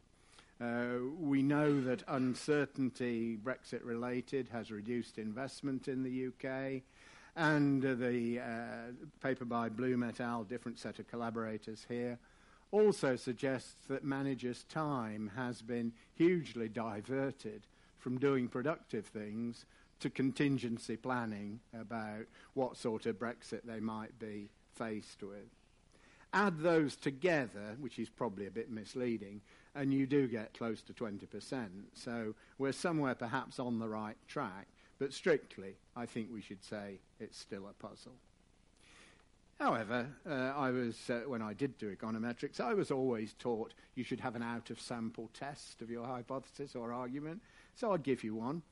Uh, 0.62 1.00
we 1.20 1.42
know 1.42 1.82
that 1.82 2.04
uncertainty, 2.08 3.38
Brexit 3.44 3.84
related, 3.84 4.48
has 4.50 4.72
reduced 4.72 5.18
investment 5.18 5.88
in 5.88 6.04
the 6.04 6.28
UK. 6.28 6.84
And 7.36 7.84
uh, 7.84 7.96
the 7.96 8.40
uh, 8.40 8.92
paper 9.22 9.44
by 9.44 9.68
Bloom 9.68 10.04
et 10.04 10.22
al., 10.22 10.44
different 10.44 10.80
set 10.80 11.00
of 11.00 11.08
collaborators 11.08 11.86
here, 11.90 12.18
also 12.72 13.16
suggests 13.16 13.76
that 13.88 14.04
managers' 14.04 14.66
time 14.70 15.32
has 15.36 15.62
been 15.62 15.92
hugely 16.14 16.70
diverted 16.70 17.64
from 18.00 18.18
doing 18.18 18.48
productive 18.48 19.06
things 19.08 19.66
to 20.00 20.10
contingency 20.10 20.96
planning 20.96 21.60
about 21.80 22.26
what 22.54 22.78
sort 22.78 23.06
of 23.06 23.18
Brexit 23.18 23.62
they 23.64 23.80
might 23.80 24.18
be 24.20 24.50
faced 24.76 25.24
with. 25.24 25.50
Add 26.34 26.60
those 26.60 26.96
together, 26.96 27.78
which 27.80 28.00
is 28.00 28.10
probably 28.10 28.48
a 28.48 28.52
bit 28.52 28.72
misleading, 28.72 29.42
and 29.76 29.94
you 29.94 30.08
do 30.08 30.28
get 30.28 30.54
close 30.54 30.82
to 30.84 30.94
20%. 30.94 31.68
So 31.94 32.34
we're 32.58 32.72
somewhere 32.72 33.16
perhaps 33.16 33.60
on 33.60 33.80
the 33.80 33.88
right 33.88 34.18
track, 34.28 34.68
but 35.00 35.14
strictly, 35.14 35.76
I 35.96 36.06
think 36.06 36.30
we 36.32 36.42
should 36.42 36.64
say 36.64 37.00
it's 37.20 37.38
still 37.38 37.68
a 37.68 37.74
puzzle. 37.74 38.14
However, 39.60 40.08
uh, 40.28 40.54
I 40.56 40.72
was, 40.72 41.10
uh, 41.10 41.22
when 41.28 41.42
I 41.42 41.54
did 41.54 41.78
do 41.78 41.96
econometrics, 41.96 42.60
I 42.60 42.74
was 42.74 42.92
always 42.92 43.34
taught 43.34 43.74
you 43.96 44.04
should 44.04 44.20
have 44.20 44.36
an 44.36 44.44
out 44.44 44.72
of 44.72 44.82
sample 44.82 45.30
test 45.34 45.82
of 45.82 45.90
your 45.90 46.06
hypothesis 46.06 46.76
or 46.76 46.92
argument. 46.92 47.42
So 47.76 47.94
I'd 47.94 48.04
give 48.04 48.24
you 48.24 48.36
one. 48.36 48.64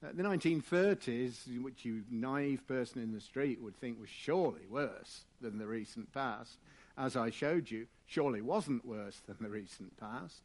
Uh, 0.00 0.08
the 0.14 0.22
1930s, 0.22 1.60
which 1.60 1.84
you 1.84 2.04
naive 2.08 2.64
person 2.68 3.02
in 3.02 3.12
the 3.12 3.20
street 3.20 3.60
would 3.60 3.76
think 3.76 4.00
was 4.00 4.08
surely 4.08 4.64
worse 4.70 5.24
than 5.40 5.58
the 5.58 5.66
recent 5.66 6.12
past, 6.12 6.58
as 6.96 7.16
I 7.16 7.30
showed 7.30 7.68
you, 7.68 7.86
surely 8.06 8.40
wasn't 8.40 8.84
worse 8.84 9.20
than 9.26 9.36
the 9.40 9.48
recent 9.48 9.96
past. 9.96 10.42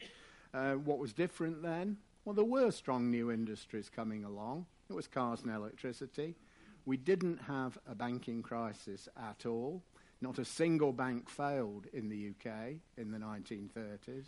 Uh, 0.53 0.73
what 0.73 0.97
was 0.97 1.13
different 1.13 1.61
then? 1.61 1.97
Well, 2.25 2.33
there 2.33 2.43
were 2.43 2.71
strong 2.71 3.11
new 3.11 3.31
industries 3.31 3.91
coming 3.95 4.23
along. 4.23 4.65
It 4.89 4.93
was 4.93 5.07
cars 5.07 5.41
and 5.43 5.51
electricity. 5.51 6.35
We 6.85 6.97
didn't 6.97 7.41
have 7.43 7.77
a 7.87 7.93
banking 7.93 8.41
crisis 8.41 9.07
at 9.15 9.45
all. 9.45 9.83
Not 10.19 10.39
a 10.39 10.45
single 10.45 10.93
bank 10.93 11.29
failed 11.29 11.85
in 11.93 12.09
the 12.09 12.29
UK 12.29 12.77
in 12.97 13.11
the 13.11 13.19
1930s. 13.19 14.25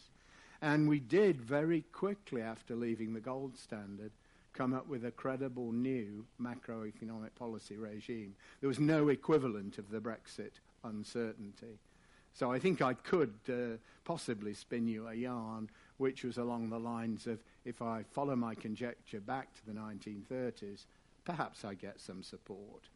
And 0.62 0.88
we 0.88 1.00
did 1.00 1.42
very 1.42 1.82
quickly, 1.92 2.42
after 2.42 2.76
leaving 2.76 3.14
the 3.14 3.20
gold 3.20 3.58
standard, 3.58 4.12
come 4.56 4.74
up 4.74 4.88
with 4.88 5.06
a 5.06 5.12
credible 5.12 5.72
new 5.72 6.26
macroeconomic 6.42 7.36
policy 7.38 7.78
regime. 7.78 8.36
There 8.62 8.70
was 8.70 8.80
no 8.80 9.10
equivalent 9.10 9.78
of 9.78 9.90
the 9.92 10.00
Brexit 10.00 10.52
uncertainty. 10.84 11.80
So 12.34 12.52
I 12.52 12.60
think 12.60 12.82
I 12.82 12.94
could 12.94 13.34
uh, 13.50 13.78
possibly 14.04 14.54
spin 14.54 14.88
you 14.88 15.08
a 15.08 15.14
yarn 15.14 15.70
which 15.98 16.24
was 16.24 16.38
along 16.38 16.70
the 16.70 16.80
lines 16.80 17.28
of 17.28 17.40
if 17.64 17.82
I 17.82 18.04
follow 18.12 18.36
my 18.36 18.56
conjecture 18.56 19.22
back 19.22 19.48
to 19.56 19.66
the 19.66 19.80
1930s, 19.80 20.86
perhaps 21.24 21.64
I 21.64 21.74
get 21.74 22.00
some 22.00 22.22
support. 22.22 22.90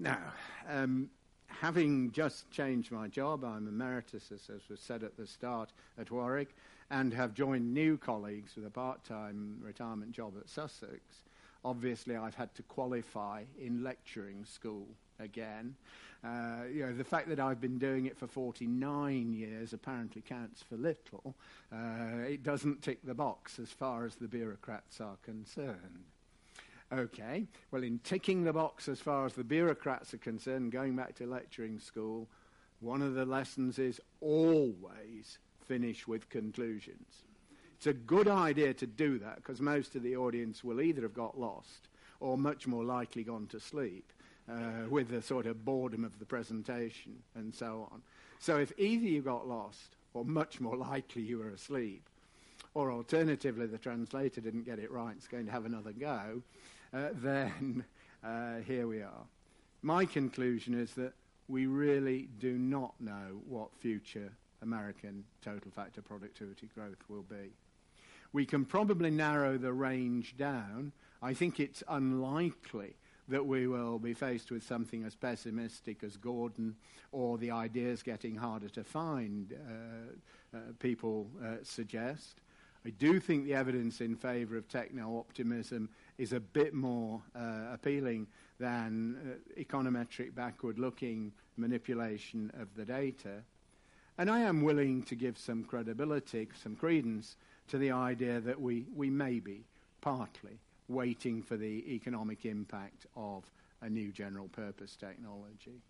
Now, 0.00 0.32
um, 0.68 1.10
having 1.46 2.10
just 2.10 2.50
changed 2.50 2.90
my 2.90 3.06
job, 3.06 3.44
I'm 3.44 3.68
emeritus, 3.68 4.32
as, 4.32 4.50
as 4.50 4.68
was 4.68 4.80
said 4.80 5.04
at 5.04 5.16
the 5.16 5.26
start, 5.26 5.70
at 5.96 6.10
Warwick, 6.10 6.56
and 6.92 7.14
have 7.14 7.32
joined 7.32 7.72
new 7.72 7.96
colleagues 7.96 8.54
with 8.54 8.66
a 8.66 8.70
part 8.70 9.02
time 9.02 9.56
retirement 9.60 10.12
job 10.12 10.34
at 10.38 10.48
Sussex. 10.48 11.00
Obviously, 11.64 12.16
I've 12.16 12.34
had 12.34 12.54
to 12.56 12.62
qualify 12.64 13.44
in 13.58 13.82
lecturing 13.82 14.44
school 14.44 14.86
again. 15.18 15.74
Uh, 16.22 16.64
you 16.70 16.84
know, 16.84 16.92
the 16.92 17.04
fact 17.04 17.28
that 17.30 17.40
I've 17.40 17.60
been 17.60 17.78
doing 17.78 18.06
it 18.06 18.18
for 18.18 18.26
49 18.26 19.32
years 19.32 19.72
apparently 19.72 20.22
counts 20.22 20.62
for 20.62 20.76
little. 20.76 21.34
Uh, 21.72 22.28
it 22.28 22.42
doesn't 22.42 22.82
tick 22.82 22.98
the 23.04 23.14
box 23.14 23.58
as 23.58 23.70
far 23.70 24.04
as 24.04 24.16
the 24.16 24.28
bureaucrats 24.28 25.00
are 25.00 25.16
concerned. 25.22 26.04
Okay, 26.92 27.46
well, 27.70 27.82
in 27.82 28.00
ticking 28.00 28.44
the 28.44 28.52
box 28.52 28.86
as 28.86 29.00
far 29.00 29.24
as 29.24 29.32
the 29.32 29.44
bureaucrats 29.44 30.12
are 30.12 30.18
concerned, 30.18 30.72
going 30.72 30.94
back 30.94 31.14
to 31.14 31.26
lecturing 31.26 31.78
school, 31.78 32.28
one 32.80 33.00
of 33.00 33.14
the 33.14 33.24
lessons 33.24 33.78
is 33.78 33.98
always 34.20 35.38
finish 35.72 36.06
with 36.06 36.28
conclusions. 36.28 37.24
It's 37.78 37.86
a 37.86 37.94
good 37.94 38.28
idea 38.28 38.74
to 38.74 38.86
do 38.86 39.18
that 39.20 39.36
because 39.36 39.58
most 39.62 39.96
of 39.96 40.02
the 40.02 40.16
audience 40.16 40.62
will 40.62 40.82
either 40.82 41.00
have 41.00 41.14
got 41.14 41.40
lost 41.40 41.88
or 42.20 42.36
much 42.36 42.66
more 42.66 42.84
likely 42.84 43.24
gone 43.24 43.46
to 43.46 43.58
sleep 43.58 44.12
uh, 44.50 44.86
with 44.90 45.08
the 45.08 45.22
sort 45.22 45.46
of 45.46 45.64
boredom 45.64 46.04
of 46.04 46.18
the 46.18 46.26
presentation 46.26 47.14
and 47.36 47.54
so 47.54 47.88
on. 47.90 48.02
So 48.38 48.58
if 48.58 48.70
either 48.76 49.06
you 49.06 49.22
got 49.22 49.48
lost 49.48 49.96
or 50.12 50.26
much 50.26 50.60
more 50.60 50.76
likely 50.76 51.22
you 51.22 51.38
were 51.38 51.48
asleep, 51.48 52.06
or 52.74 52.92
alternatively 52.92 53.64
the 53.64 53.78
translator 53.78 54.42
didn't 54.42 54.66
get 54.66 54.78
it 54.78 54.90
right, 54.90 55.14
it's 55.16 55.26
going 55.26 55.46
to 55.46 55.52
have 55.52 55.64
another 55.64 55.92
go, 55.92 56.42
uh, 56.92 57.08
then 57.14 57.82
uh, 58.22 58.56
here 58.66 58.86
we 58.86 59.00
are. 59.00 59.24
My 59.80 60.04
conclusion 60.04 60.78
is 60.78 60.92
that 60.94 61.14
we 61.48 61.64
really 61.64 62.28
do 62.38 62.58
not 62.58 62.92
know 63.00 63.40
what 63.48 63.74
future 63.74 64.32
American 64.62 65.24
total 65.42 65.70
factor 65.70 66.02
productivity 66.02 66.68
growth 66.74 67.02
will 67.08 67.22
be. 67.22 67.52
We 68.32 68.46
can 68.46 68.64
probably 68.64 69.10
narrow 69.10 69.58
the 69.58 69.72
range 69.72 70.36
down. 70.36 70.92
I 71.20 71.34
think 71.34 71.60
it's 71.60 71.82
unlikely 71.88 72.96
that 73.28 73.44
we 73.44 73.66
will 73.66 73.98
be 73.98 74.14
faced 74.14 74.50
with 74.50 74.62
something 74.62 75.04
as 75.04 75.14
pessimistic 75.14 76.02
as 76.02 76.16
Gordon 76.16 76.74
or 77.12 77.38
the 77.38 77.50
ideas 77.50 78.02
getting 78.02 78.34
harder 78.34 78.68
to 78.70 78.82
find, 78.82 79.54
uh, 79.54 80.56
uh, 80.56 80.60
people 80.78 81.30
uh, 81.44 81.56
suggest. 81.62 82.40
I 82.84 82.90
do 82.90 83.20
think 83.20 83.44
the 83.44 83.54
evidence 83.54 84.00
in 84.00 84.16
favour 84.16 84.56
of 84.56 84.68
techno 84.68 85.16
optimism 85.18 85.88
is 86.18 86.32
a 86.32 86.40
bit 86.40 86.74
more 86.74 87.22
uh, 87.36 87.72
appealing 87.72 88.26
than 88.58 89.38
uh, 89.56 89.60
econometric 89.60 90.34
backward 90.34 90.78
looking 90.78 91.32
manipulation 91.56 92.50
of 92.58 92.74
the 92.74 92.84
data. 92.84 93.44
And 94.22 94.30
I 94.30 94.42
am 94.42 94.62
willing 94.62 95.02
to 95.06 95.16
give 95.16 95.36
some 95.36 95.64
credibility, 95.64 96.48
some 96.62 96.76
credence 96.76 97.34
to 97.66 97.76
the 97.76 97.90
idea 97.90 98.38
that 98.38 98.60
we, 98.60 98.86
we 98.94 99.10
may 99.10 99.40
be 99.40 99.64
partly 100.00 100.60
waiting 100.86 101.42
for 101.42 101.56
the 101.56 101.92
economic 101.92 102.46
impact 102.46 103.04
of 103.16 103.42
a 103.80 103.90
new 103.90 104.12
general 104.12 104.46
purpose 104.46 104.94
technology. 104.94 105.82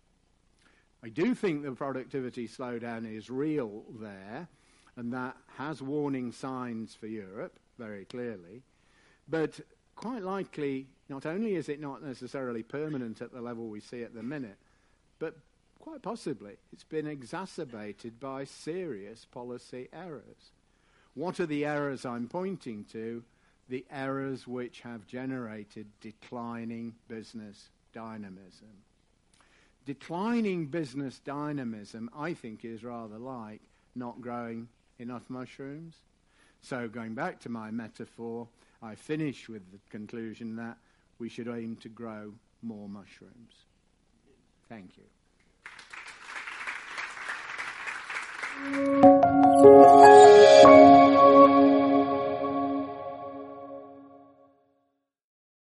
I 1.03 1.09
do 1.09 1.35
think 1.35 1.61
the 1.61 1.73
productivity 1.73 2.47
slowdown 2.47 3.05
is 3.05 3.29
real 3.29 3.83
there 4.01 4.47
and 4.95 5.13
that 5.13 5.37
has 5.57 5.83
warning 5.83 6.31
signs 6.31 6.95
for 6.95 7.05
Europe, 7.05 7.59
very 7.77 8.05
clearly. 8.05 8.63
But 9.29 9.59
quite 9.95 10.23
likely, 10.23 10.87
not 11.07 11.27
only 11.27 11.53
is 11.53 11.69
it 11.69 11.79
not 11.79 12.01
necessarily 12.01 12.63
permanent 12.63 13.21
at 13.21 13.31
the 13.31 13.41
level 13.41 13.67
we 13.67 13.79
see 13.79 14.01
at 14.01 14.15
the 14.15 14.23
minute, 14.23 14.57
but 15.19 15.35
quite 15.83 16.01
possibly 16.01 16.55
it's 16.71 16.85
been 16.85 17.05
exacerbated 17.05 18.17
by 18.17 18.45
serious 18.45 19.25
policy 19.25 19.89
errors. 19.91 20.51
What 21.13 21.41
are 21.41 21.45
the 21.45 21.65
errors 21.65 22.05
I'm 22.05 22.29
pointing 22.29 22.85
to? 22.93 23.21
The 23.67 23.85
errors 23.91 24.47
which 24.47 24.79
have 24.79 25.05
generated 25.05 25.87
declining 25.99 26.95
business 27.09 27.69
dynamism. 27.91 28.69
Declining 29.85 30.67
business 30.67 31.19
dynamism, 31.19 32.09
I 32.17 32.33
think, 32.33 32.63
is 32.63 32.85
rather 32.85 33.17
like 33.17 33.59
not 33.93 34.21
growing 34.21 34.69
enough 34.99 35.29
mushrooms. 35.29 35.95
So, 36.61 36.87
going 36.87 37.13
back 37.13 37.41
to 37.41 37.49
my 37.49 37.71
metaphor, 37.71 38.47
I 38.81 38.95
finish 38.95 39.49
with 39.49 39.69
the 39.73 39.79
conclusion 39.89 40.55
that 40.55 40.77
we 41.19 41.27
should 41.27 41.49
aim 41.49 41.75
to 41.81 41.89
grow 41.89 42.33
more 42.61 42.87
mushrooms. 42.87 43.65
Thank 44.69 44.95
you. 44.95 45.03
Thank 48.55 49.03
you. 49.05 49.12